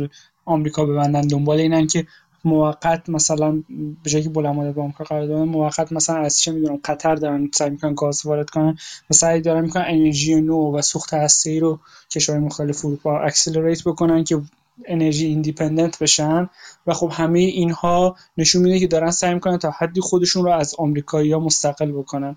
[0.44, 1.20] آمریکا ببندن.
[1.20, 2.06] دنبال اینن که
[2.44, 3.62] موقت مثلا
[4.04, 7.50] به جایی که بلند مدت با آمریکا قرارداد موقت مثلا از چه می‌دونم قطر دارن
[7.54, 8.76] سعی می‌کنن گاز وارد کنن
[9.10, 14.24] و سعی دارن می‌کنن انرژی نو و سوخت هسته رو کشورهای مختلف اروپا accelerate بکنن
[14.24, 14.40] که
[14.86, 16.48] energy independent بشن.
[16.86, 20.74] و خب همه اینها نشون میده که دارن سعی می‌کنن تا حدی خودشون رو از
[20.78, 22.36] آمریکایی‌ها مستقل بکنن.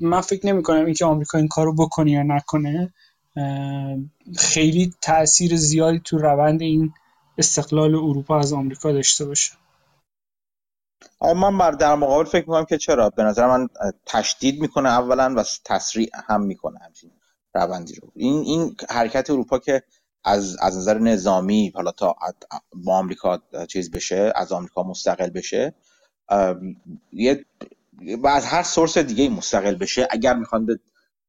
[0.00, 2.92] من فکر نمی کنم اینکه آمریکا این کارو بکنه یا نکنه.
[4.36, 6.92] خیلی تاثیر زیادی تو روند این
[7.38, 9.52] استقلال اروپا از آمریکا داشته باشه.
[11.22, 13.68] من بر در مقابل فکر می‌کنم که چرا؟ به نظر من
[14.06, 17.10] تشدید می‌کنه اولا و تسریع هم می‌کنه همچین
[17.54, 18.12] روندی رو.
[18.16, 19.82] این این حرکت اروپا که
[20.24, 22.16] از از نظر نظامی حالا تا
[22.74, 25.74] با آمریکا چیز بشه از آمریکا مستقل بشه
[27.12, 27.44] یه
[28.22, 30.80] و از هر سورس دیگه مستقل بشه اگر می‌خوان به,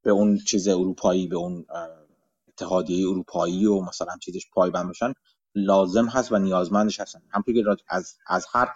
[0.03, 1.65] به اون چیز اروپایی به اون
[2.47, 5.13] اتحادیه اروپایی و مثلا چیزش پایبند بشن
[5.57, 7.21] لازم هست و نیازمندش هستن.
[7.29, 8.69] همونطور که از, از هر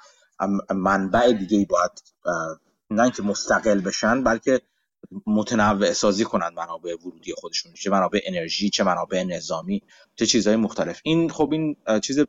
[0.75, 1.91] منبع دیگه باید
[2.89, 4.61] نه اینکه مستقل بشن بلکه
[5.27, 9.83] متنوع سازی کنند منابع ورودی خودشون چه منابع انرژی چه منابع نظامی
[10.15, 11.01] چه چیزهای مختلف.
[11.03, 12.19] این خب این چیز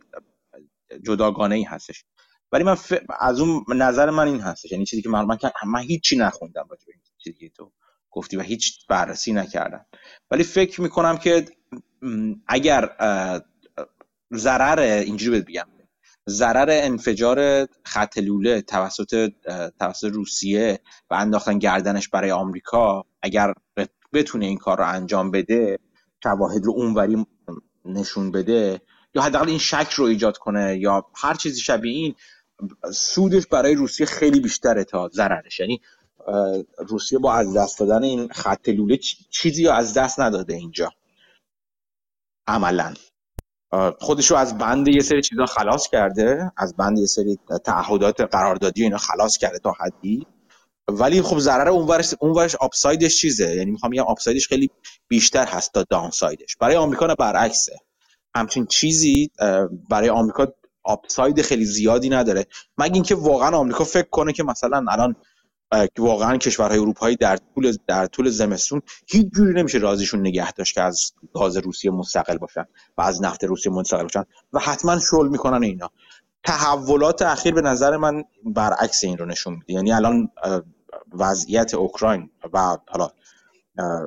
[1.07, 2.05] جداگانه ای هستش.
[2.53, 2.77] ولی من
[3.20, 4.73] از اون نظر من این هستش.
[4.73, 7.73] یعنی چیزی که من من, من هیچی نخوندم راجع به این چیزی که تو
[8.11, 9.87] گفتی و هیچ بررسی نکردم.
[10.31, 11.45] ولی فکر می‌کنم که
[12.47, 12.91] اگر
[14.35, 15.67] ضرر اینجوری بگم.
[16.29, 19.33] ضرر انفجار خط لوله توسط
[19.79, 20.81] توسط روسیه
[21.11, 23.55] و انداختن گردنش برای آمریکا اگر
[24.13, 25.79] بتونه این کار رو انجام بده
[26.23, 27.27] شواهد رو اونوری
[27.85, 28.81] نشون بده
[29.15, 32.15] یا حداقل این شک رو ایجاد کنه یا هر چیزی شبیه این
[32.93, 35.61] سودش برای روسیه خیلی بیشتره تا ضررش.
[35.61, 35.81] یعنی
[36.79, 38.97] روسیه با از دست دادن این خط لوله
[39.31, 40.91] چیزی از دست نداده اینجا.
[42.47, 42.95] عملا.
[44.01, 48.82] خودش رو از بند یه سری چیزا خلاص کرده از بند یه سری تعهدات قراردادی
[48.82, 50.27] اینا خلاص کرده تا حدی.
[50.89, 53.57] ولی خب ضرر اونورش اونورش آپسایدش چیزه.
[53.57, 54.70] یعنی می‌خوام بگم آپسایدش خیلی
[55.09, 57.77] بیشتر هست تا داونسایدش برای آمریکا نه برعکسه.
[58.35, 59.31] همچین چیزی
[59.90, 60.47] برای آمریکا
[60.85, 62.47] آپساید خیلی زیادی نداره.
[62.78, 65.16] مگه اینکه واقعا آمریکا فکر کنه که مثلا الان
[65.99, 70.82] واقعا کشورهای اروپایی در طول در طول زمستون هیچ جوری نمیشه رازیشون نگه داشت که
[70.82, 72.65] از گاز روسیه مستقل باشن
[72.99, 75.90] و از نفت روسیه مستقل باشن و حتما شل می‌کنن اینا.
[76.44, 79.73] تحولات اخیر به نظر من برعکس این رو نشون میده.
[79.73, 80.28] یعنی الان
[81.12, 83.11] وضعیت اوکراین و حالا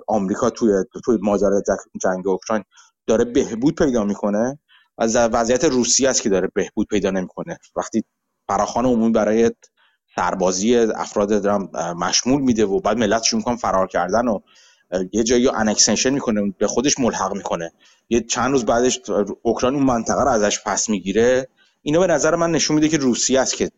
[0.07, 0.71] آمریکا توی
[1.05, 1.61] توی ماجرای
[2.01, 2.63] جنگ اوکراین
[3.07, 4.59] داره بهبود پیدا می‌کنه
[4.97, 7.59] و وضعیت روسیه است که داره بهبود پیدا نمی‌کنه.
[7.75, 8.03] وقتی
[8.47, 9.51] فراخوان عمومی برای
[10.15, 14.39] سربازی افراد دارم مشمول میده و بعد ملت شروع می‌کنن فرار کردن و
[15.11, 17.71] یه جایی انکسنشن می‌کنه به خودش ملحق می‌کنه.
[18.09, 19.01] یه چند روز بعدش
[19.41, 21.47] اوکراین اون منطقه رو ازش پس می‌گیره.
[21.81, 23.71] اینو به نظر من نشون میده که روسیه است که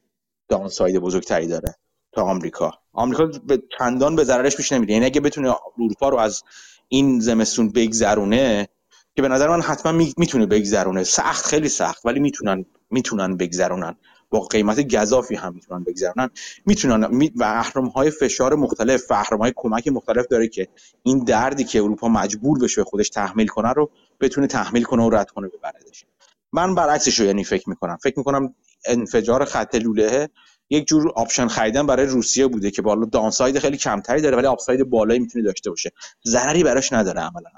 [0.49, 1.76] دانساید بزرگتری داره
[2.11, 2.72] تا آمریکا.
[2.93, 6.43] آمریکا به چندان به ضررش پیش نمیده یعنی اگه بتونه اروپا رو از
[6.88, 8.68] این زمستون بگذرونه
[9.15, 11.03] که به نظر من حتما می‌تونه بگذرونه.
[11.03, 13.95] سخت خیلی سخت ولی می‌تونن می‌تونن بگذرونن.
[14.29, 16.29] با قیمت گذافی هم می‌تونن بگذرونن.
[16.65, 20.67] می‌تونن می و اهرم های فشار مختلف و اهرم های کمک مختلف داره که
[21.03, 25.31] این دردی که اروپا مجبور بشه خودش تحمیل کنه رو بتونه تحمیل کنه و رد
[25.31, 26.05] کنه ببردش
[26.51, 27.97] من برعکسش رو یعنی فکر می‌کنم.
[28.03, 28.55] فکر می‌کنم
[28.85, 30.29] انفجار خط لوله
[30.69, 34.84] یک جور option خریدن برای روسیه بوده که بالا downside خیلی کمتری داره ولی upside
[34.89, 35.91] بالایی می‌تونه داشته باشه.
[36.27, 37.49] ضرری براش نداره عملا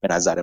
[0.00, 0.42] به نظر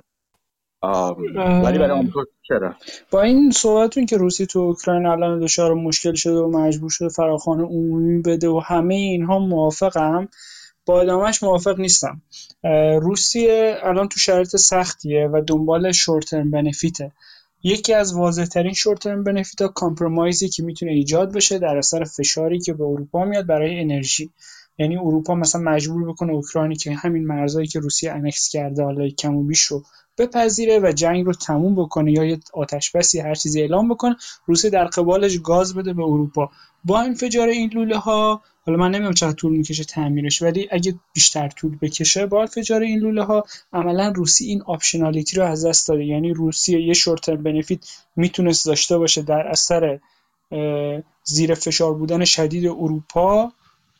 [0.82, 2.74] ولی برای آمریکا چرا؟
[3.10, 7.60] با این صحبتون که روسیه تو اوکراین الان دچار مشکل شده و مجبور شده فراخوان
[7.60, 10.28] عمومی بده و همه اینها موافقم.
[10.86, 12.22] با ادامهش موافق نیستم.
[13.00, 17.12] روسیه الان تو شرایط سختیه و دنبال short term benefit ه
[17.62, 21.76] یکی از واضح ترین short term benefit ها compromise ی که می‌تونه ایجاد بشه در
[21.76, 24.30] اثر فشاری که به اروپا میاد برای انرژی.
[24.82, 29.36] یعنی اروپا مثلا مجبور بکنه اوکراینی که همین مرزایی که روسیه annex کرده حالا کم
[29.36, 29.82] و بیش رو
[30.18, 34.70] بپذیره و جنگ رو تموم بکنه یا یه آتش بسی هر چیزی اعلام بکنه روسیه
[34.70, 36.50] در قبالش گاز بده به اروپا.
[36.84, 41.48] با انفجار این لوله ها حالا من نمی‌دونم چقدر طول می‌کشه تعمیرش ولی اگه بیشتر
[41.48, 46.04] طول بکشه با انفجار این لوله ها عملا روسیه این optionality رو از دست داده.
[46.04, 47.78] یعنی روسیه یه short benefit
[48.16, 50.00] می‌تونست داشته باشه در اثر
[51.24, 53.52] زیر فشار بودن شدید اروپا.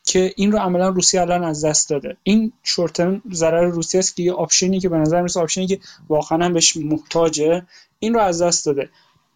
[0.03, 2.17] که این رو عملا روسیه الان از دست داده.
[2.23, 5.67] این شورت ضرر روسیه است که یه option ی که به نظر می‌رسه option ی
[5.67, 7.65] که واقعا بهش محتاجه
[7.99, 8.89] این رو از دست داده.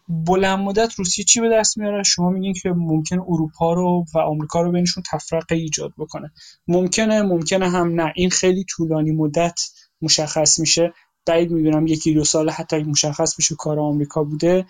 [0.08, 4.60] بلند مدت روسیه چی به دست میاره؟ شما میگین که ممکن اروپا رو و آمریکا
[4.60, 6.32] رو بینشون تفرقه ایجاد بکنه.
[6.68, 8.12] ممکنه ممکنه هم نه.
[8.16, 9.60] این خیلی طولانی مدت
[10.02, 10.92] مشخص میشه.
[11.26, 14.66] بعید می‌دونم یکی دو سال حتی مشخص بشه کار آمریکا بوده.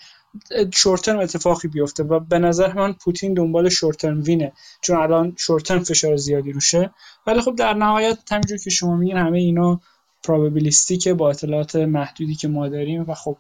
[0.75, 6.17] شورترم اتفاقی بیفته و به نظر من پوتین دنبال شورترم وینه چون الان شورترم فشار
[6.17, 6.91] زیادی روشه.
[7.27, 9.81] ولی خب در نهایت همینجور که شما میگین همه اینا
[10.25, 13.37] پراببلیستیکه با اطلاعات محدودی که ما داریم و خب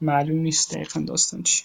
[0.00, 1.64] معلوم نیست دقیقا داستان چی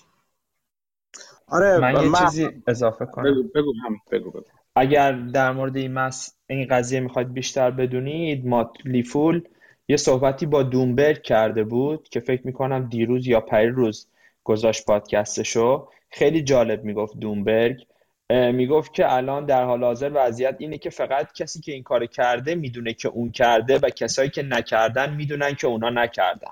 [1.48, 3.24] آره من یه چیزی اضافه کنم.
[3.24, 3.74] بگو بگو
[4.12, 4.44] بگو, بگو.
[4.76, 6.36] اگر در مورد این مس...
[6.48, 9.42] این قضیه می‌خواید بیشتر بدونید ما لیفول
[9.88, 13.46] یه صحبتی با دومبرگ کرده بود که فکر می‌کنم دیروز یا
[13.76, 14.08] روز
[14.46, 17.88] گذاشت پادکستشو خیلی جالب می‌گفت دومبرگ
[18.30, 22.56] می‌گفت که الان در حال حاضر وضعیت اینه که فقط کسی که این کار کرده
[22.56, 26.52] می‌دونه که اون کرده و کسایی که نکردن می‌دونن که اونا نکردن.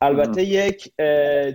[0.00, 0.92] البته یک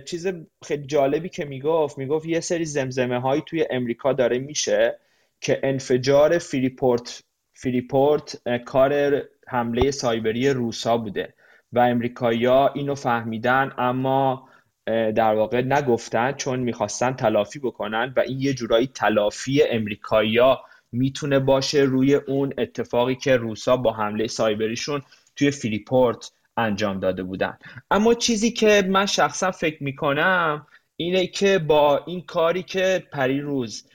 [0.04, 0.26] چیز
[0.64, 4.98] خیلی جالبی که می‌گفت می‌گفت یه سری زمزمه هایی توی امریکا داره میشه
[5.40, 7.22] که انفجار فریپورت
[7.54, 11.34] فریپورت کار حمله سایبری روسا بوده
[11.72, 14.48] و امریکایی‌ها اینو فهمیدن اما
[14.86, 21.80] در واقع نگفتن چون می‌خواستن تلافی بکنن و این یه جورایی تلافی امریکایی‌ها می‌تونه باشه
[21.80, 25.02] روی اون اتفاقی که روسا با حمله سایبریشون
[25.36, 27.58] توی فریپورت انجام داده بودن.
[27.90, 33.88] اما چیزی که من شخصا فکر می‌کنم اینه که با این کاری که پریروز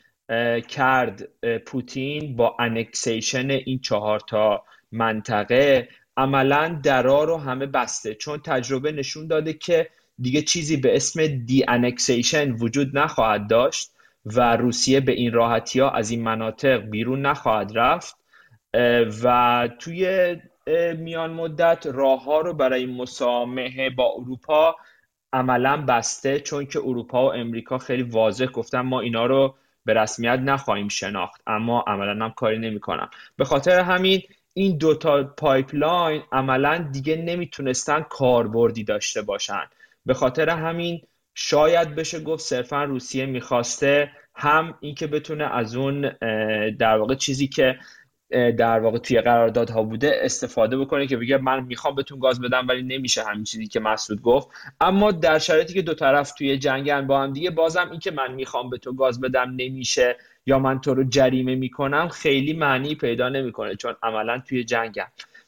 [0.68, 1.28] کرد
[1.66, 8.16] پوتین با annexation این چهار تا منطقه عملا درا رو همه بسته.
[8.16, 9.90] چون تجربه نشون داده که
[10.22, 13.92] دیگه چیزی به اسم دی انکسیشن وجود نخواهد داشت
[14.26, 18.16] و روسیه به این راحتی ها از این مناطق بیرون نخواهد رفت
[19.24, 20.36] و توی
[20.98, 24.76] میان مدت راه ها رو برای مسامحه با اروپا
[25.34, 30.40] عملا بسته چون که اروپا و امریکا خیلی واضح گفتن ما اینا رو به رسمیت
[30.40, 32.80] نخواهیم شناخت اما عملا هم کاری
[33.38, 34.22] به خاطر همین
[34.54, 39.64] این دوتا pipeline عملا دیگه نمی‌تونستن کاربردی داشته باشن.
[40.06, 41.02] به خاطر همین
[41.36, 46.10] شاید بشه گفت صرفا روسیه می‌خواسته هم اینکه بتونه از اون
[46.72, 47.80] در واقع چیزی که
[48.58, 52.84] در واقع توی قراردادها بوده استفاده بکنه که بگه من می‌خوام بهتون گاز بدم ولی
[52.84, 54.48] نمیشه همین چیزی که مسعود گفت.
[54.82, 58.34] اما در شرایطی که دو طرف توی جنگن با هم دیگه بازم این که من
[58.34, 63.30] می‌خوام به تو گاز بدم نمیشه یا من تو رو جریمه می‌کنم خیلی معنی پیدا
[63.30, 65.08] نمی‌کنه چون عملا توی جنگن.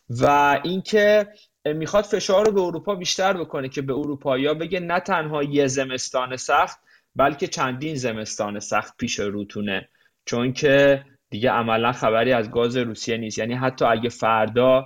[0.10, 1.28] و اینکه
[1.66, 6.38] می‌خواد فشار رو به اروپا بیشتر بکنه که به اروپایی بگه نه تنها یه زمستان
[6.38, 6.80] سخت
[7.16, 9.90] بلکه چندین زمستان سخت پیش روتونه
[10.26, 13.38] چون که دیگه عملا خبری از گاز روسیه نیست.
[13.38, 14.86] یعنی حتی اگه فردا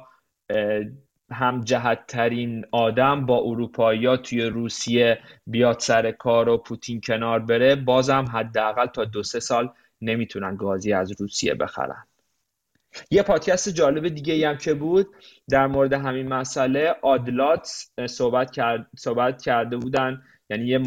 [1.31, 1.63] هم
[2.07, 8.85] ترین آدم با اروپایی توی روسیه بیاد سر کار و پوتین کنار بره بازم حداقل
[8.85, 9.69] تا دو سه سال
[10.01, 12.07] نمی‌تونن گازی از روسیه بخرن.
[13.11, 15.07] یه پادکست جالب دیگه ای هم که بود
[15.49, 17.69] در مورد همین مسئله آدلات
[18.05, 20.21] صحبت, کرد، صحبت کرده بودن.
[20.49, 20.79] یعنی یه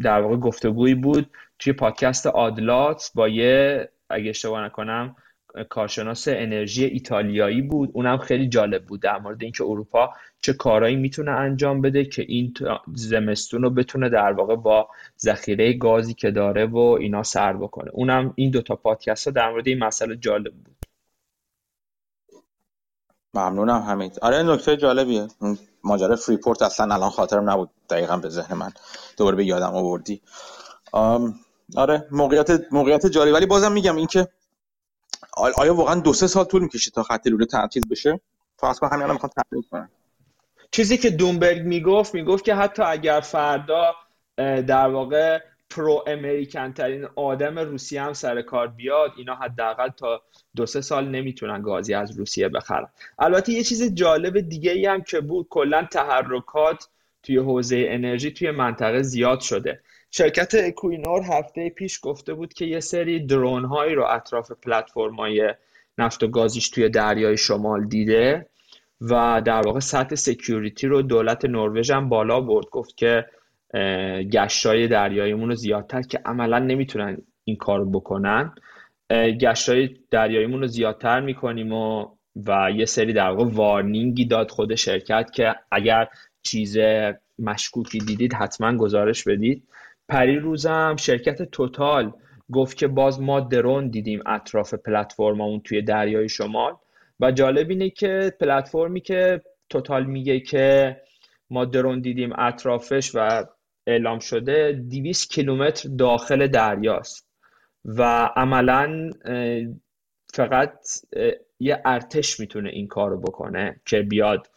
[0.00, 5.16] در واقع گفتگویی بود توی پادکست آدلات با یه اگه اشتباه نکنم
[5.68, 7.90] کارشناس انرژی ایتالیایی بود.
[7.92, 10.10] اونم خیلی جالب بود در مورد اینکه اروپا
[10.40, 12.54] چه کارهایی می‌تونه انجام بده که این
[12.94, 14.88] زمستون رو بتونه در واقع با
[15.20, 17.90] ذخیره گازی که داره و اینا سر بکنه.
[17.92, 20.76] اونم این دوتا پادکست ها در مورد این مسئله جالب بود.
[23.34, 25.28] ممنونم همین آره نکته جالبیه.
[25.84, 28.72] ماجرا فریپورت اصلا الان خاطرم نبود دقیقا به ذهن من.
[29.16, 30.20] دوباره به یادم آوردی.
[31.76, 34.28] آره موقعیت موقعیت جالب ولی بازم میگم اینکه
[35.40, 38.20] آیا واقعا دو سه سال طول می‌کشه تا خط لوله تنظیم بشه؟
[38.56, 39.88] فرض کن همین الان می‌خوان تحقیق کنن
[40.70, 43.94] چیزی که دومبرگ می‌گفت می‌گفت که حتی اگر فردا
[44.66, 45.38] در واقع
[45.70, 50.22] pro American ترین آدم روسیه هم سر کار بیاد اینا حداقل تا
[50.56, 52.88] دو سه سال نمی‌تونن گازی از روسیه بخرن.
[53.18, 56.88] البته یه چیز جالب دیگه ای هم که بود کلا تحرکات
[57.22, 59.80] توی حوزه انرژی توی منطقه زیاد شده.
[60.10, 65.54] شرکت اکوینور هفته پیش گفته بود که یه سری drone هایی رو اطراف پلتفرم های
[65.98, 68.46] نفت و گازیش توی دریای شمال دیده
[69.00, 72.66] و در واقع سطح سکیوریتی رو دولت نروژ هم بالا برد.
[72.66, 73.26] گفت که
[74.32, 78.54] گشتای دریاییمون رو زیادتر که عملا نمی‌تونن این کار بکنن
[79.40, 82.06] گشتای دریاییمون رو زیادتر می‌کنیم و
[82.46, 86.08] و یه سری در واقع وارنینگی داد خود شرکت که اگر
[86.42, 86.78] چیز
[87.38, 89.62] مشکوکی دیدید حتما گزارش بدید.
[90.10, 92.12] پری روزم شرکت توتال
[92.52, 96.72] گفت که باز ما درون دیدیم اطراف پلتفرممون توی دریای شمال.
[97.20, 100.96] و جالب اینه که پلتفرمی که توتال میگه که
[101.50, 103.44] ما درون دیدیم اطرافش و
[103.86, 107.30] اعلام شده 200 کیلومتر داخل دریاست.
[107.84, 109.10] و عملا
[110.34, 110.78] فقط
[111.60, 114.50] یه ارتش می‌تونه این کار رو بکنه که بیاد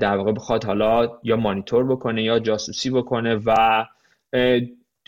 [0.00, 3.84] در واقع بخواد حالا یا مانیتور بکنه یا جاسوسی بکنه و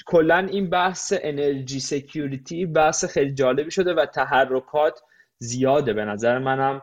[0.07, 5.01] کلا این بحث انرژی سکیوریتی بحث خیلی جالبی شده و تحرکات
[5.39, 6.83] زیاده به نظر منم.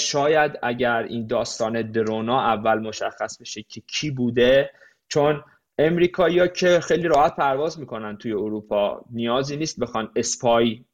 [0.00, 4.70] شاید اگر این داستان درونا اول مشخص بشه که کی بوده
[5.08, 5.44] چون
[5.78, 10.84] امریکایی که خیلی راحت پرواز می‌کنن توی اروپا نیازی نیست بخوان اسپای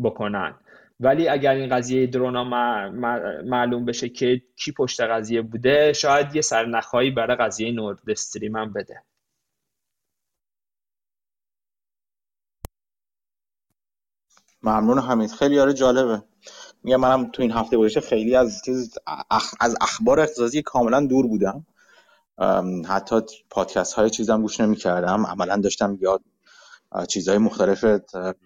[0.00, 0.54] بکنن.
[1.00, 2.44] ولی اگر این قضیه درونا
[3.44, 8.72] معلوم بشه که کی پشت قضیه بوده شاید یه سرنخهایی برای قضیه نورد استریم هم
[8.72, 9.02] بده.
[14.62, 15.30] ممنون حمید.
[15.30, 16.22] خیلی آره جالبه.
[16.82, 18.62] میگم منم تو این هفته گذشته خیلی از
[19.60, 21.66] از اخبار اقتصادی کاملا دور بودم.
[22.88, 23.20] حتی
[23.50, 26.22] پادکست های چیزم گوش نمی کردم عملا داشتم یاد
[27.08, 27.84] چیزهای مختلف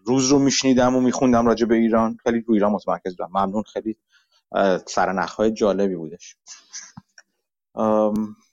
[0.04, 2.16] روز رو میشنیدم و میخوندم راجع به ایران.
[2.22, 3.30] خیلی رو ایران متمرکز بودم.
[3.34, 3.62] ممنون.
[3.62, 3.96] خیلی
[4.86, 6.36] سرنخ های جالبی بودش.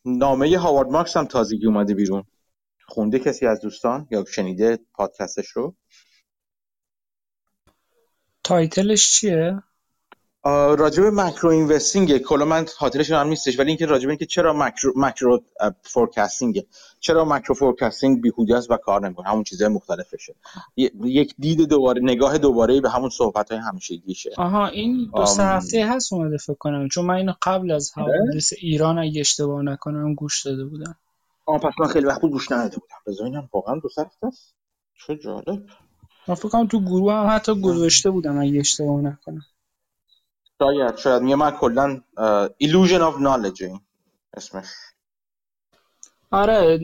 [0.05, 2.23] نامه هاوارد مارکس هم تازگی اومده بیرون.
[2.87, 5.75] خونده کسی از دوستان یا شنیده پادکستش رو؟
[8.47, 9.63] title ش چیه؟
[10.77, 15.43] راجب macro investing کلا من خاطرش هم نیستش ولی اینکه راجب اینکه چرا macro macro
[15.83, 16.65] forecasting
[16.99, 20.35] چرا macro forecasting بیهوده است و کار نمی‌کنه؟ همون چیزهای مختلفشه.
[21.03, 24.31] یک دید دوباره نگاه دوباره به همون صحبت های همیشگیشه.
[24.37, 28.53] آها این دو سه هفته هست اومده فکر کنم چون من اینو قبل از حوادث
[28.57, 30.95] ایران اگه اشتباه نکنم گوش داده بودم.
[31.45, 32.95] آه پس من خیلی وقت گوش نداده بودم.
[33.07, 34.53] بذارینم واقعا دو سه هفته است.
[35.07, 35.63] چه جالب.
[36.27, 39.45] من فکر کنم تو گروه هم حتی گذاشته بودم اگه اشتباه نکنم.
[40.59, 41.21] شاید شاید.
[41.21, 42.01] میگه من کلا
[42.63, 43.79] illusion of knowledge
[44.33, 44.65] اسمش.
[46.31, 46.79] آره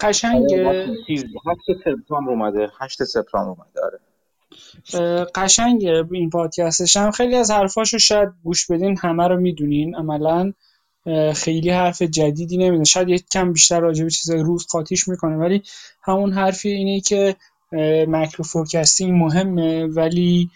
[0.00, 0.86] قشنگه.
[1.08, 2.72] 8 سپتامبر اومده.
[2.80, 4.00] 8 سپتامبر اومده آره.
[5.34, 6.04] قشنگه.
[6.12, 9.96] این پادکستش هم خیلی از حرفاشو شاید گوش بدین همه رو می‌دونین.
[9.96, 10.52] عملا
[11.34, 15.62] خیلی حرف جدیدی نمیده شاید یک کم بیشتر راجع به چیزای روز قاطیش می‌کنه ولی
[16.02, 17.36] همون حرفی اینه که
[18.08, 20.50] macro forecasting مهمه ولی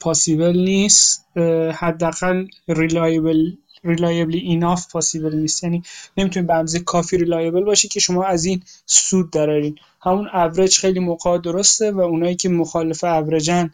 [0.00, 1.26] possible نیست.
[1.72, 3.50] حداقل reliable
[3.84, 5.64] reliably enough possible نیست.
[5.64, 5.82] یعنی
[6.16, 9.78] نمی‌تونید به اندازه کافی reliable باشه که شما از این سود درارین.
[10.02, 13.70] همون اوریج خیلی موقع درسته و اونایی که مخالف اوریجن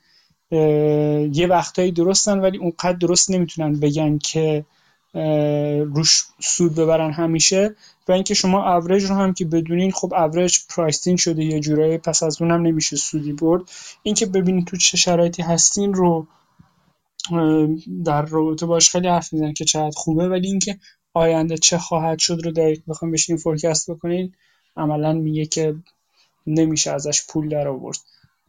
[1.32, 4.64] یه وقتایی درستن ولی اونقدر درست نمی‌تونن بگن که
[5.94, 7.76] روش سود ببرن همیشه
[8.08, 11.98] و اینکه شما اوریج رو هم که بدونین خب average price in شده یه جورایی
[11.98, 13.62] پس از اونم نمیشه سودی برد.
[14.02, 16.26] اینکه ببینید تو چه شرایطی هستین رو
[18.04, 20.78] در رابطه باش خیلی حرف می‌زنن که چقدر خوبه ولی اینکه
[21.14, 24.34] آینده چه خواهد شد رو دقیق بخوام بشین forecast بکنین
[24.76, 25.74] عملا میگه که
[26.46, 27.98] نمیشه ازش پول در آورد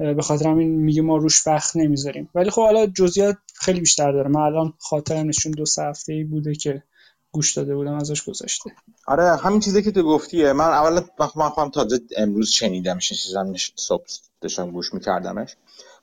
[0.02, 2.30] به خاطر همین میگه ما روش وقت نمی‌ذاریم.
[2.36, 4.30] ولی خب حالا جزئیات خیلی بیشتر داره.
[4.30, 6.84] من الان خاطرم نشون دو سه هفته ای بوده که
[7.32, 8.72] گوش داده بودم ازش گذاشته
[9.08, 11.02] آره همین چیزی که تو گفتیه من اول
[11.36, 14.06] من خودم تازه امروز شنیدمش چیزا صبح
[14.42, 15.56] داشتم گوش میکردمش.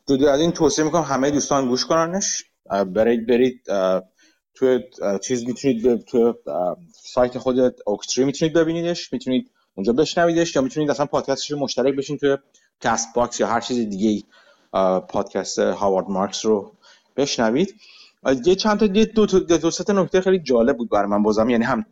[0.06, 2.44] جدا از این توصیه می‌کنم همه دوستان گوش کننش.
[2.86, 3.62] برید برید
[4.54, 4.80] تو
[5.22, 6.34] چیز می‌تونید تو
[6.92, 9.12] سایت خود اوکتری می‌تونید ببینیدش.
[9.12, 12.36] می‌تونید اونجا بشنویدش یا می‌تونید اصلا پادکستش مشترک بشین توی
[12.80, 14.22] کست باکس یا هر چیز دیگه
[15.08, 16.72] پادکست هاوارد مارکس رو
[17.16, 17.74] بشنوید.
[18.44, 21.50] یه چند تا یه دو, دو, تا نکته خیلی جالب بود برای من بازم.
[21.50, 21.84] یعنی هم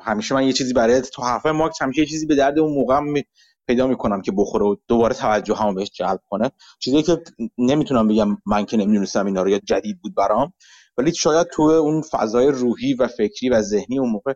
[0.00, 3.00] همیشه من یه چیزی برای تو حرفای مارکس همیشه یه چیزی به درد اون موقع
[3.00, 3.24] می
[3.66, 6.50] پیدا می‌کنم که بخوره و دوباره توجه هم بهش جلب کنه.
[6.78, 7.22] چیزی که
[7.58, 10.52] نمی‌تونم بگم من که نمی‌دونستم اینا رو یا جدید بود برام
[10.98, 14.32] ولی شاید تو اون فضای روحی و فکری و ذهنی اون موقع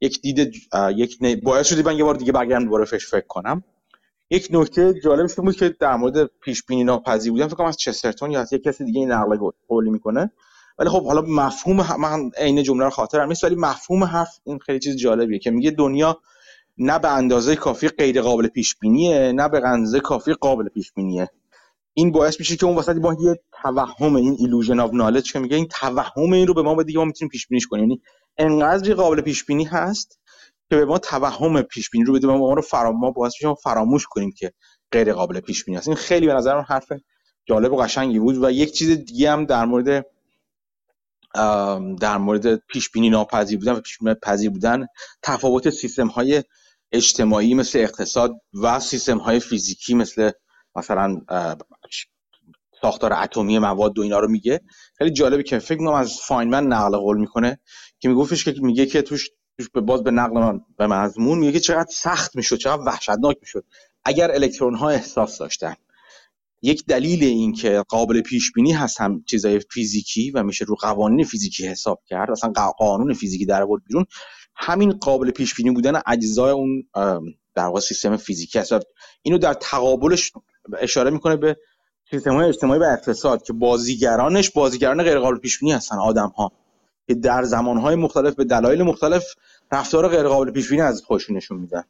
[0.00, 0.52] یک دید
[0.96, 3.64] یک باعث شدی من یه بار دیگه برگردم دوباره فکر کنم.
[4.30, 8.30] یک نکته جالبش بود که در مورد پیش بینی ناپذیر بودن فکر کنم از چسترتون
[8.30, 10.30] یا از یک کسی دیگه نقل قولی می‌کنه.
[10.78, 14.78] ولی خب حالا مفهوم من عین جمله رو خاطرم نیست ولی مفهوم حرف این خیلی
[14.78, 16.18] چیز جالبیه که میگه دنیا
[16.78, 21.30] نه به اندازه کافی غیر قابل پیش بینیه نه به اندازه کافی قابل پیش بینیه
[21.94, 25.56] این باعث میشه که اون وسط با یه توهم این illusion of knowledge که میگه
[25.56, 27.82] این توهم این رو به ما بده ما می‌تونیم پیش بینیش کنیم.
[27.82, 28.02] یعنی
[28.38, 30.18] انقدر قابل پیش بینی هست
[30.70, 34.06] که به ما توهم پیش بینی رو بده ما رو فرام ما باعث میشه فراموش
[34.06, 34.52] کنیم که
[34.92, 36.92] غیر قابل پیش بینی است این خیلی به نظر من حرف
[37.46, 40.06] جالب و قشنگی بود و یک چیز دیگه هم در مورد
[42.00, 44.86] در مورد پیش بینی ناپذیر بودن و پیش بینی پذیر بودن
[45.22, 46.44] تفاوت سیستم های
[46.92, 48.32] اجتماعی مثل اقتصاد
[48.62, 50.30] و سیستم های فیزیکی مثل
[50.76, 51.20] مثلا
[52.80, 54.60] ساختار اتمی مواد و اینا رو میگه.
[54.98, 57.60] خیلی جالبه که فکر می‌کنم از فاینمن نقل قول می‌کنه
[57.98, 59.30] که میگفتش که میگه که توش
[59.72, 63.64] به باز به نقل من به مضمون میگه چقدر سخت می‌شد چقدر وحشتناک می‌شد.
[64.04, 65.74] اگر الکترون ها احساس داشتن.
[66.62, 71.24] یک دلیل این که قابل پیش بینی هست هم چیزای فیزیکی و میشه رو قوانین
[71.24, 74.06] فیزیکی حساب کرد اصلا قانون فیزیکی در آورد بیرون
[74.56, 76.82] همین قابل پیش بینی بودن اجزای اون
[77.54, 78.72] در واقع سیستم فیزیکی هست
[79.22, 80.32] اینو در تقابلش
[80.78, 81.56] اشاره می‌کنه به
[82.10, 86.52] سیستم های اجتماعی و اقتصاد که بازیگرانش بازیگران غیر قابل پیش بینی هستن آدم ها
[87.08, 89.24] که در زمان های مختلف به دلایل مختلف
[89.72, 91.82] رفتار غیر قابل پیش بینی از خودشون نشون میدن.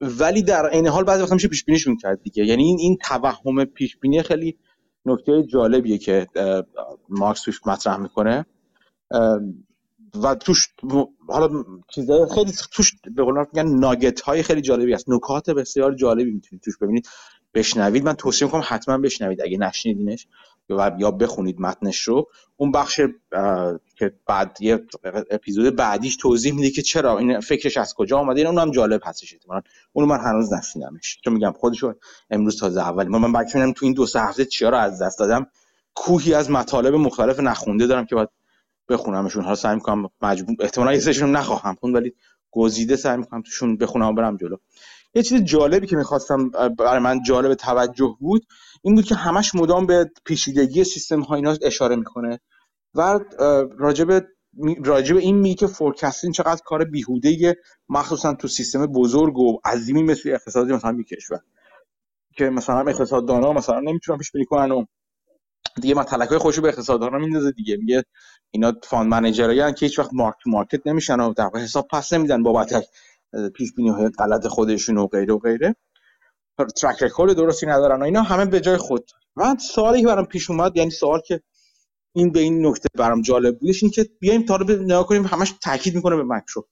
[0.00, 2.46] ولی در عین حال بعضی وقتا میشه پیش بینیشون کرد دیگه.
[2.46, 4.58] یعنی این این توهم پیش بینی خیلی
[5.06, 6.26] نکته جالبیه که
[7.08, 8.46] مارکس توش مطرح می‌کنه.
[10.22, 10.68] و توش
[11.28, 11.64] حالا
[11.94, 15.04] چیزای خیلی توش به قول میگن ناگت های خیلی جالبی هست.
[15.08, 17.08] نکات بسیار جالبی می‌تونید توش ببینید.
[17.54, 18.04] بشنوید.
[18.04, 20.26] من توصیه می‌کنم حتما بشنوید اگه نشنیدینش.
[20.68, 23.00] یا بخونید متنش رو اون بخش
[23.96, 24.86] که بعد یه
[25.30, 29.32] اپیزود بعدیش توضیح میده که چرا این فکرش از کجا آمده این اونم جالب هستش
[29.32, 29.62] احتمالاً.
[29.92, 31.94] اونو من هنوز نشنیدمش چون میگم خودشو
[32.30, 35.18] امروز تازه اولی من من بک تو این دو سه هفته چیا رو از دست
[35.18, 35.46] دادم؟
[35.94, 38.28] کوهی از مطالب مختلف نخونده دارم که باید
[38.88, 39.42] بخونمشون.
[39.42, 42.14] حالا سعی می‌کنم مجبور احتمالاً یه نخواهم خوند ولی
[42.50, 44.56] گزیده سعی می‌کنم توشون بخونم و برم جلو.
[45.14, 46.48] یه چیز جالبی که می‌خواستم
[46.78, 48.46] برای من جالب توجه بود
[48.82, 52.40] این بود که همش مدام به پیچیدگی سیستم ها اینا اشاره می‌کنه
[52.94, 53.20] و
[53.78, 54.26] راجب
[54.84, 57.56] راجب این می که forecasting چقدر کار بیهوده
[57.88, 61.40] مخصوصا تو سیستم بزرگ و عظیمی مثل اقتصادی مثلا یک کشور.
[62.36, 64.84] که مثلا اقتصاددانا مثلا نمی‌تونن پیش بینی کنن و
[65.82, 67.76] دیگه متلک های خودشو به اقتصاددانا میندازه دیگه.
[67.76, 68.04] میگه
[68.50, 72.12] اینا fund manager ایی که هیچ وقت mark to market نمیشن و در حساب پس
[72.12, 72.84] نمیدن بابت
[73.54, 75.76] پیش بینی های غلط خودشون و غیره و غیره.
[76.76, 79.10] ترک رکورد درستی ندارن و اینا همه به جای خود.
[79.36, 81.40] من سوالی که برام پیش اومد یعنی سوال که
[82.14, 85.54] این به این نکته برام جالب بودش این که بیایم تا رو نگاه کنیم همش
[85.62, 86.68] تاکید می‌کنه به ماکرو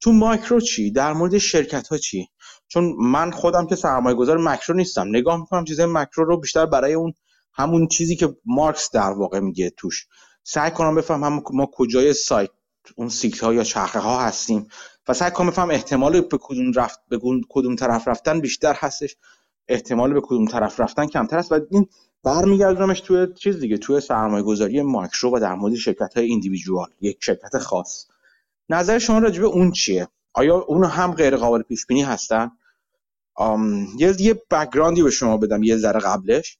[0.00, 2.28] تو ماکرو چی؟ در مورد شرکت ها چی؟
[2.68, 5.08] چون من خودم که سرمایه گذار ماکرو نیستم.
[5.08, 7.12] نگاه می‌کنم چیزای ماکرو رو بیشتر برای اون
[7.54, 10.06] همون چیزی که مارکس در واقع میگه توش.
[10.44, 12.50] سعی کنم بفهمم ما کجای سایت
[12.96, 14.68] اون سیکل ها یا چرخه ها هستیم.
[15.08, 19.16] و سعی کنم بفهم احتمال به کدوم رفت به کدوم طرف رفتن بیشتر هستش.
[19.68, 21.52] احتمال به کدوم طرف رفتن کمتر است.
[21.52, 21.88] و این
[22.24, 26.40] برمیگردونمش توی چیز دیگه توی سرمایه گذاری ماکرو و در مورد شرکت های
[27.00, 28.06] یک شرکت خاص.
[28.68, 32.50] نظر شما راجع به اون چیه؟ آیا اون هم غیر قابل پیش بینی هستن
[33.98, 36.58] یه یه بکگراندی به شما بدم یه ذره قبلش.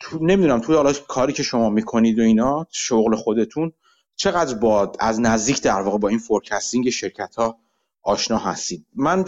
[0.00, 3.72] تو نمی‌دونم توی حالا کاری که شما می‌کنید و اینا شغل خودتون
[4.16, 7.58] چقدر با از نزدیک در واقع با این forecasting شرکت ها
[8.02, 9.24] آشنا هستید؟ من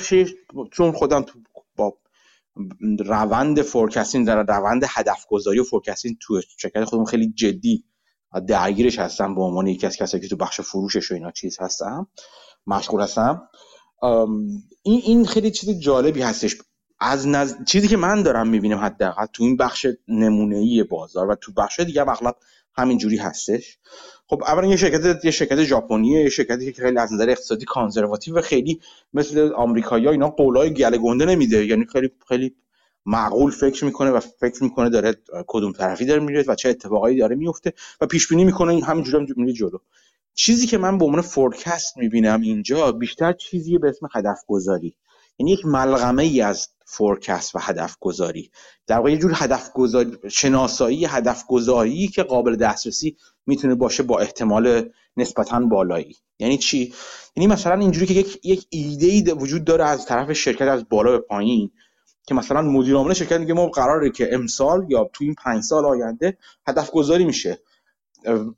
[0.73, 1.39] چون خودم تو
[1.77, 1.99] با
[2.99, 7.85] روند forecasting در روند هدف گذاری و forecasting تو شرکت خودم خیلی جدی
[8.47, 12.07] درگیرش هستم به عنوان یکی از کسایی که تو بخش فروشش و اینا چیز هستم
[12.67, 13.49] مشغول هستم.
[14.83, 16.57] این این خیلی چیز جالبی هستش.
[17.01, 17.55] از نز...
[17.67, 21.81] چیزی که من دارم می‌بینم حداقل تو این بخش نمونه ای بازار و تو بخش
[21.81, 22.37] دیگه اغلب
[22.79, 23.79] همین جوری هستش.
[24.27, 28.39] خب اولا یه شرکت یه شرکت ژاپنیه یه شرکتی که خیلی از نظر اقتصادی conservative
[28.39, 28.81] و خیلی
[29.13, 31.67] مثل آمریکایی‌ها اینا قولای گله گنده نمیده.
[31.67, 32.55] یعنی خیلی خیلی
[33.07, 35.15] معقول فکر می‌کنه و فکر می‌کنه داره
[35.47, 39.35] کدوم طرفی داره میره و چه اتفاقایی داره میفته و پیش بینی می‌کنه همینجوری هم
[39.37, 39.79] میره جلو.
[40.35, 44.97] چیزی که من به عنوان forecast می‌بینم اینجا بیشتر چیزی به اسم هدف گذاری
[45.39, 48.51] یعنی یک ملغمه ای از forecast و هدف گذاری
[48.87, 54.19] در واقع یه جور هدف گذاری شناسایی هدف گذاری که قابل دسترسی می‌تونه باشه با
[54.19, 56.17] احتمال نسبتا بالایی.
[56.39, 56.95] یعنی چی؟
[57.37, 61.11] یعنی مثلا اینجوری که یک یک ایده ای وجود داره از طرف شرکت از بالا
[61.11, 61.71] به پایین
[62.27, 65.85] که مثلا مدیر عامل شرکت میگه ما قراره که امسال یا تو این پنج سال
[65.85, 67.59] آینده هدف گذاری میشه.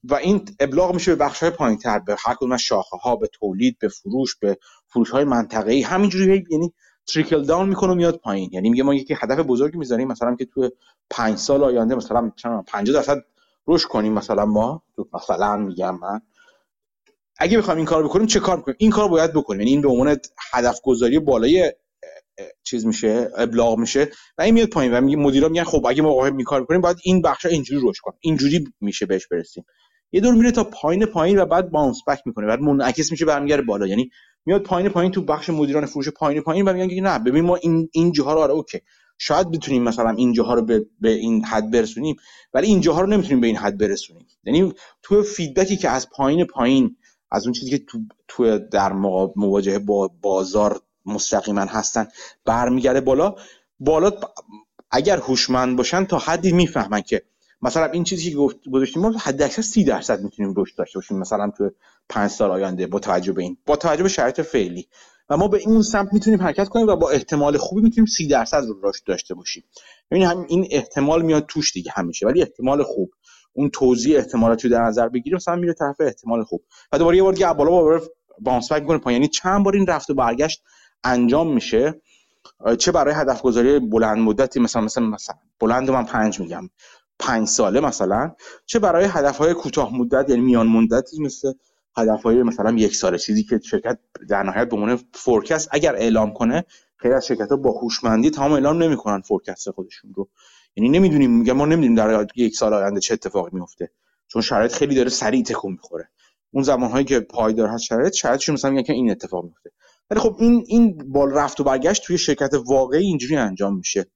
[0.04, 3.26] و این ابلاغ میشه به بخش های پایین تر به هر کدوم شاخه ها به
[3.26, 4.58] تولید به فروش به
[4.88, 6.72] فروش های منطقه ای همینجوری یعنی
[7.06, 8.50] تریکل داون می‌کنه میاد پایین.
[8.52, 10.70] یعنی میگه ما یکی هدف بزرگی می‌ذاریم مثلا که تو
[11.10, 12.32] پنج سال آینده مثلا
[12.66, 13.18] 50 درصد
[13.66, 14.82] رشد کنیم مثلا ما.
[14.96, 16.20] تو مثلا میگم من.
[17.38, 19.60] اگه بخوایم این کار بکنیم چه کار بکنیم این کار باید بکنیم.
[19.60, 20.16] یعنی این به عنوان
[20.52, 21.72] هدف گذاری بالای
[22.62, 24.08] چیز میشه ابلاغ میشه
[24.38, 26.80] و این میاد پایین و میگه مدیرا میگن خب اگه ما واقعا می کار بکنیم
[26.80, 29.64] باید این بخش اینجوری رشد کنه اینجوری میشه بهش برسیم.
[30.12, 32.46] یه دور میره تا پایین پایین و بعد باونس بک می‌کنه.
[32.46, 33.86] بعد منعکس میشه برمیگره بالا.
[33.86, 34.10] یعنی
[34.46, 37.88] میاد پایین پایین تو بخش مدیران فروش پایین پایین و میگن نه ببین ما این
[37.92, 38.80] این جاها رو آره OK.
[39.18, 42.16] شاید بتونیم مثلا این جاها رو به, به این حد برسونیم
[42.54, 44.26] ولی این جاها رو نمی‌تونیم به این حد برسونیم.
[44.44, 46.96] یعنی تو feedback ی که از پایین پایین
[47.30, 47.98] از اون چیزی که تو,
[48.28, 48.92] تو در
[49.36, 52.08] مواجهه با بازار مستقیما هستن
[52.44, 53.34] برمیگرده بالا.
[53.80, 54.10] بالا
[54.90, 57.22] اگر هوشمند باشن تا حدی می‌فهمن که
[57.62, 58.36] مثلا این چیزی که
[58.72, 61.70] گذاشتیم ما حد اکثر 30 درصد می‌تونیم رشد داشته باشیم مثلا تو
[62.08, 64.88] 5 سال آینده با توجه به این با توجه به شرایط فعلی.
[65.30, 68.64] و ما به این سمت می‌تونیم حرکت کنیم و با احتمال خوبی می‌تونیم 30 درصد
[68.64, 69.64] رو رشد داشته باشیم.
[70.10, 73.10] یعنی هم این احتمال میاد توش دیگه همیشه ولی احتمال خوب.
[73.52, 76.64] اون توزیع احتمالات رو در نظر بگیریم مثلا میره طرف احتمال خوب.
[76.92, 78.00] و دوباره یه بار دیگه بالا با
[78.40, 79.22] باونس بک می‌کنه پایین.
[79.22, 80.62] یعنی چند بار این رفت و برگشت
[81.04, 82.00] انجام میشه
[82.78, 86.70] چه برای هدف گذاری بلند مدتی؟ مثلا مثلا مثلا بلند من پنج میگم.
[87.18, 88.34] پنج ساله مثلا.
[88.66, 91.52] چه برای هدف های کوتاه مدت؟ یعنی میان مدتی مثل
[91.96, 93.18] هدف های مثلا یک ساله.
[93.18, 93.98] چیزی که شرکت
[94.28, 96.64] در نهایت به عنوان forecast اگر اعلام کنه
[96.96, 100.28] خیلی از شرکت ها با هوشمندی تمام اعلام نمی‌کنن forecast خودشون رو.
[100.76, 103.90] یعنی نمی‌دونیم میگم ما نمی‌دونیم در یک سال آینده چه اتفاقی میفته
[104.28, 106.10] چون شرایط خیلی داره سریع تکون می‌خوره.
[106.50, 109.70] اون زمان هایی که پایدار هست شرایط شرایطشون مثلا میگن که این اتفاق میفته
[110.10, 114.10] ولی خب این این بال رفت و برگشت توی شرکت واقعی اینجوری انجام میشه.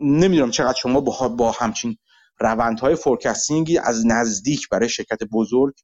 [0.00, 1.96] نمی‌دونم چقدر شما با با همچین
[2.40, 5.74] روندهای forecasting ی از نزدیک برای شرکت بزرگ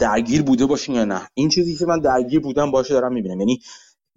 [0.00, 1.28] درگیر بوده باشین یا نه.
[1.34, 3.40] این چیزی که من درگیر بودم باشه دارم می‌بینم.
[3.40, 3.60] یعنی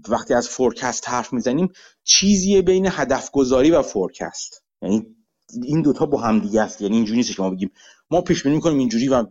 [0.10, 1.70] وقتی از forecast حرف می‌زنیم
[2.04, 5.16] چیزیه بین هدف گذاری و forecast یعنی
[5.64, 6.82] این دوتا با هم دیگه است.
[6.82, 7.72] یعنی اینجوری نیست که ما بگیم
[8.12, 9.26] ما پیش بینی می‌کنیم اینجوری و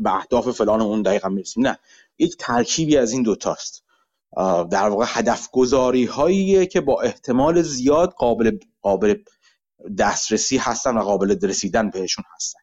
[0.00, 1.66] به اهداف فلان اون دقیقا می‌رسیم.
[1.66, 1.78] نه.
[2.18, 3.84] یک ترکیبی از این دوتاست
[4.70, 9.14] در واقع هدف گذاری هایی که با احتمال زیاد قابل قابل
[9.98, 12.58] دسترسی هستن و قابل رسیدن بهشون هستن.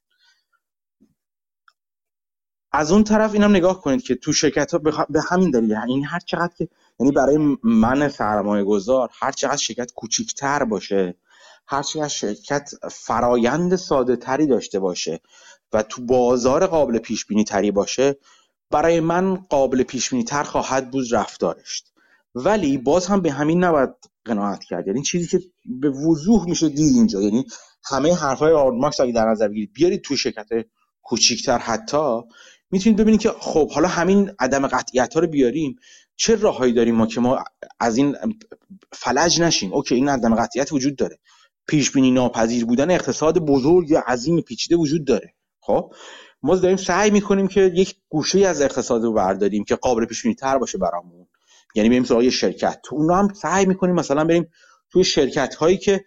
[2.71, 4.77] از اون طرف اینم نگاه کنید که تو شرکت ها
[5.09, 6.67] به همین دلیل این هر چقدر که
[6.99, 11.15] یعنی برای من سرمایه گذار هر چقدر شرکت کوچیکتر باشه
[11.67, 15.19] هر چقدر شرکت فرایند ساده تری داشته باشه
[15.73, 18.17] و تو بازار قابل پیش بینی تری باشه
[18.71, 21.83] برای من قابل پیش بینی تر خواهد بود رفتارش.
[22.35, 23.89] ولی باز هم به همین نباید
[24.25, 24.87] قناعت کرد.
[24.87, 27.21] یعنی چیزی که به وضوح میشه دید اینجا.
[27.21, 27.45] یعنی
[27.83, 30.47] همه حرفای آرد اگه در نظر بگیرید بیارید تو شرکت
[31.01, 32.21] کوچیکتر حتی
[32.71, 35.75] می‌تونید ببینید که خب حالا همین عدم قطعیت ها رو بیاریم
[36.15, 37.43] چه راههایی داریم ما که ما
[37.79, 38.15] از این
[38.93, 41.19] فلج نشیم؟ اوکی این عدم قطعیت وجود داره.
[41.67, 45.33] پیش بینی ناپذیر بودن اقتصاد بزرگ یا عظیم پیچیده وجود داره.
[45.61, 45.93] خب؟
[46.43, 50.57] ما داریم سعی می‌کنیم که یک گوشه از اقتصاد رو برداریم که قابل پیش تر
[50.57, 51.27] باشه برامون.
[51.75, 52.79] یعنی بریم سراغ شرکت.
[52.83, 54.47] تو اونا هم سعی می‌کنیم مثلا بریم
[54.91, 56.05] توی شرکت هایی که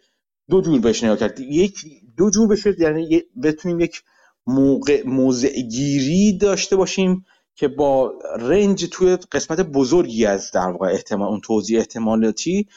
[0.50, 1.40] دو جور بهش نگاه کرد.
[1.40, 1.84] یک
[2.16, 4.02] دو جور بشه یعنی بتونیم یک
[4.46, 7.24] موقع موضع گیری داشته باشیم
[7.54, 12.68] که با رنج توی قسمت بزرگی از در واقع احتمال اون توضیح احتمالاتی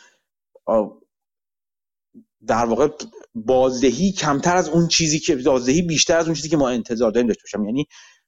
[2.47, 2.87] در واقع
[3.35, 7.27] بازدهی کمتر از اون چیزی که بازدهی بیشتر از اون چیزی که ما انتظار داریم
[7.27, 7.87] داشته باشم یعنی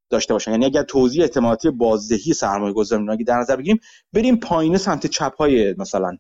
[0.10, 0.52] داشته باشن.
[0.52, 3.80] یعنی اگر توضیح احتمالاتی بازدهی سرمایه گذاری اگه در نظر بگیریم
[4.14, 6.18] بریم پایین سمت چپ های مثلا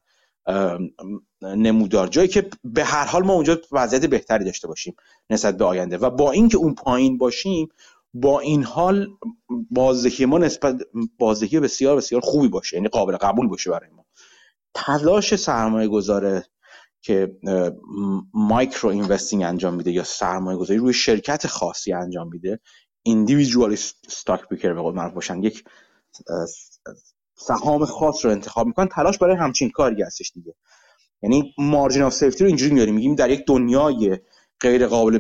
[1.41, 2.07] نمودار.
[2.07, 4.95] جایی که به هر حال ما اونجا وضعیت بهتری داشته باشیم
[5.30, 5.97] نسبت به آینده.
[5.97, 7.68] و با اینکه اون پایین باشیم
[8.14, 9.07] با این حال
[9.72, 10.76] بازدهی ما نسبت
[11.19, 12.77] بازدهی بسیار بسیار خوبی باشه.
[12.77, 14.06] یعنی قابل قبول باشه برای ما.
[14.73, 16.45] تلاش سرمایه گذاره
[17.01, 17.38] که
[18.34, 22.59] micro investing انجام میده یا سرمایه گذاری روی شرکت خاصی انجام میده
[23.03, 23.73] individual
[24.07, 25.43] stock picker به قول معروف باشن.
[25.43, 25.63] یک
[27.35, 30.55] سهام خاص رو انتخاب می‌کنن تلاش برای همچین کاری هستش دیگه.
[31.21, 34.17] یعنی margin of safety رو اینجوری میاریم میگیم در یک دنیای
[34.61, 35.19] غیر قابل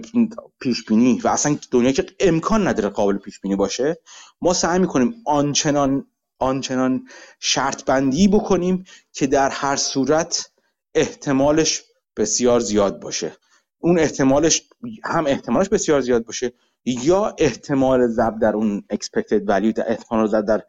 [0.59, 3.97] پیش بینی و اصلا دنیایی که امکان نداره قابل پیش بینی باشه
[4.41, 6.07] ما سعی می‌کنیم آنچنان
[6.39, 7.07] آنچنان
[7.39, 10.51] شرط بندی بکنیم که در هر صورت
[10.95, 11.83] احتمالش
[12.17, 13.31] بسیار زیاد باشه.
[13.79, 14.69] اون احتمالش
[15.03, 16.53] هم احتمالش بسیار زیاد باشه
[16.85, 20.63] یا احتمال ضرب در اون expected value در احتمال ضرب در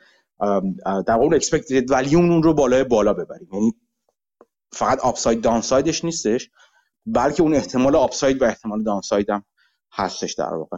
[1.07, 3.49] در اون expected value اون رو بالای بالا ببریم.
[3.53, 3.75] یعنی
[4.73, 6.51] فقط آپساید دانسایدش نیستش
[7.07, 9.45] بلکه اون احتمال آپساید و احتمال دانساید هم
[9.93, 10.77] هستش در واقع.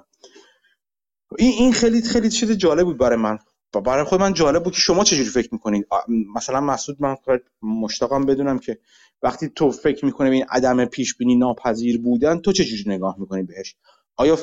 [1.39, 3.39] این این خیلی خیلی چیز جالب بود برای من.
[3.75, 5.87] و برای خود من جالب بود که شما چجوری فکر می‌کنید؟
[6.35, 7.17] مثلا مسعود من
[7.63, 8.79] مشتاقم بدونم که
[9.23, 13.77] وقتی تو فکر می‌کنی این عدم پیش بینی ناپذیر بودن تو چجوری نگاه می‌کنی بهش؟
[14.17, 14.39] آیا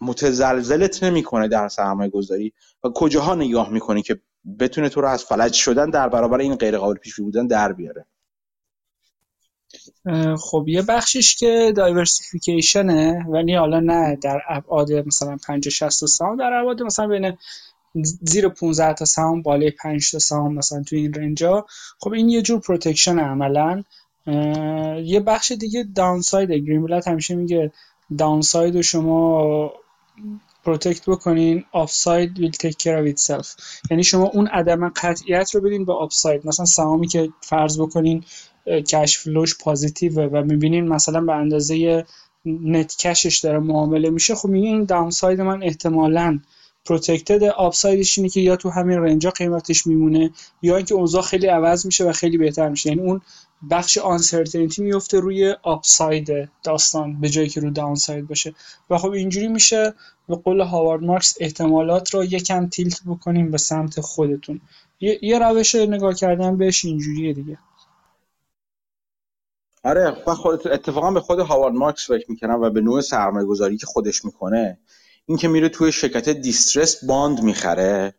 [0.00, 2.52] متزلزلت نمی‌کنه در سرمایه گذاری
[2.84, 4.20] و کجاها نگاه می‌کنی که
[4.58, 8.06] بتونه تو رو از فلج شدن در برابر این غیر قابل پیش بودن در بیاره؟
[10.38, 16.52] خب یه بخشش که دایورسیفیکیشنه ولی حالا نه در ابعاد مثلا 50 60 سهام در
[16.52, 17.36] ابعاد مثلا بین
[18.22, 21.66] زیر 15 تا سهام بالای 5 تا سهام مثلا تو این range ا
[21.98, 23.82] خب این یه جور protection عملا.
[25.04, 26.50] یه بخش دیگه downside.
[26.50, 27.72] گرین بلت همیشه میگه
[28.18, 29.72] downside رو شما
[30.64, 33.54] protect بکنین upside will take care of itself
[33.90, 36.46] یعنی شما اون عدم قطعیت رو بدین به upside.
[36.46, 38.24] مثلا سهامی که فرض بکنین
[38.66, 42.04] cash flow ش positive و می‌بینین مثلا به اندازه
[42.44, 44.34] net cash ش داره معامله میشه.
[44.34, 46.40] خب میگه این downside من احتمالاً
[46.84, 50.30] protected upside ش اینه که یا تو همین range ا قیمتش میمونه
[50.62, 52.88] یا اینکه اوضاع خیلی عوض میشه و خیلی بهتر میشه.
[52.88, 53.20] یعنی اون
[53.70, 58.54] بخش uncertainty میفته روی upside داستان به جایی که رو downside باشه.
[58.90, 59.94] و خب اینجوری میشه.
[60.28, 64.60] به قول هاوارد مارکس احتمالات رو یکم tilt بکنیم به سمت خودتون.
[65.00, 67.58] یه, روش نگاه کردن بهش اینجوریه دیگه.
[69.84, 73.86] آره خود اتفاقا به خود هاوارد مارکس فکر می‌کنم و به نوع سرمایه گذاری که
[73.86, 74.78] خودش می‌کنه
[75.26, 78.14] این که میره توی شرکت distressed bond می‌خره.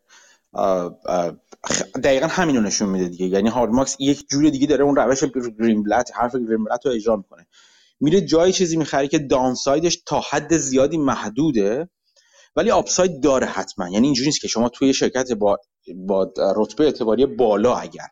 [2.03, 3.25] دقیقا همینو نشون میده دیگه.
[3.25, 5.23] یعنی هاوارد مارکس یک جور دیگه داره اون روش
[5.59, 7.47] گرین بلت حرف گرین بلت رو اجرا می‌کنه.
[7.99, 11.89] میره جای چیزی می‌خره که downside ش تا حد زیادی محدوده
[12.55, 13.89] ولی upside داره حتما.
[13.89, 15.57] یعنی اینجوری نیست که شما توی شرکت با
[15.95, 18.07] با رتبه اعتباری بالا اگر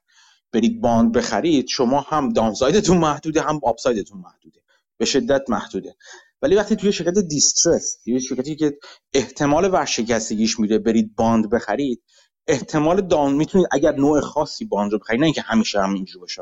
[0.53, 4.61] برید bond بخرید شما هم downside تون محدوده هم upside تون محدوده.
[4.97, 5.95] به شدت محدوده.
[6.41, 8.77] ولی وقتی توی شرکت distressed توی شرکتی که
[9.13, 12.03] احتمال ورشکستگیش میره برید bond بخرید
[12.47, 16.41] احتمال down می‌تونید اگر نوع خاصی bond رو بخرید نه اینکه همیشه هم اینجوری باشه.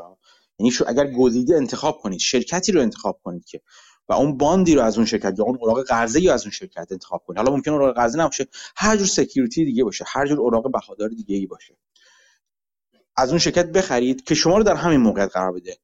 [0.58, 3.60] یعنی شو اگر گزیده انتخاب کنید شرکتی رو انتخاب کنید که
[4.08, 6.50] و اون bond ی رو از اون شرکت یا اون اوراق قرضه ای از اون
[6.50, 7.38] شرکت انتخاب کنید.
[7.38, 8.46] حالا ممکن اوراق قرضه نباشه
[8.76, 11.76] هر جور security دیگه باشه هر جور اوراق بهادار دیگه ای باشه.
[13.16, 15.76] از اون شرکت بخرید که شما رو در همین موقعیت قرار بده.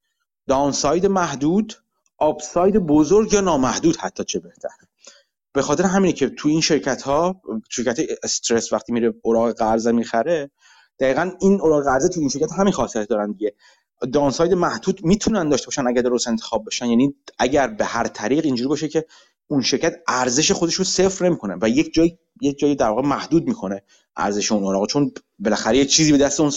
[0.48, 1.74] داونساید محدود
[2.18, 4.68] آپساید بزرگ یا نامحدود حتی چه بهتر.
[5.52, 7.40] به خاطر همینه که تو این شرکت ها
[7.70, 10.50] شرکت استرس وقتی میره اوراق قرضه می‌خره
[11.00, 13.54] دقیقا این اوراق قرضه تو این شرکت همین خاصیت دارن دیگه.
[14.12, 16.86] دانساید محدود می‌تونن داشته باشن اگر درست انتخاب بشن.
[16.86, 19.04] یعنی اگر به هر طریق اینجوری باشه که
[19.46, 23.44] اون شرکت ارزش خودش رو صفر نمی‌کنه و یک جای یک جایی در واقع محدود
[23.44, 23.82] می‌کنه
[24.16, 24.88] ارزش اون اوراق.
[24.88, 26.50] چون بالاخره یه چیزی به دست اون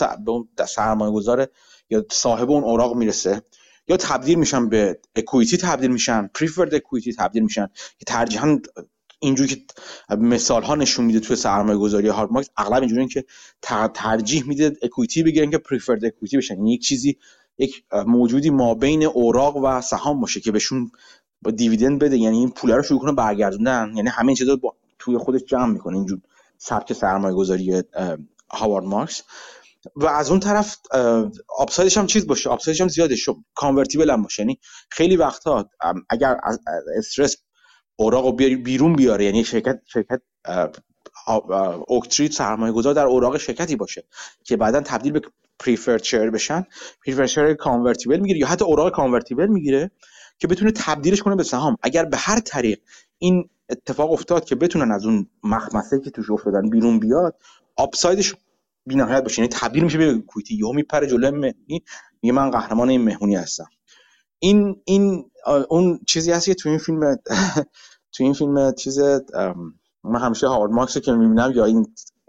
[0.68, 1.50] سرمایه گذاره
[1.90, 3.42] یا صاحب اون اوراق می‌رسه.
[3.90, 7.68] یا تبدیل میشن به اکویتی تبدیل میشن پریفرد اکویتی تبدیل میشن.
[8.00, 8.60] که ترجیحاً
[9.20, 9.62] اینجوری که
[10.16, 13.26] مثال ها نشون میده توی سرمایه گذاری هارد مارکت اغلب اینجوری که
[13.94, 16.56] ترجیح میده اکویتی بگیرن که پریفرد اکویتی بشن.
[16.56, 17.18] یعنی یک چیزی
[17.58, 20.92] یک موجودی ما بین اوراق و سهام باشه که بهشون
[21.42, 22.18] با دیویدند بده.
[22.18, 23.92] یعنی این پوله رو شروع کنه برگردوندن.
[23.96, 24.60] یعنی همه چیزا
[25.00, 25.98] توی خودش جمع می‌کنه.
[25.98, 26.20] اینجور
[26.58, 27.84] سبک سرمایه گذاری
[28.52, 29.22] هاوارد مارکس.
[29.96, 30.78] و از اون طرف
[31.58, 34.42] آپسایدش هم چیز باشه آپسایدش هم زیاده شو کانورتیبل هم باشه.
[34.44, 35.70] یعنی خیلی وقتها
[36.10, 36.38] اگر
[36.98, 37.38] استرس
[37.96, 40.22] اوراق بیرون بیاره یعنی شرکت شرکت
[41.88, 44.04] اوکتری سرمایه گذار در اوراق شرکتی باشه
[44.44, 45.22] که بعدا تبدیل به
[45.60, 46.66] پریفرد شیر بشن
[47.06, 49.92] پریفرد شیر کانورتیبل می‌گیره یا حتی اوراق کانورتیبل می‌گیره
[50.38, 51.78] که بتونه تبدیلش کنه به سهام.
[51.82, 52.80] اگر به هر طریق
[53.18, 57.36] این اتفاق افتاد که بتونن از اون مخمسه که توش افتادن بیرون بیاد
[57.76, 58.36] upside ش
[58.86, 59.42] بی‌نهایت باشه.
[59.42, 60.56] یعنی تبدیل میشه به equity.
[60.56, 61.84] یهو میپره جلوی مهمونی
[62.22, 63.68] میگه من قهرمان این مهمونی هستم.
[64.40, 65.32] این این
[65.70, 67.16] اون چیزی هست که تو این فیلم
[68.14, 69.00] تو این فیلم چیز
[70.04, 71.88] من همیشه هاوارد مارکس که می‌بینم یا این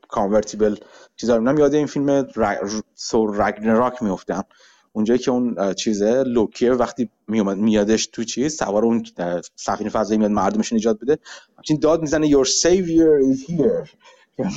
[0.08, 0.76] convertible
[1.16, 2.28] چیزا می‌بینم یاد این فیلم
[2.94, 4.44] ثور رگناروک میافتم
[4.92, 9.04] اونجایی که اون چیزه لوکیه وقتی میومد میادش تو چیز سوار اون
[9.56, 11.18] سفینه فضایی میاد مردمش نجات بده.
[11.58, 13.88] همچین داد می‌زنه your savior is here.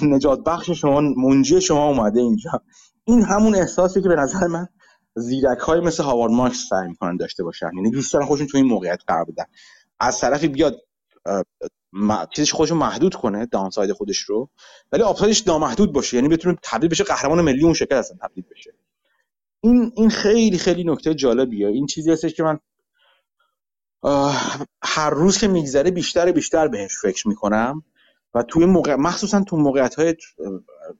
[0.01, 2.51] نجات بخش شما منجی شما اومده اینجا.
[3.03, 4.67] این همون احساسی که به نظر من
[5.15, 7.69] زیرک های مثل هاوارد مارکس سعی می‌کنن داشته باشن.
[7.75, 9.45] یعنی دوست دارن خودشون تو این موقعیت قرار بدن.
[9.99, 10.81] از طرفی بیاد
[12.35, 14.49] چیزش خودشو محدود کنه دانساید خودش رو
[14.91, 16.17] ولی آپسایدش نامحدود باشه.
[16.17, 18.73] یعنی بتونه تبدیل بشه قهرمان ملی اون شرکت اصلا تبدیل بشه.
[19.61, 21.67] این این خیلی خیلی نکته جالبیه.
[21.67, 22.59] این چیزی هستش که من
[24.83, 27.83] هر روز که میگذره بیشتر بیشتر بهش فکر می‌کنم.
[28.33, 30.15] و توی موقع مخصوصا تو موقعیت های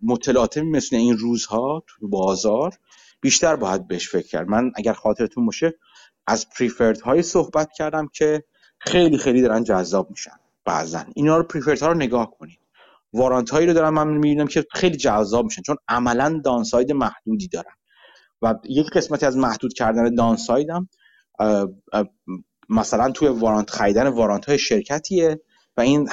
[0.01, 2.77] متلاطمی مثل این روزها تو بازار
[3.22, 4.47] بیشتر باید بهش فکر کرد.
[4.47, 5.73] من اگر خاطرتون باشه
[6.27, 8.43] از پریفرد های صحبت کردم که
[8.80, 10.35] خیلی خیلی دارن جذاب میشن.
[10.65, 11.03] بعضا.
[11.15, 12.60] اینا رو پریفرد ها رو نگاه کنید.
[13.14, 17.73] وارانت هایی رو دارم من می‌بینم که خیلی جذاب میشن چون عملا دانساید محدودی دارن.
[18.41, 20.89] و یک قسمتی از محدود کردن دانساید هم
[22.69, 25.41] مثلا توی warrant خریدن warrant های شرکتیه.
[25.77, 26.09] و این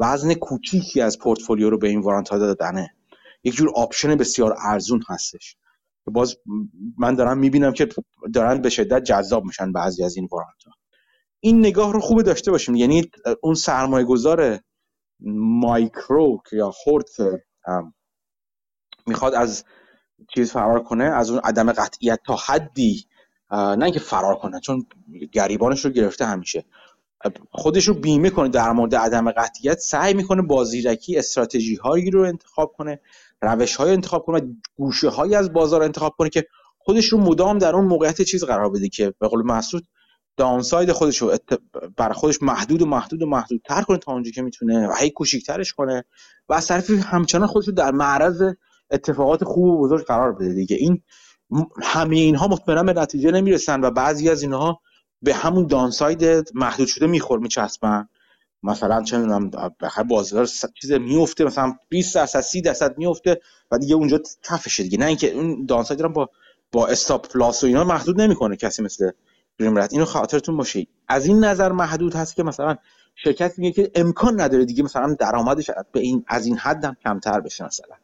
[0.00, 2.94] وزن کوچیکی از پورتفولیو رو به این warrant ها دادنه.
[3.44, 5.56] یک جور option بسیار ارزون هستش.
[6.06, 6.36] باز
[6.98, 7.88] من دارم می‌بینم که
[8.34, 10.72] دارن به شدت جذاب میشن بعضی از این warrant ها
[11.40, 12.74] این نگاه رو خوب داشته باشیم.
[12.74, 13.10] یعنی
[13.42, 14.60] اون سرمایه گذار
[15.60, 17.08] مایکرو یا خورد
[19.06, 19.64] می‌خواد از
[20.34, 23.04] چیز فرار کنه از اون عدم قطعیت تا حدی
[23.50, 24.86] نه اینکه فرار کنه چون
[25.32, 26.64] گریبانش رو گرفته همیشه.
[27.50, 32.22] خودش رو بیمه کنه در مورد عدم قطعیت سعی می‌کنه با زیرکی استراتژی هایی رو
[32.22, 33.00] انتخاب کنه
[33.42, 36.46] روش های انتخاب کنه گوشه هایی از بازار انتخاب کنه که
[36.78, 39.86] خودش رو مدام در اون موقعیت چیز قرار بده که به قول محسود
[40.36, 41.36] دانساید خودش رو
[41.96, 45.72] بر خودش محدود و محدود و محدودتر کنه تا اونجا که می‌تونه و هی کوچیکترش
[45.72, 46.04] کنه
[46.48, 48.42] و از طرفی همچنان خودش رو در معرض
[48.90, 50.76] اتفاقات خوب و بزرگ قرار بده دیگه.
[50.76, 51.02] این
[51.82, 54.80] همه اینها مطمئنا به نتیجه نمی‌رسن و بعضی از اینها
[55.22, 58.08] به همون دانساید محدود شده میخور میچسبن.
[58.62, 60.46] مثلا چه می‌دونم بخیر بازار
[60.80, 63.40] چیز میفته مثلا 20 درصد 30 درصد میفته
[63.70, 64.98] و دیگه اونجا کفشه دیگه.
[64.98, 66.30] نه اینکه اون دانساید رو با
[66.72, 69.10] با استاپ لاس و اینا محدود نمی‌کنه کسی مثل
[69.58, 70.86] دریم اینو خاطرتون باشه.
[71.08, 72.76] از این نظر محدود هست که مثلا
[73.14, 77.40] شرکت میگه که امکان نداره دیگه مثلا درآمدش به این از این حد هم کمتر
[77.40, 77.94] بشه مثلا.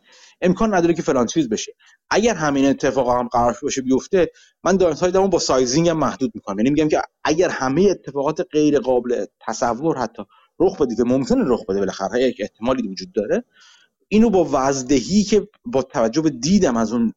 [0.40, 1.72] امکان نداره که فلان چیز بشه.
[2.12, 4.30] اگر همین اتفاق هم قرار باشه بیفته
[4.64, 6.59] من downside مو با sizing هم محدود می‌کنم.
[6.59, 10.22] یعنی میگم که اگر همه اتفاقات غیر قابل تصور حتی
[10.60, 13.44] رخ بده که ممکنه رخ بده بالاخره یک احتمالی وجود داره
[14.09, 17.12] اینو با وزن‌دهی که با توجه به دیدم از اون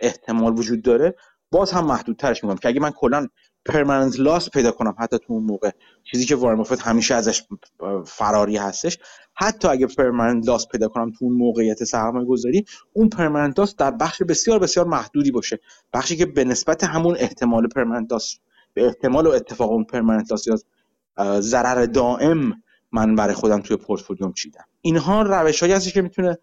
[0.00, 1.14] احتمال وجود داره
[1.50, 2.58] باز هم محدودترش می‌کنم.
[2.58, 3.28] که اگه من کلا
[3.68, 5.70] permanent loss پیدا کنم حتی تو اون موقع.
[6.04, 7.42] چیزی که وارن بافت همیشه ازش
[8.06, 8.98] فراری هستش.
[9.34, 13.90] حتی اگه permanent loss پیدا کنم تو اون موقعیت سرمایه گذاری اون permanent loss در
[13.90, 15.58] بخش بسیار بسیار محدودی باشه.
[15.92, 18.38] بخشی که به نسبت همون احتمال permanent loss
[18.74, 20.58] به احتمال و اتفاق اون permanent loss یا
[21.40, 22.62] ضرر دائم
[22.92, 24.64] من برای خودم توی پورتفولیوم چیدم.
[24.80, 26.38] اینها روش هایی هستی که می‌تونه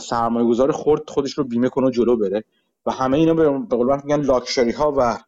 [0.00, 2.44] سرمایه گذار خورد خودش رو بیمه کنه و جلو بره.
[2.86, 5.18] و همه اینا به قول میگن لاکشری ها و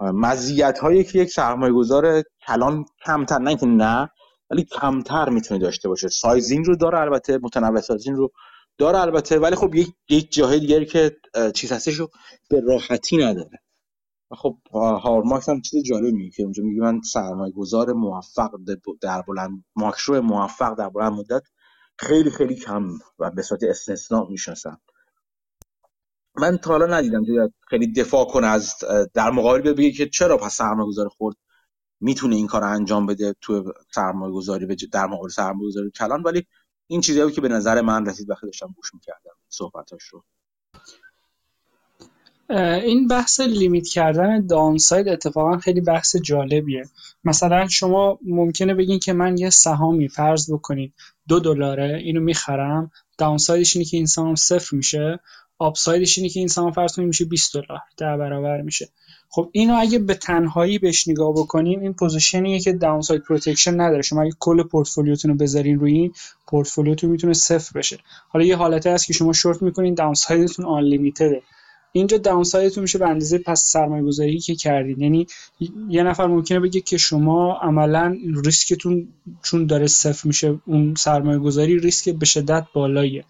[0.00, 4.10] مزیت هایی که یک سرمایه گذار کلان کمتر نه که نه
[4.50, 6.08] ولی کمتر می‌تونه داشته باشه.
[6.08, 8.32] sizing رو داره البته متنوع sizing رو
[8.78, 11.16] داره البته ولی خب یک یک جاهای دیگری که
[11.54, 12.08] چیز هستش رو
[12.50, 13.58] به راحتی نداره.
[14.32, 18.50] خب هارماکس هم چیز جالب میگه که اونجا میگه من سرمایه گذار موفق
[19.02, 21.42] در بلند ماکرو موفق در بلند مدت
[21.98, 24.80] خیلی خیلی کم و به صورت استثناء می‌شناسم.
[26.36, 28.74] من تا حالا ندیدم که خیلی دفاع کنه از
[29.14, 31.36] در مقابل بگه که چرا پس سرمایه گذار خورد.
[32.00, 36.22] می‌تونه این کار انجام بده تو سرمایه گذاری در مقابل سرمایه گذاری کلان.
[36.22, 36.46] ولی
[36.86, 40.24] این چیزی که به نظر من رسید وقتی داشتم گوش می‌کردم صحبتاش رو.
[42.82, 46.84] این بحث لیمیت کردن دانساید اتفاقا خیلی بحث جالبیه.
[47.24, 50.94] مثلا شما ممکنه بگین که من یه سهامی فرض بکنید
[51.28, 52.90] دو دلاره اینو می‌خرم.
[53.18, 55.20] downside ش اینه که این سهام صفر میشه.
[55.62, 58.88] upside ش اینه که این سهام فرض کنید میشه 20 دلار ده برابر میشه.
[59.28, 64.02] خب اینو اگه به تنهایی بهش نگاه بکنیم این position یه که downside protection نداره.
[64.02, 66.12] شما اگه کل پورتفولیوتون رو بذارین روی این
[66.46, 67.98] پورتفولیوتون می‌تونه صفر بشه.
[68.28, 71.42] حالا یه حالتی هست که شما شورت می‌کنین downside تون unlimited ه
[71.92, 75.00] اینجا downside تون میشه به اندازه پس سرمایه گذاری که کردین.
[75.00, 75.26] یعنی
[75.88, 79.08] یه نفر ممکنه بگه که شما عملا ریسکتون
[79.42, 83.24] چون داره صفر میشه اون سرمایه گذاری ریسک به شدت بالاییه.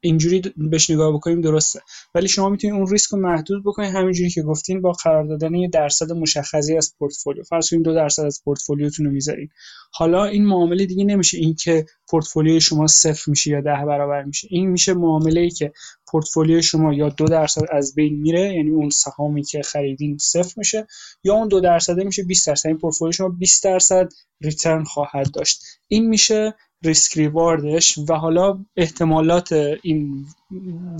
[0.00, 1.80] اینجوری بهش نگاه بکنیم درسته.
[2.14, 5.68] ولی شما می‌تونید اون ریسک رو محدود بکنید همینجوری که گفتین با قرار دادن یه
[5.68, 7.42] درصد مشخصی از پورتفولیو.
[7.42, 9.48] فرض کنید دو درصد از پورتفولیوتون رو می‌ذارین.
[9.92, 14.48] حالا این معامله دیگه نمیشه این که پورتفولیوی شما صفر میشه یا ده برابر میشه.
[14.50, 15.72] این میشه معامله ای که
[16.10, 20.86] پورتفولیوی شما یا دو درصد از بین میره یعنی اون سهامی که خریدین صفر میشه
[21.24, 22.68] یا اون دو درصده میشه 20 درصد.
[22.68, 24.08] این پورتفولیو شما 20 درصد
[24.40, 25.62] return خواهد داشت.
[25.88, 26.54] این میشه
[26.84, 29.52] risk reward ش و حالا احتمالات
[29.82, 30.26] این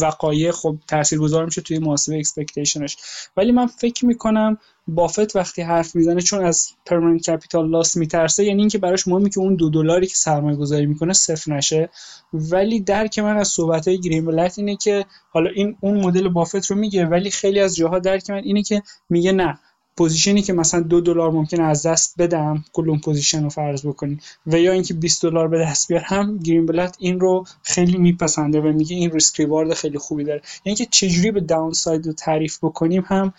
[0.00, 2.96] وقایع خب تاثیرگذار میشه توی محاسبه expectation ش
[3.36, 8.62] ولی من فکر می‌کنم بافت وقتی حرف می‌زنه چون از permanent capital loss میترسه یعنی
[8.62, 11.90] اینکه براش مهمه که اون دو دلاری که سرمایه گذاری می‌کنه صفر نشه.
[12.32, 16.66] ولی درک من از صحبت های گرین بلت اینه که حالا این اون مدل بافت
[16.66, 19.58] رو میگه ولی خیلی از جاها درک من اینه که میگه نه.
[19.98, 23.86] position ی که مثلا دو دلار ممکنه از دست بدم کل اون position رو فرض
[23.86, 28.72] بکنید و یا اینکه 20 دلار به دست بیارم گرین‌بلت این رو خیلی میپسنده و
[28.72, 30.42] میگه این risk reward خیلی خوبی داره.
[30.64, 33.32] یعنی که چجوری به downside رو تعریف بکنیم هم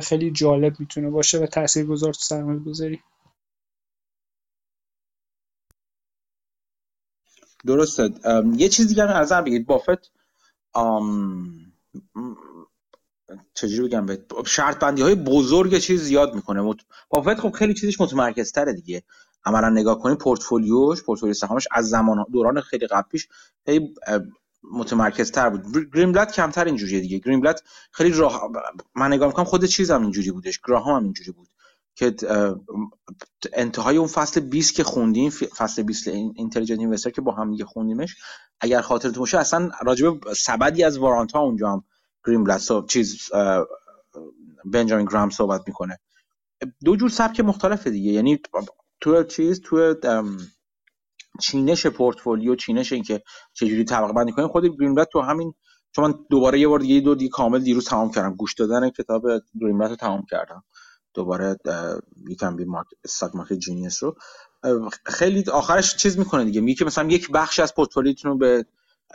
[0.00, 3.00] خیلی جالب می‌تونه باشه و تاثیرگذار تو سرمایه گذاری.
[7.66, 8.10] درسته.
[8.56, 9.66] یه چیز دیگه از بگید.
[9.66, 10.12] بافت
[13.54, 14.06] چجوری بگم
[14.46, 16.74] شرط بندی های بزرگ چیز زیاد می‌کنه.
[17.10, 19.02] بافت خب خیلی چیزش متمرکز تره دیگه.
[19.44, 23.28] عملا نگاه کنید پورتفولیوش پورتفولیو سهامش از زمان دوران خیلی قبل پیش
[23.64, 23.94] خیلی
[24.72, 25.90] متمرکز تر بود.
[25.94, 27.18] گرینبلد کمتر اینجوریه دیگه.
[27.18, 27.62] گرینبلد
[27.92, 28.50] خیلی راه
[28.94, 30.60] من نگاه می‌کنم خود چیز هم اینجوری بودش.
[30.68, 31.48] گراهام هم اینجوری بود
[31.94, 32.14] که
[33.52, 38.16] انتهای اون فصل 20 که خوندیم فصل 20 اینتلیجنت اینوستر که با هم دیگه خوندیمش
[38.60, 41.84] اگر خاطرتون باشه اصلا راجب سبدی از وارانت ها اونجا هم
[42.26, 43.30] گرین بلد چیز
[44.64, 45.98] بنجامین گرام صحبت می‌کنه.
[46.84, 48.12] دو جور سبک مختلفه دیگه.
[48.12, 48.38] یعنی
[49.00, 49.94] تو چیز تو
[51.40, 53.22] چینش پورتفولیو چینش اینکه
[53.52, 55.54] چجوری طبقه بندی کنیم خود گرین تو همین
[55.92, 58.34] چون من دوباره یه بار دیگه دو دیگه کامل دیروز تمام کردم.
[58.34, 59.22] گوش دادن کتاب
[59.60, 60.64] گرین‌بلت رو تمام کردم.
[61.14, 61.56] دوباره
[62.28, 62.66] You Can Be
[63.04, 64.16] a Stock Market Genius رو.
[65.04, 66.60] خیلی آخرش چیز می‌کنه دیگه.
[66.60, 68.66] میگه مثلا یک بخش از پورتفولیوتون رو به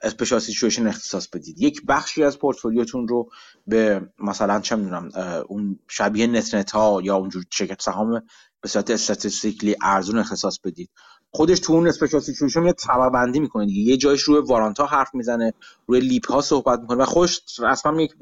[0.03, 1.61] special situation اختصاص بدید.
[1.61, 3.29] یک بخشی از پورتفولیوتون رو
[3.67, 5.09] به مثلا چه می‌دونم
[5.47, 8.23] اون شبیه net-net ها یا اونجور شرکت سهام
[8.61, 10.89] به صورت statistically ارزون اختصاص بدید.
[11.31, 12.79] خودش تو اون special situation میاد
[13.13, 13.81] بندی می‌کنه دیگه.
[13.81, 15.53] یه جایش روی warrant ا حرف می‌زنه
[15.87, 18.13] روی لیپ ها صحبت می‌کنه و خوش رسما میگه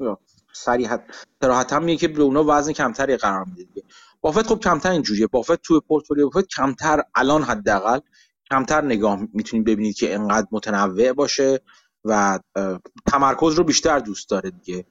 [0.52, 1.04] صریحت
[1.42, 3.82] صراحت هم میگه که به اونا وزن کمتری قرار میده
[4.20, 5.26] بافت خب کمتر اینجوریه.
[5.26, 7.98] بافت تو پورتفولیو بافت کمتر الان حداقل
[8.50, 11.60] کمتر نگاه می‌تونید ببینید که انقدر متنوع باشه
[12.04, 12.38] و
[13.06, 14.86] تمرکز رو بیشتر دوست داره دیگه.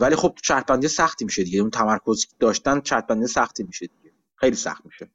[0.00, 1.60] ولی خب چرت سختی میشه دیگه.
[1.60, 4.14] اون تمرکز داشتن چرت سختی میشه دیگه.
[4.36, 5.10] خیلی سخت میشه.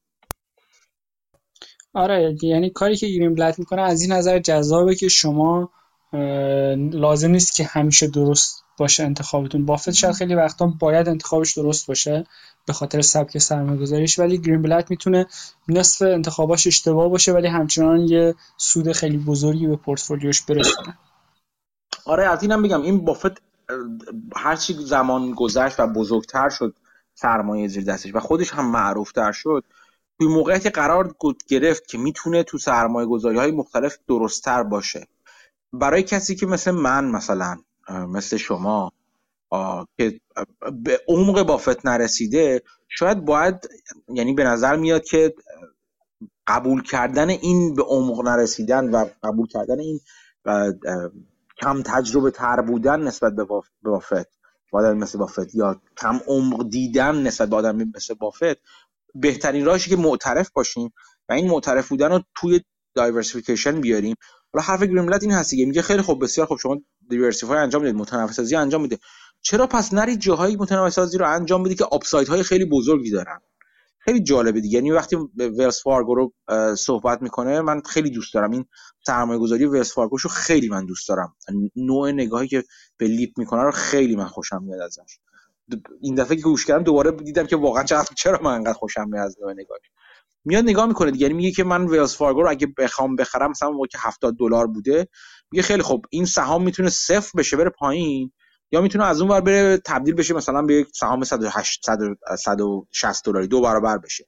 [1.94, 5.72] آره یعنی کاری که گرین بلت می‌کنه از این نظر جذابه که شما
[6.92, 9.66] لازم نیست که همیشه درست باشه انتخابتون.
[9.66, 12.26] بافت شاید خیلی وقتا باید انتخابش درست باشه.
[12.66, 14.20] به خاطر سبک سرمایه‌گذاریش.
[14.20, 15.28] ولی گرین بلک می‌تونه
[15.68, 20.98] نصف انتخاباش اشتباه باشه ولی همچنان یه سود خیلی بزرگی به پورتفولیوش برسونه.
[22.06, 23.42] آره از اینم بگم این بافت
[24.36, 26.76] هرچی زمان گذشت و بزرگتر شد
[27.14, 29.64] سرمایه زیر دستش و خودش هم معروفتر شد
[30.20, 31.16] توی موقعیتی قرار
[31.48, 35.08] گرفت که می‌تونه تو سرمایه گذاری های مختلف درستتر باشه.
[35.74, 37.58] برای کسی که مثل من مثلا
[37.90, 38.92] مثل شما
[39.98, 40.22] که
[40.74, 43.56] به عمق بافت نرسیده شاید باید
[44.14, 45.36] یعنی به نظر میاد که
[46.48, 50.00] قبول کردن این به عمق نرسیدن و قبول کردن این
[51.62, 53.46] کم تجربه تر بودن نسبت به
[53.84, 54.30] بافت
[54.74, 58.44] آدم مثل بافت یا کم عمق دیدن نسبت به آدم مثل بافت
[59.16, 60.94] بهترین راهشی که معترف باشیم
[61.30, 62.62] و این معترف بودن رو توی
[62.96, 64.16] diversification بیاریم.
[64.54, 66.78] حالا حرف گرین‌بلت این هستش میگه خیلی خوب بسیار خوب شما
[67.10, 68.30] diversify انجام می‌دید متنوع
[68.62, 69.00] انجام میده.
[69.42, 73.42] چرا پس نرید جاهای متنوع سازی رو انجام بدید که upside های خیلی بزرگی دارن؟
[74.00, 74.76] خیلی جالبه دیگه.
[74.76, 76.34] یعنی وقتی ولز فارگو رو
[76.76, 78.52] صحبت می‌کنه من خیلی دوست دارم.
[78.52, 78.66] این
[79.06, 81.36] سرمایه گذاری ولز فارگوشو خیلی من دوست دارم.
[81.76, 82.64] نوع نگاهی که
[82.98, 85.20] به LEAP می‌کنه رو خیلی من خوشم میاد ازش.
[86.02, 87.84] این دفعه که گوش کردم دوباره دیدم که واقعا
[88.16, 89.82] چرا من انقدر خوشم میاد از نوع نگاهی.
[90.46, 91.24] میاد نگاه می‌کنه دیگه.
[91.24, 94.68] یعنی میگه که من ولز فارگو رو اگه بخوام بخرم مثلا موقع که 70 دلار
[94.68, 95.08] بوده
[95.52, 98.32] میگه خیلی خب این سهام می‌تونه صفر بشه بره پایین.
[98.72, 101.86] یا می‌تونه از اون ور بره تبدیل بشه مثلا به یک سهام 108
[102.38, 104.26] 160 دلاری دو برابر بشه.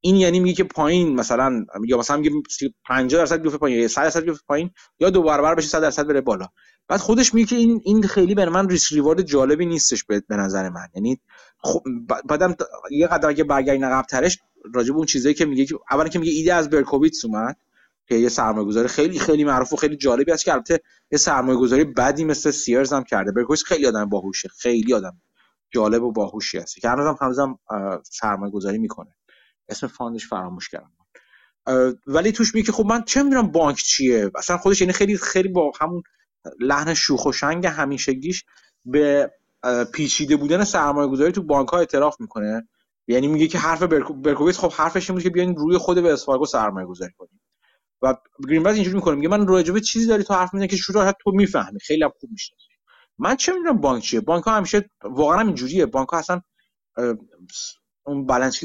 [0.00, 2.30] این یعنی میگه که پایین مثلا یا مثلا میگه
[2.84, 4.70] 50 درصد بیفته پایین یا 100 درصد بیفته پایین
[5.00, 6.46] یا دو برابر بشه 100 درصد بره بالا.
[6.88, 10.68] بعد خودش میگه که این این خیلی برای من ریسک ریوارد جالبی نیستش به نظر
[10.68, 10.88] من.
[10.94, 11.20] یعنی
[11.58, 11.82] خب
[12.28, 12.56] بعدم
[12.90, 14.38] یه قدر که برگردین عقب ترش
[14.74, 17.56] راجع به اون چیزایی که میگه که اولا که میگه ایده از برکوویتس اومد.
[18.08, 20.80] که یه سرمایه‌گذاری خیلی خیلی معروف و خیلی جالبی است که البته
[21.10, 23.32] یه سرمایه‌گذاری بدی مثل سیرز هم کرده.
[23.32, 25.20] برکوویتس خیلی آدم باهوشه خیلی آدم
[25.70, 26.76] جالب و باهوشی هست.
[26.76, 27.58] که هنوزم هنوزم
[28.04, 29.16] سرمایه‌گذاری می‌کنه.
[29.68, 30.92] اسم fund ش فراموش کردم.
[32.06, 35.72] ولی توش میگه خب من چه می‌دونم بانک چیه؟ اصلا خودش یعنی خیلی خیلی با
[35.80, 36.02] همون
[36.60, 38.44] لحن شوخ و شنگ همیشگیش
[38.84, 39.30] به
[39.92, 42.68] پیچیده بودن سرمایه گذاری تو بانک ها اعتراف می‌کنه.
[43.08, 46.86] یعنی میگه که حرف برکوویت خب حرفش این که بیاین روی خود ولز فارگو سرمایه
[46.86, 47.40] گذاری کنیم.
[48.02, 48.14] و
[48.48, 51.80] گرین‌بلت اینجوری می‌کنه میگه من راجبه چیزی داری تو حرف می‌زنی که شروع تو می‌فهمی.
[51.80, 52.56] خیلی هم خوب میشه.
[53.18, 55.86] من چه می‌دونم بانک چیه؟ بانک ها همیشه واقعا هم اینجوریه.
[55.86, 56.40] بانک ها اصلا
[58.06, 58.60] اون بالانس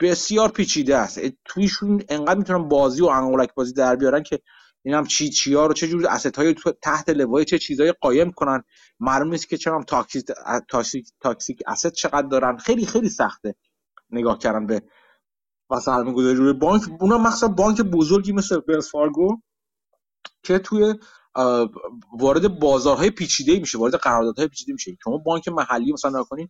[0.00, 1.20] بسیار پیچیده است.
[1.44, 4.40] تویشون انقدر می‌تونن بازی و انگولک بازی در بیارن که
[4.84, 8.30] این هم چی چی ها رو چه جور asset های تحت لوای چه چیزای قایم
[8.30, 8.64] کنن.
[9.00, 10.24] معلوم نیست که چرا toxic
[10.68, 12.56] toxic toxic asset چقدر دارن.
[12.56, 13.54] خیلی خیلی سخته
[14.10, 14.82] نگاه کردن به
[15.70, 16.82] سرمایه گذاری روی بانک.
[17.00, 19.40] اونا مخصوصا بانک بزرگی مثل ولز فارگو
[20.42, 20.94] که توی
[22.18, 24.96] وارد بازارهای پیچیده میشه وارد قراردادهای پیچیده میشه.
[25.04, 26.48] شما بانک محلی مثلا نکنین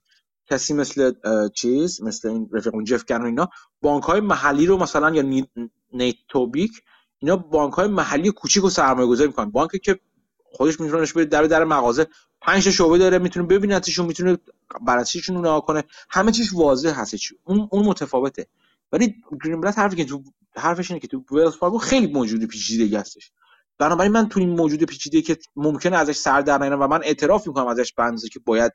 [0.50, 1.12] کسی مثل
[1.54, 3.48] چیز مثل این رفیق جف کنن اینا
[3.80, 5.44] بانک های محلی رو مثلا یا
[5.92, 6.72] نیتوبیک
[7.18, 9.50] اینا بانک های محلی کوچیک و سرمایه گذاری می‌کنن.
[9.50, 10.00] بانکی که
[10.44, 12.06] خودش می‌تونه بره در در مغازه
[12.40, 14.38] پنج شعبه داره می‌تونه ببینتشون می‌تونه
[14.86, 15.84] بررسیشون نگاه کنه.
[16.10, 17.14] همه چیز واضح هست
[17.44, 18.46] اون اون متفاوته.
[18.94, 19.14] ولی
[19.44, 20.22] گرین‌بلت حرفی که تو
[20.56, 23.32] حرفش اینه که تو ولز فارگو خیلی موجود پیچیده هستش.
[23.78, 27.46] بنابراین من تو این موجود پیچیده که ممکنه ازش سر در نیارم و من اعتراف
[27.46, 28.72] می‌کنم ازش بنزه که باید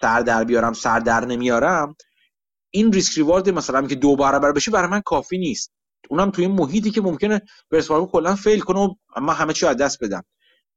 [0.00, 1.96] سر در بیارم سر در نمیارم
[2.70, 5.72] این risk reward مثلا که دو برابر بشه برای من کافی نیست.
[6.10, 7.40] اونم توی این محیطی که ممکنه
[7.70, 10.22] ولز فارگو کلا fail کنه و من همه چی از دست بدم.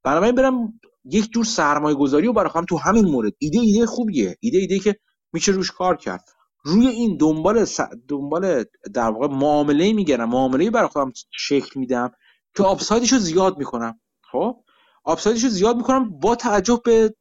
[0.03, 3.34] بنابراین برم یک جور سرمایه گذاری رو برای خودم تو همین مورد.
[3.39, 4.38] ایده ایده خوبیه.
[4.39, 4.95] ایده ایده که
[5.34, 6.34] میشه روش کار کرد.
[6.65, 7.79] روی این دنبال س...
[8.07, 8.63] دنبال
[8.93, 12.11] در واقع معامله می‌گیرم معامله برای خودم شکل میدم
[12.57, 13.99] که upside ش رو زیاد می‌کنم.
[14.31, 14.63] خب؟
[15.03, 17.15] upside ش رو زیاد می‌کنم با توجه به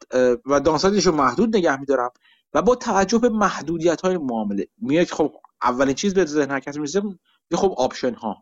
[0.46, 2.10] و downside ش رو محدود نگه میدارم
[2.54, 4.66] و با توجه به محدودیت های معامله.
[4.78, 7.02] میاد خب اولین چیز به ذهن هر کسی می‌رسه
[7.54, 8.36] خب option ها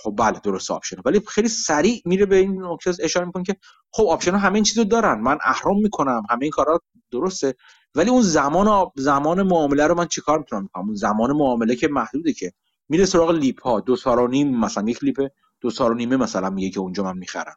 [0.00, 3.56] خب بله درست option ولی خیلی سریع میره به این نکته اشاره می‌کنه که
[3.92, 5.20] خب option ها همه این چیزو دارن.
[5.20, 6.22] من اهرم می‌کنم.
[6.30, 6.80] همه این کارا
[7.10, 7.54] درسته.
[7.96, 12.32] ولی اون زمان زمان معامله رو من چیکار می‌تونم بکنم؟ اون زمان معامله که محدوده
[12.32, 12.52] که
[12.88, 15.28] میره سراغ LEAP ها دو سال و نیم مثلا یک LEAP
[15.60, 17.56] دو سال و نیمه مثلا میگه که اونجا من می‌خرم.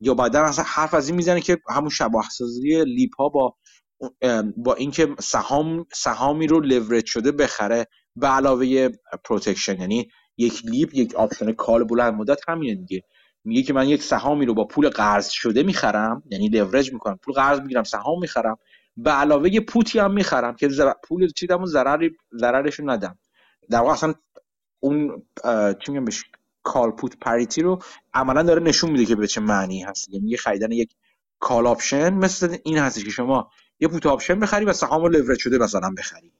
[0.00, 3.56] یا بعدا اصلا حرف از این می‌زنه که همون شباهت سازی LEAP ها با
[4.56, 7.86] با اینکه سهام سهامی رو لورج شده بخره
[8.16, 8.88] به علاوه
[9.24, 13.02] protection یعنی یک LEAP یک option call بلند مدت همینه دیگه.
[13.44, 17.18] میگه که من یک سهامی رو با پول قرض شده می‌خرم یعنی لورج می‌کنم.
[17.22, 18.58] پول قرض می‌گیرم سهام می‌خرم.
[18.96, 20.92] به علاوه put ی هم می‌خرم که زر...
[21.04, 23.18] پول چیدم ضرری ضررش ندم.
[23.70, 24.14] در واقع اصلا
[24.80, 25.22] اون
[25.80, 26.24] چی میگم بهش؟
[26.62, 27.78] call put parity رو
[28.14, 30.08] عملا داره نشون میده که به چه معنی هست.
[30.08, 30.94] یعنی یه خریدن یک
[31.38, 33.50] call option مثل این هستش که شما
[33.80, 36.32] یه put option بخری و سهام رو لورج شده مثلا بخری.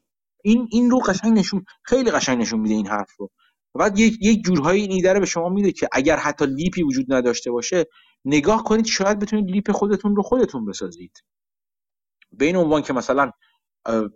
[0.43, 3.31] این این رو قشنگ نشون خیلی قشنگ نشون میده این حرف رو.
[3.75, 7.13] بعد یک یک جورهای این ایده به شما میده که اگر حتی LEAP ی وجود
[7.13, 7.87] نداشته باشه
[8.25, 11.23] نگاه کنید شاید بتونید LEAP خودتون رو خودتون بسازید.
[12.39, 13.31] به این عنوان که مثلا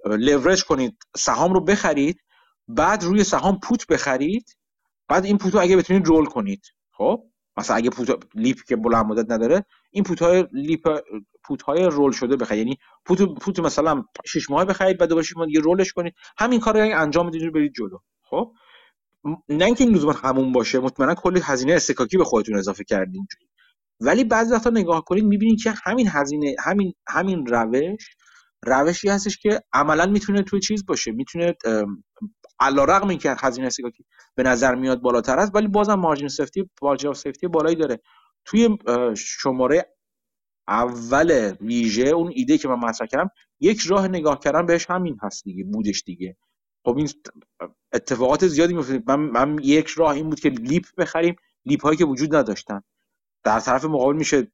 [0.07, 2.21] لورج کنید سهام رو بخرید
[2.69, 4.57] بعد روی سهام put بخرید
[5.09, 6.63] بعد این put و اگه بتونید roll کنید.
[6.93, 7.23] خب؟
[7.57, 11.01] مثلا اگه put LEAP که بلند مدت نداره این put های LEAP
[11.45, 12.59] put های roll شده بخرید.
[12.59, 16.15] یعنی put put مثلا 6 ماه بخرید بعد دوباره 6 ماه roll ش کنید.
[16.39, 17.99] همین کار رو یعنی انجام بدید برید جلو.
[18.23, 18.53] خب؟
[19.49, 20.79] نه اینکه این لزوما همون باشه.
[20.79, 23.27] مطمئنا کلی هزینه استکاکی به خودتون اضافه کردین.
[24.01, 28.17] ولی بعضی وقتا نگاه کنید می‌بینید که همین هزینه همین همین روش
[28.65, 31.13] روشی هستش که عملا می‌تونه توی چیز باشه.
[31.13, 31.55] می‌تونه
[32.61, 34.05] علیرغم اینکه هزینه استکاکی
[34.35, 38.01] به نظر میاد بالاتر است ولی بازم مارجین سفتی مارجین سفتی بالایی داره.
[38.45, 38.79] توی
[39.17, 39.95] شماره
[40.69, 43.31] اول ویژه اون ایده که من مطرح کردم
[43.61, 46.37] یک راه نگاه کردن بهش همین هست دیگه بودش دیگه.
[46.87, 47.09] خب این
[47.93, 51.37] اتفاقات زیادی میفته من, من یک راه این بود که LEAP بخریم.
[51.65, 52.83] LEAP هایی که وجود نداشتن.
[53.45, 54.53] در طرف مقابل میشه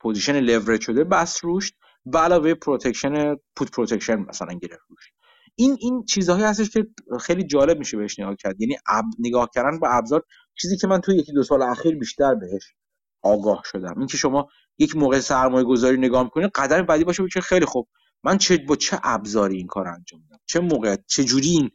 [0.00, 1.72] position leverage شده بست روش.
[2.06, 5.12] به علاوه protection put protection مثلا گرفت روش.
[5.54, 6.86] این این چیزهایی هستش که
[7.20, 8.60] خیلی جالب میشه بهش نگاه کرد.
[8.60, 8.76] یعنی
[9.18, 10.22] نگاه کردن به ابزار
[10.60, 12.74] چیزی که من توی یکی دو سال اخیر بیشتر بهش
[13.22, 13.94] آگاه شدم.
[13.98, 14.48] اینکه شما
[14.78, 17.88] یک موقع سرمایه گذاری نگاه می‌کنید قدم بعدی باشه که خیلی خوب.
[18.24, 21.70] من چه با چه ابزاری این کار انجام میدم چه موقع چه جوری این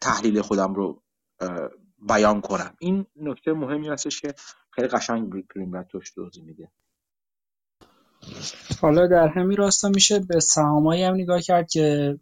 [0.00, 1.02] تحلیل خودم رو
[2.08, 4.34] بیان کنم؟ این نکته مهمی هستش که
[4.78, 6.68] خیلی قشنگ و توش توضیح میده.
[8.80, 12.18] حالا در همین راستا میشه به سهامایی هم نگاه کرد که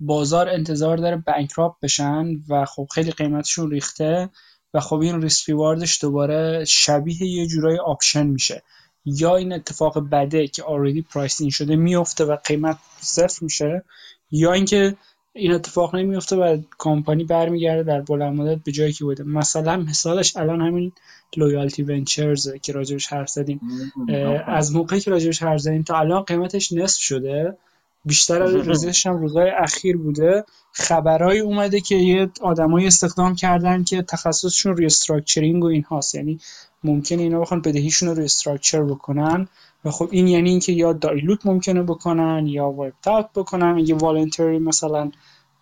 [0.00, 4.30] بازار انتظار داره bankrupt بشن و خب خیلی قیمتشون ریخته
[4.74, 8.62] و خب این risk reward ش دوباره شبیه یه جورای option میشه.
[9.04, 13.84] یا این اتفاق بده که already priced in شده میفته و قیمت صفر میشه
[14.30, 14.96] یا اینکه
[15.36, 19.22] این اتفاق نمیفته و کمپانی برمیگرده در بلند مدت به جایی که بوده.
[19.24, 20.92] مثلا مثالش الان همین
[21.36, 23.60] Loyalty Ventures که راجبش حرف زدیم.
[24.46, 27.56] از موقعی که راجبش حرف زدیم تا الان قیمتش نصف شده.
[28.04, 30.44] بیشتر از ریزش هم روزهای اخیر بوده.
[30.72, 36.38] خبرهایی اومده که یه آدمایی استخدام کردن که تخصصشون restructuring و این هاست یعنی
[36.84, 39.48] ممکنه اینا بخوان بدهیشون رو restructure بکنن.
[39.86, 43.78] و خب این یعنی اینکه یا dilute ممکنه بکنن یا wipe out بکنن.
[43.78, 45.10] یه voluntary مثلا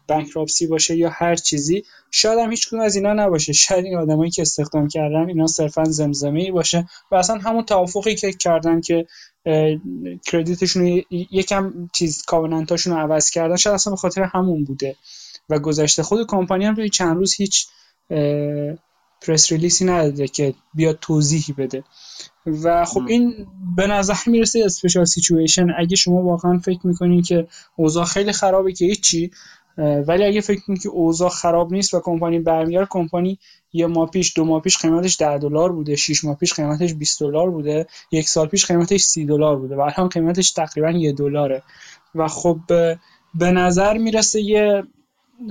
[0.08, 3.52] bankruptcy باشه یا هر چیزی شاید هم هیچ از اینا نباشه.
[3.52, 8.14] شاید این آدمایی که استخدام کردن اینا صرفا زمزمه ای باشه و اصلا همون توافقی
[8.14, 9.06] که کردن که
[10.26, 14.96] credit شون یکم چیز covenant اشون رو عوض کردن شاید اصلا به خاطر همون بوده.
[15.48, 17.66] و گذشته خود کمپانی هم توی چند روز هیچ
[19.26, 21.84] پرس ریلیسی نداده که بیاد توضیحی بده.
[22.46, 23.46] و خب این
[23.76, 27.46] به نظر می‌رسه اسپیشال سیچویشن اگه شما واقعا فکر می‌کنین که
[27.76, 29.30] اوضاع خیلی خرابه که هیچی
[29.78, 33.38] ولی اگه فکر کنید که اوضاع خراب نیست و کمپانی برمیگرد کمپانی
[33.72, 37.20] یه ماه پیش دو ماه پیش قیمتش 10 دلار بوده 6 ماه پیش قیمتش 20
[37.20, 41.62] دلار بوده یک سال پیش قیمتش 30 دلار بوده و الان قیمتش تقریبا یه دلاره.
[42.14, 42.58] و خب
[43.34, 44.82] به نظر می‌رسه یه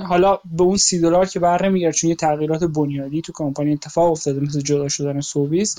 [0.07, 4.11] حالا به اون سی دلار که بر نمیگرد چون یه تغییرات بنیادی تو کمپانی اتفاق
[4.11, 5.76] افتاده مثل جدا شدن Sobeys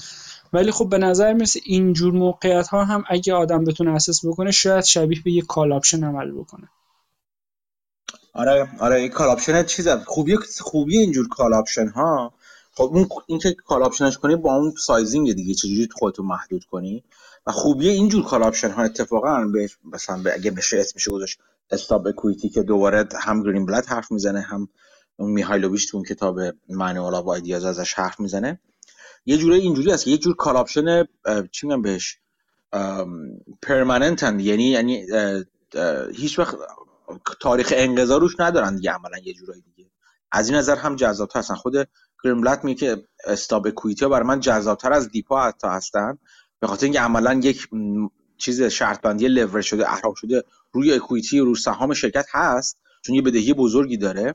[0.53, 4.85] ولی خب به نظر می‌رسه اینجور موقعیت ها هم اگه آدم بتونه assess بکنه شاید
[4.85, 6.69] شبیه به یه call option عمل بکنه.
[8.33, 12.33] آره آره این call option چیز خوبی خوبی اینجور call option ها.
[12.73, 17.05] خب اون اینکه call option ش کنی با اون sizing دیگه چجوری خودتو محدود کنی؟
[17.47, 21.39] و خوبی اینجور call option ها اتفاقا به مثلا اگه بشه اسمش گذاشت
[21.75, 24.69] stub equity که دوباره هم Greenblatt حرف می‌زنه هم
[25.17, 28.61] اون Mihaljevic تو اون کتاب Manual of Ideas ازش حرف می‌زنه.
[29.27, 31.05] یه جوری اینجوری هست که یه جور call option
[31.53, 32.19] چی میگم بهش؟
[33.63, 35.07] permanent ن یعنی یعنی
[36.15, 36.57] هیچ وقت
[37.41, 39.91] تاریخ انقضا روش ندارن دیگه عملا یه جورایی دیگه.
[40.33, 41.55] از این نظر هم جذاب هستن.
[41.55, 41.89] خود
[42.25, 46.19] Greenblatt میگه که stub equity ها برای من جذابتر از LEAP ا حتی هستن.
[46.61, 47.69] به خاطر اینکه عملا یک
[48.39, 50.45] چیز شرط بندی lever شده اهرم شده
[50.75, 54.35] روی equity روی سهام شرکت هست چون یه بدهی بزرگی داره.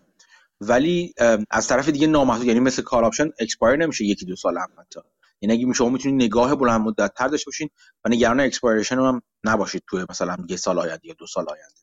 [0.62, 1.14] ولی
[1.50, 5.00] از طرف دیگه نامحدود یعنی مثل call option expire نمیشه یکی دو سال هم حتی
[5.42, 7.70] یعنی اگه شما می‌تونید نگاه بلند مدت تر داشته باشین
[8.06, 11.76] و نگران expiration هم نباشید تو مثلا یه سال آینده یا دو سال آینده.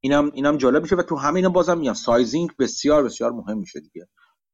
[0.00, 4.08] اینم اینم جالب میشه و تو همین بازم میگم sizing بسیار بسیار مهم میشه دیگه.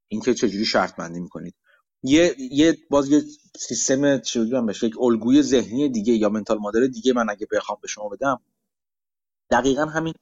[0.08, 1.54] اینکه چجوری شرط بندی می‌کنید.
[2.02, 3.22] یه یه باز یه
[3.58, 7.88] سیستم چجوری بشه یک الگوی ذهنی دیگه یا mental model دیگه من اگه بخوام به
[7.88, 8.40] شما بدم
[9.54, 10.14] دقیقا همین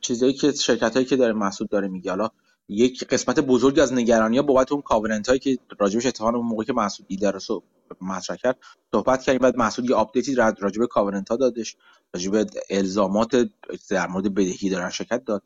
[0.00, 2.10] چیزایی که شرکت هایی که داره مسعود داره میگه.
[2.10, 2.28] حالا
[2.68, 6.64] یک قسمت بزرگی از نگرانی ها بابت اون covenant هایی که راجبش اتفاقا اون موقع
[6.64, 7.62] که مسعود ایده رو
[8.00, 8.58] مطرح کرد
[8.94, 11.76] صحبت کردیم بعد مسعود یه update ی راجب covenant ها دادش
[12.14, 13.50] راجب الزامات
[13.90, 15.42] در مورد بدهی دارن شرکت داد.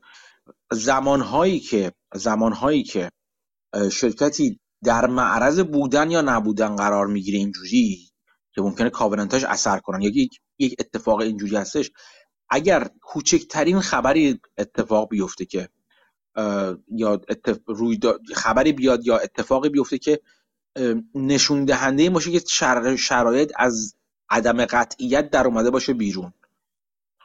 [0.72, 3.10] زمان هایی که زمان هایی که
[3.92, 8.08] شرکتی در معرض بودن یا نبودن قرار می‌گیره اینجوری
[8.54, 10.02] که ممکنه کاورنتاش اثر کنن.
[10.02, 10.10] یا
[10.58, 11.90] یک اتفاق اینجوری هستش.
[12.50, 15.68] اگر کوچکترین خبری اتفاق بیفته که
[16.88, 17.20] یا
[17.66, 18.00] روی
[18.34, 20.20] خبری بیاد یا اتفاقی بیفته که
[21.14, 22.40] نشون دهنده باشه که
[22.96, 23.94] شرایط از
[24.30, 26.32] عدم قطعیت در اومده باشه بیرون.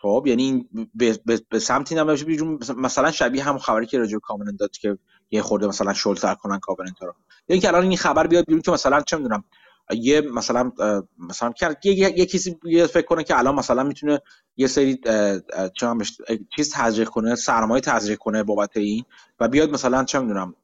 [0.01, 1.19] خب یعنی به,
[1.49, 2.59] به, سمتی نمیشه بیرون.
[2.77, 4.97] مثلا شبیه هم خبری که راجع به داد که
[5.31, 7.15] یه خورده مثلا شلتر کنن کامنت رو.
[7.47, 9.43] یعنی که الان این خبر بیاد بیرون که مثلا چه می‌دونم
[9.91, 10.71] یه مثلا
[11.17, 11.53] مثلا
[11.83, 12.57] یه, یه کسی
[12.93, 14.21] فکر کنه که الان مثلا می‌تونه
[14.57, 14.99] یه سری
[16.55, 19.05] چیز تزریق کنه سرمایه تزریق کنه بابت این
[19.39, 20.55] و بیاد مثلا چه می‌دونم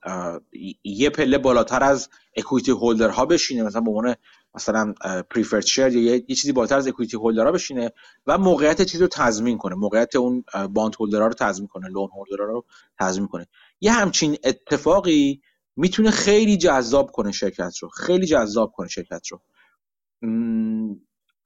[0.83, 4.15] یه پله بالاتر از اکویتی هولدر ها بشینه مثلا به عنوان
[4.55, 4.93] مثلا
[5.29, 7.91] پریفرد شیر یا یه چیزی بالاتر از اکویتی هولدرها بشینه
[8.27, 12.41] و موقعیت چیز رو تضمین کنه موقعیت اون bondholder ها رو تضمین کنه loan holder
[12.41, 12.65] ها رو
[12.99, 13.47] تضمین کنه.
[13.81, 15.41] یه همچین اتفاقی
[15.80, 17.89] می‌تونه خیلی جذاب کنه شرکت رو.
[17.89, 19.41] خیلی جذاب کنه شرکت رو.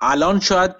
[0.01, 0.71] الان شاید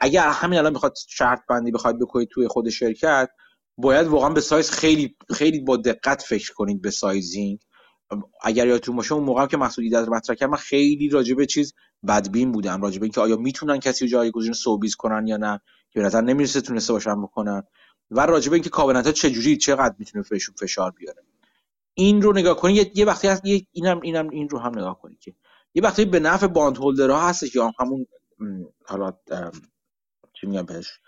[0.00, 3.28] اگر همین الان بخواد شرط بندی بخواد بکنید توی خود شرکت
[3.76, 7.58] باید واقعا به سایز خیلی خیلی با دقت فکر کنید به sizing.
[8.42, 11.74] اگر یادتون باشه اون موقع که ایده رو مطرح کردم من خیلی راجع چیز
[12.08, 15.60] بدبین بودم راجع به اینکه آیا می‌تونن کسی رو جایگزین Sobeys کنن یا نه.
[15.90, 17.62] که به نظر نمی‌رسه تونسته باشن بکنن.
[18.10, 20.24] و راجع به اینکه کابنت ها چجوری چقدر می‌تونه
[20.60, 21.22] فشار بیاره.
[22.00, 25.34] این رو نگاه کنید یه وقتی هست اینم اینم این رو هم نگاه کنید که
[25.74, 28.06] یه وقتی به نفع باند هولدرها هستش یا همون
[28.86, 29.12] حالا
[30.32, 31.00] چی میگم بهش؟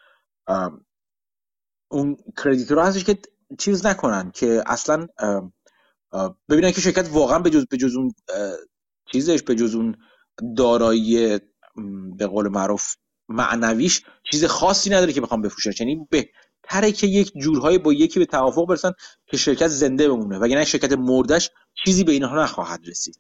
[1.91, 3.19] اون کردیتور هستش که
[3.59, 5.07] چیز نکنن که اصلا
[6.49, 8.15] ببینن که شرکت واقعا به جز به جز اون
[9.13, 9.97] چیزش به جز اون
[10.57, 11.39] دارایی
[12.17, 12.95] به قول معروف
[13.29, 16.09] معنویش چیز خاصی نداره که بخوام بفروشن یعنی
[16.63, 18.93] بهتره که یک جورهایی با یکی به توافق برسن
[19.27, 20.39] که شرکت زنده بمونه.
[20.39, 21.51] وگرنه شرکت مردش
[21.85, 23.19] چیزی به اینها نخواهد رسید.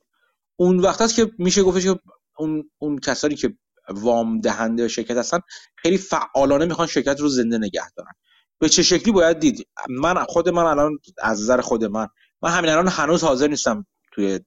[0.56, 1.98] اون وقت هست که میشه گفتش که
[2.38, 3.56] اون اون کسانی که
[3.88, 5.40] وام دهنده شرکت هستن
[5.76, 8.12] خیلی فعالانه می‌خوان شرکت رو زنده نگه دارن.
[8.58, 12.08] به چه شکلی باید دید؟ من خود من الان از نظر خود من
[12.42, 14.40] من همین الان هنوز حاضر نیستم توی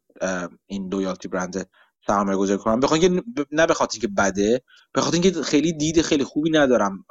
[0.66, 1.70] این Loyalty Ventures
[2.08, 4.62] سرمایه گذاری کنم بخوام که نه به خاطر که بده
[4.94, 7.06] به خاطر اینکه خیلی دید خیلی خوبی ندارم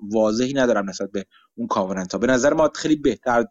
[0.00, 3.46] واضحی ندارم نسبت به اون covenant به نظر ما خیلی بهتر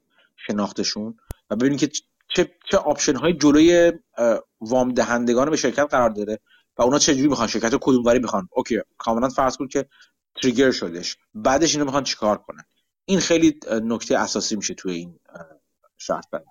[0.48, 1.18] شناختشون
[1.50, 1.90] و ببینیم که
[2.28, 3.94] چه چه option های جلوی
[4.62, 6.40] وام دهندگان به شرکت قرار داره
[6.78, 8.50] و اونا چه جوری می‌خوان شرکت کدوم وری می‌خوان.
[8.52, 9.86] OK کاملا فرض کن که
[10.42, 11.18] trigger شدش.
[11.34, 12.64] بعدش اینو می‌خوان چیکار کنن؟
[13.06, 15.20] این خیلی نکته اساسی میشه توی این
[15.98, 16.46] شرط بندی.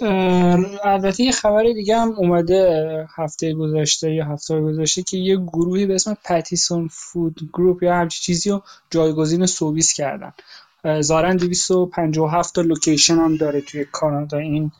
[0.00, 5.94] البته یه خبر دیگه هم اومده هفته گذشته یا هفته گذشته که یه گروهی به
[5.94, 10.32] اسم Pattison Food Group یا همچی چیزی رو جایگزین Sobeys کردن.
[11.00, 14.72] ظاهرا 257 تا location هم داره توی کانادا این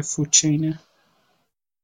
[0.00, 0.78] food chain ه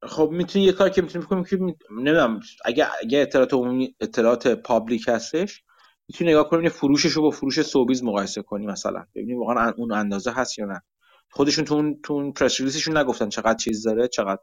[0.02, 1.56] خب می‌تونی یه کار که می‌تونی بکنیم که
[1.90, 5.62] نمی‌دونم اگه اگه اطلاعات عمومی اطلاعات public هستش
[6.08, 10.32] می‌تونی نگاه کنی فروشش رو با فروش Sobeys مقایسه کنی مثلا ببینی واقعا اون اندازه
[10.32, 10.82] هست یا نه.
[11.30, 14.40] خودشون تو اون تو اون press release شون نگفتن چقدر چیز داره چقدر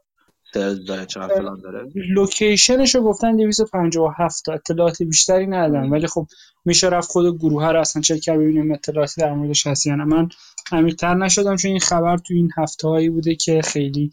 [0.54, 1.88] sales داره چقدر فلان داره.
[1.94, 4.52] location ش رو گفتن 257 تا.
[4.52, 6.26] اطلاعات بیشتری ندادن ولی خب
[6.64, 9.94] میشه رفت خود گروه ها رو اصلا چک کرد ببینیم اطلاعاتی در موردش هست یا
[9.94, 10.04] نه.
[10.04, 10.28] من
[10.72, 14.12] عمیق‌تر نشدم چون این خبر تو این هفته هایی بوده که خیلی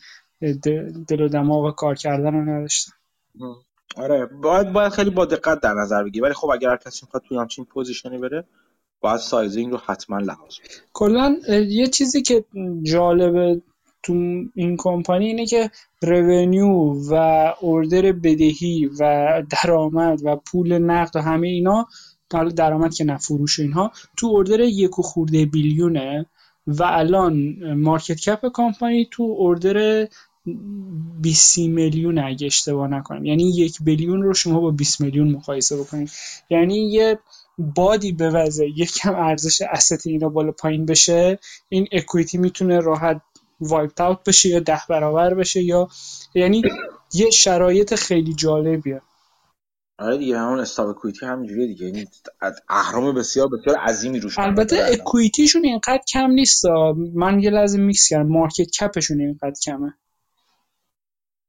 [1.07, 2.91] دل و دماغ کار کردن رو نداشتم
[3.97, 7.23] آره باید باید خیلی با دقت در نظر بگیری ولی خب اگر هر کسی می‌خواد
[7.27, 8.47] توی همچین position ی بره
[9.05, 10.53] باید sizing رو حتما لحاظ
[10.93, 11.37] کلا
[11.69, 12.45] یه چیزی که
[12.83, 13.61] جالبه
[14.03, 14.13] تو
[14.55, 15.71] این کمپانی اینه که
[16.01, 17.13] revenue و
[17.61, 21.87] order بدهی و درآمد و پول نقد و همه اینا
[22.55, 23.19] درآمد که نه
[23.59, 26.25] اینها تو order یک و خورده billion ه
[26.67, 30.07] و الان market cap کمپانی تو order
[31.21, 33.25] 20 میلیون اگه اشتباه نکنم.
[33.25, 36.11] یعنی یک billion رو شما با 20 میلیون مقایسه بکنید.
[36.49, 37.19] یعنی یه
[37.57, 43.21] بادی به وضع یکم ارزش asset اینا بالا پایین بشه این equity می‌تونه راحت
[43.59, 45.87] wiped out بشه یا ده برابر بشه یا
[46.33, 46.61] یعنی
[47.13, 49.01] یه شرایط خیلی جالبیه.
[49.99, 51.85] آره دیگه همون stub equity همینجوریه دیگه.
[51.85, 52.05] یعنی
[52.69, 56.65] اهرم بسیار بسیار عظیمی روش البته equity شون اینقدر کم نیست
[57.13, 58.27] من یه لازم میکس کردم.
[58.29, 59.93] market cap شون اینقدر کمه.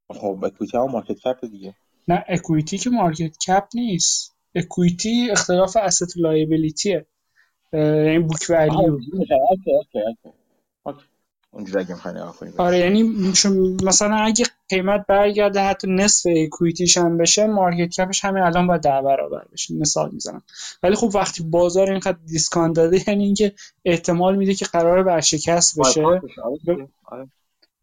[0.09, 1.75] خب equity هم market cap دیگه.
[2.07, 4.36] نه equity که market cap نیست.
[4.57, 7.05] equity اختلاف asset liability ه
[7.73, 8.99] یعنی book value
[11.51, 13.03] اونجوری اگه می‌خوای نگاه کنیم آره یعنی
[13.83, 18.67] مثلا اگه قیمت برگرده حتی نصف equity ش هم بشه market cap ش همین الان
[18.67, 19.73] باید ده برابر بشه.
[19.73, 20.43] مثال می‌زنم.
[20.83, 23.53] ولی خب وقتی بازار اینقدر discount داده یعنی اینکه
[23.85, 26.21] احتمال میده که قراره ورشکست بشه.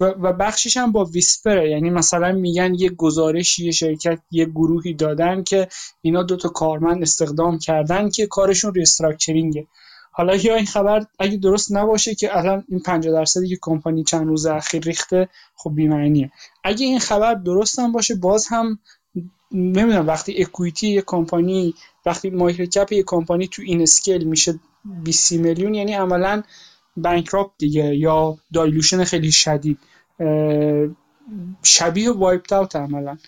[0.06, 1.70] و بخشش هم با whisper ه.
[1.70, 5.68] یعنی مثلا میگن یه گزارشی یه شرکت یه گروهی دادن که
[6.02, 9.66] اینا دوتا کارمند استخدام کردن که کارشون restructuring ه.
[10.12, 14.26] حالا یا این خبر اگه درست نباشه که الان این 50 درصدی که کمپانی چند
[14.26, 16.30] روز اخیر ریخته خب بی‌معنیه.
[16.64, 18.78] اگه این خبر درست هم باشه باز هم
[19.52, 21.74] نمی‌دونم وقتی equity یه کمپانی
[22.06, 24.60] وقتی market cap یه کمپانی تو این scale میشه
[25.04, 26.42] 20 میلیون یعنی عملا
[26.96, 29.78] bankrupt دیگه یا dilution خیلی شدید.
[31.62, 33.18] شبیه wiped out عملا.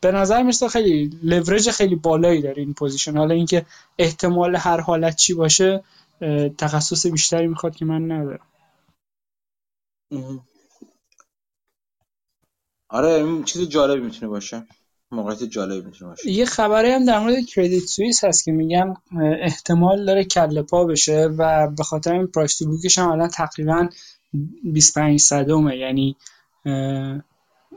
[0.00, 3.66] به نظر می‌رسه خیلی لورج خیلی بالایی داره این position حالا اینکه
[3.98, 5.84] احتمال هر حالت چی باشه
[6.58, 8.46] تخصص بیشتری می‌خواد که من ندارم.
[12.88, 14.66] آره این چیز جالبی می‌تونه باشه.
[15.10, 16.30] موقعیت جالبی می‌تونه باشه.
[16.30, 18.94] یه خبری هم در مورد کردیت سوئیس هست که میگن
[19.40, 23.88] احتمال داره کله پا بشه و به خاطر این پرایس بوکش هم الان تقریبا
[24.64, 25.76] 25 صدمه.
[25.76, 26.16] یعنی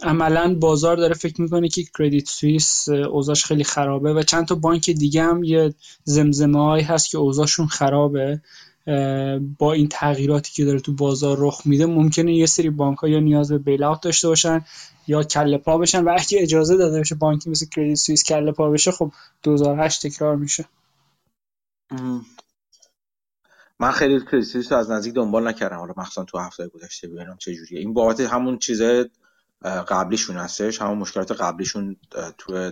[0.01, 4.89] عملا بازار داره فکر می‌کنه که کردیت سوئیس اوضاعش خیلی خرابه و چند تا بانک
[4.89, 5.73] دیگه هم یه
[6.03, 8.41] زمزمه هایی هست که اوضاعشون خرابه.
[9.59, 13.19] با این تغییراتی که داره تو بازار رخ میده ممکنه یه سری بانک ها یا
[13.19, 14.65] نیاز به بیل داشته باشن
[15.07, 18.69] یا کله پا بشن و اگه اجازه داده بشه بانکی مثل کردیت سوئیس کله پا
[18.69, 19.11] بشه خب
[19.43, 20.65] 2008 تکرار میشه.
[23.79, 25.77] من خیلی کردیت سوئیس رو از نزدیک دنبال نکردم.
[25.77, 27.79] حالا مخصوصا تو هفته گذشته ببینم چه جوریه.
[27.79, 29.09] این بابت همون چیزه
[29.87, 31.95] قبلیشون هستش همون مشکلات قبلیشون
[32.37, 32.71] تو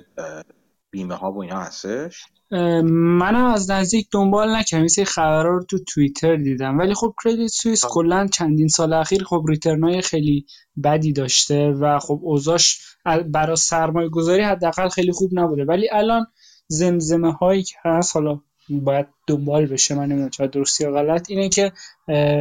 [0.91, 4.85] بیمه ها و اینا هستش؟ منم از نزدیک دنبال نکردم.
[4.97, 6.79] این خبرها رو تو توییتر دیدم.
[6.79, 10.45] ولی خب کردیت سوئیس کلا چندین سال اخیر خب ریترنای خیلی
[10.83, 12.81] بدی داشته و خب اوضاعش
[13.25, 15.65] برای سرمایه گذاری حداقل خیلی خوب نبوده.
[15.65, 16.25] ولی الان
[16.67, 18.39] زمزمه هایی که هست حالا
[18.69, 21.29] باید دنبال بشه من نمی‌دونم چرا درستی یا غلط.
[21.29, 21.71] اینه که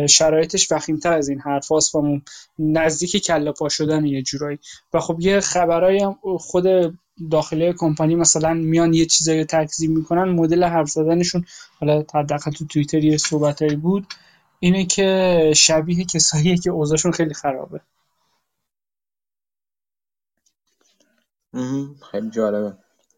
[0.07, 2.21] شرایطش وخیمتر از این حرف هاست و
[2.59, 4.59] نزدیک کله پا شدن یه جورایی.
[4.95, 6.65] و خب یه خبرایی هم خود
[7.31, 11.45] داخلی کمپانی مثلا میان یه چیزایی تکذیب می‌کنن مدل حرف زدنشون
[11.81, 14.07] حالا حداقل تو توییتر یه صحبتایی بود
[14.61, 17.81] اینه که شبیه کساییه که اوضاعشون خیلی خرابه.
[22.11, 22.75] خیلی جالبه.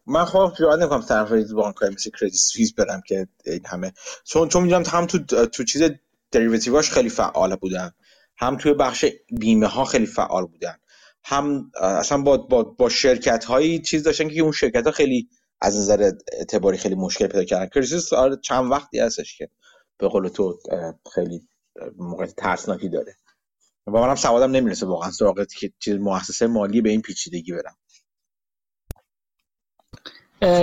[0.07, 3.93] من خب جواد نمی‌کنم طرف بانک مثل کردیت سوئیس برم که این همه.
[4.23, 5.83] چون چون می‌دونم هم تو تو چیز
[6.31, 7.91] دریوتیواش خیلی فعال بودن.
[8.37, 10.75] هم توی بخش بیمه ها خیلی فعال بودن.
[11.23, 15.29] هم اصلا با با, با شرکت هایی چیز داشتن که اون شرکت ها خیلی
[15.61, 17.67] از نظر اعتباری خیلی مشکل پیدا کردن.
[17.67, 19.49] کریسیس آره چند وقتی هستش که
[19.97, 20.59] به قول تو
[21.15, 21.41] خیلی
[21.97, 23.15] موقع ترسناکی داره.
[23.87, 27.75] و منم سوادم نمی‌رسه واقعا سراغ که چیز مؤسسه مالی به این پیچیدگی برم.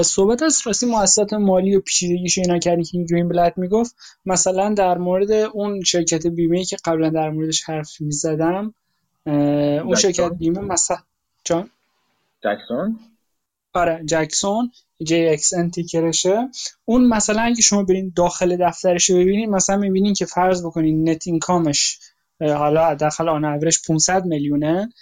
[0.03, 3.97] صحبت از راستی مؤسسات مالی و پیچیدگیش اینا کردی که گرین بلد می‌گفت
[4.27, 8.75] مثلا در مورد اون شرکت بیمه که قبلا در موردش حرف می‌زدم
[9.27, 10.97] اون شرکت بیمه مثلا
[11.45, 11.71] جان؟
[12.45, 12.99] جکسون
[13.75, 14.71] آره جکسون
[15.05, 16.49] JXN تیکرشه.
[16.85, 21.27] اون مثلا اگه شما برین داخل دفترش رو ببینید مثلا می‌بینین که فرض بکنین نت
[21.27, 21.99] اینکامش
[22.41, 24.93] حالا داخل آن اورش 500 میلیونه.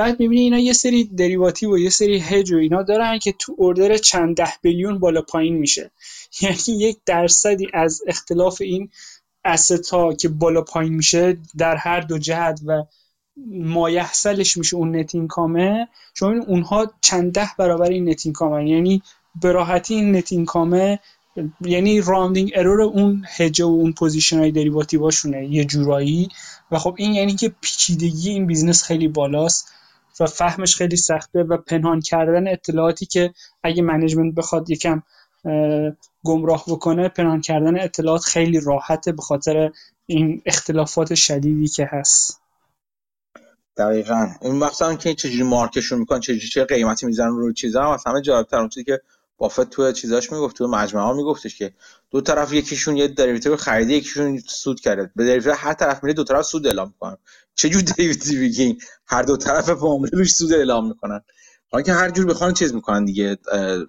[0.00, 3.56] بعد می‌بینی اینا یه سری دریواتی و یه سری هج و اینا دارن که تو
[3.58, 5.90] اردر چند ده بیلیون بالا پایین میشه.
[6.40, 8.90] یعنی یک درصدی از اختلاف این
[9.44, 12.84] استا که بالا پایین میشه در هر دو جهت و
[13.46, 18.70] مایحصلش میشه اون نت اینکامه شما این اونها چند ده برابر این net income ه
[18.70, 19.02] یعنی
[19.42, 20.98] به این net income ه
[21.60, 26.28] یعنی rounding error اون هجه و اون position های derivative اشونه یه جورایی.
[26.70, 29.72] و خب این یعنی که پیچیدگی این business خیلی بالاست.
[30.20, 35.02] و فهمش خیلی سخته و پنهان کردن اطلاعاتی که اگه management بخواد یکم
[36.24, 39.70] گمراه بکنه پنهان کردن اطلاعات خیلی راحته به خاطر
[40.06, 42.40] این اختلافات شدیدی که هست.
[43.76, 44.28] دقیقا.
[44.42, 48.20] این مثلا که چجوری مارکشون می‌کنن چجوری چه قیمتی می‌زنن رو چیزا هم از همه
[48.20, 49.00] جالبتر اون چیزی که
[49.38, 51.72] بافت تو چیزاش می‌گفت تو مجموعه ها میگفتش که
[52.10, 55.10] دو طرف یکیشون یه دریوتیو خریده یکیشون سود کرده.
[55.16, 57.16] به دریوتیو هر طرف میره دو طرف سود اعلام می‌کنن
[57.60, 61.20] چه جور دریوتیو بگین هر دو طرف معامله روش سود اعلام می‌کنن.
[61.70, 63.38] حالا که هر جور بخوان چیز می‌کنن دیگه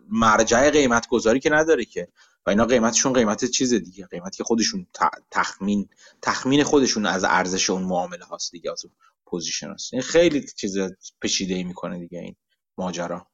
[0.09, 2.07] مرجع قیمت گذاری که نداره که.
[2.45, 4.05] و اینا قیمتشون قیمت چیز دیگه.
[4.05, 4.87] قیمتی که خودشون
[5.31, 5.89] تخمین
[6.21, 8.85] تخمین خودشون از ارزش اون معامله هاست دیگه از
[9.25, 10.77] position هست این خیلی چیز
[11.21, 12.35] پیچیده ای می‌کنه دیگه این
[12.77, 13.30] ماجرا.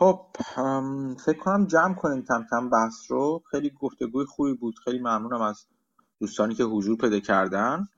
[0.00, 0.20] خب
[1.24, 3.42] فکر کنم جمع کنیم کم کم بحث رو.
[3.50, 4.74] خیلی گفتگوی خوبی بود.
[4.84, 5.66] خیلی ممنونم از
[6.20, 7.88] دوستانی که حضور پیدا کردن.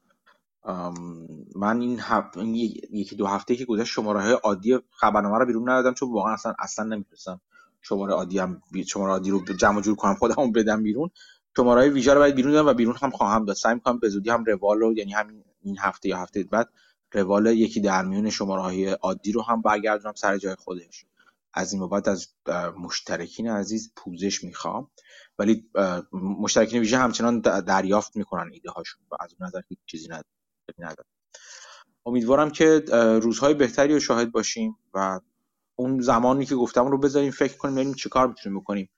[1.57, 2.37] من این, هف...
[2.37, 2.55] این
[2.93, 6.55] یکی دو هفته که گذشت شماره های عادی خبرنامه رو بیرون ندادم چون واقعا اصلا
[6.59, 7.41] اصلا نمی‌تونستم
[7.81, 11.11] شماره عادی هم شماره عادی رو جمع جور کنم خودم بدم بیرون.
[11.57, 13.57] شماره های ویژه رو باید بیرون دادم و بیرون هم خواهم داد.
[13.57, 16.69] سعی می‌کنم به زودی هم روال رو یعنی همین این هفته یا هفته بعد
[17.13, 21.07] روال یکی در میون شماره های عادی رو هم برگردونم سر جای خودش.
[21.55, 22.29] از این بعد از
[22.79, 24.91] مشترکین عزیز پوزش می‌خوام.
[25.39, 25.71] ولی
[26.13, 30.09] مشترکین ویژه همچنان دریافت می‌کنن ایده هاشون و از اون نظر هیچ چیزی
[30.79, 31.07] ندارم
[32.07, 32.85] امیدوارم که
[33.23, 35.21] روزهای بهتری رو شاهد باشیم و
[35.77, 38.91] اون زمانی که گفتم رو بذاریم فکر کنیم ببینیم چه کار می‌تونیم بکنیم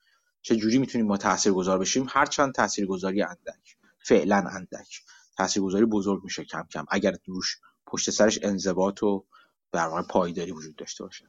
[0.43, 2.07] چه جوری می‌تونیم ما تاثیرگذار بشیم.
[2.09, 5.01] هرچند تاثیرگذاری اندک فعلا اندک.
[5.37, 7.57] تاثیرگذاری بزرگ میشه کم کم اگر روش
[7.87, 9.25] پشت سرش انضباط و
[9.73, 11.25] در پایداری وجود داشته باشه.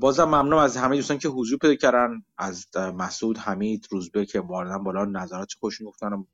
[0.00, 4.84] بازم ممنون از همه دوستان که حضور پیدا کردن از مسعود حمید روزبه که واردن
[4.84, 6.24] بالا نظرات خوشی گفتن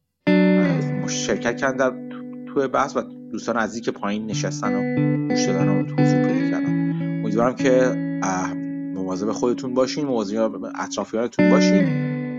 [1.08, 1.90] شرکت کردن در
[2.54, 4.80] توی بحث و دوستان عزیزی که پایین نشستن و
[5.28, 6.90] گوش دادن و حضور پیدا کردن.
[7.24, 7.94] امیدوارم که
[8.94, 11.84] مواظب خودتون باشین مواظب اطرافیانتون باشین.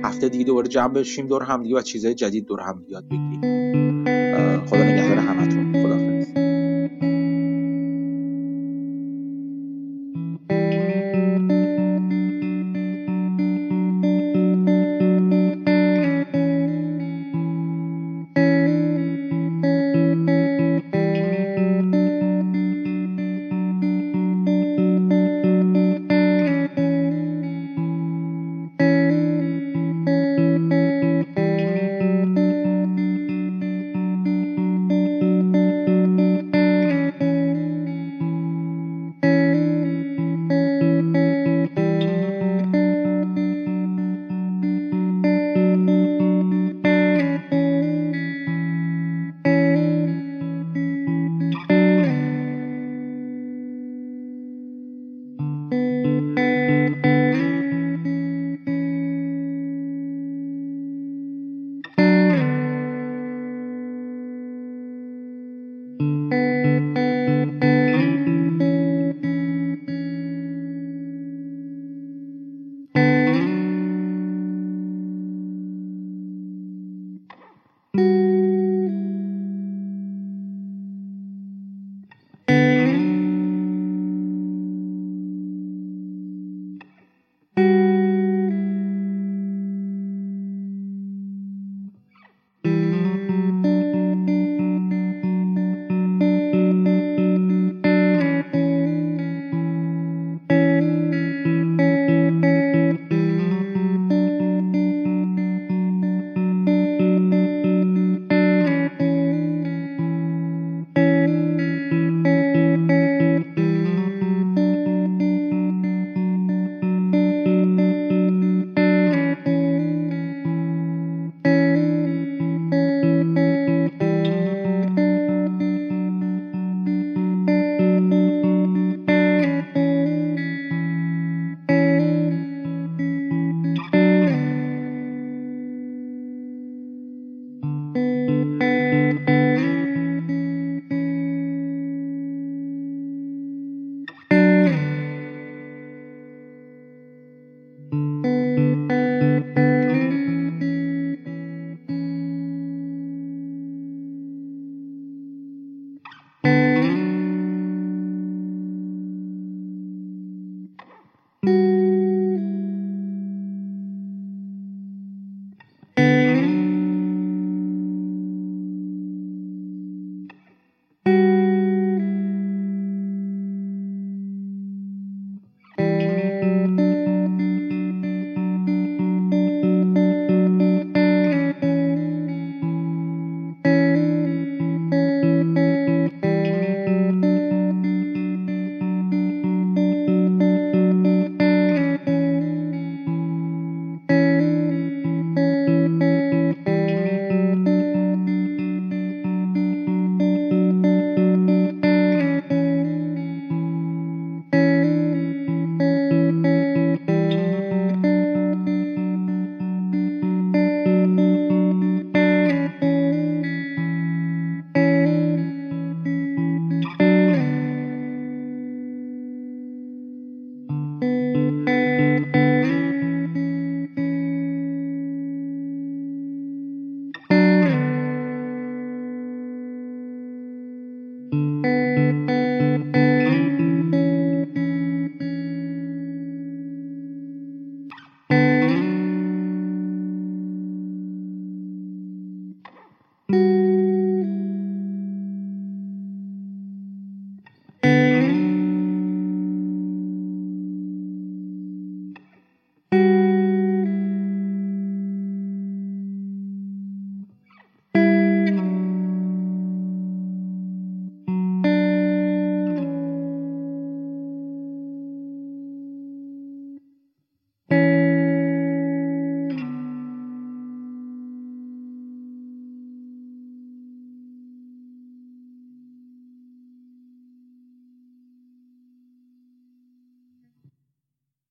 [0.05, 3.41] هفته دیگه دوباره جمع بشیم دور هم دیگه و چیزهای جدید دور هم یاد بگیریم.
[4.65, 5.66] خدا نگهدار همتون.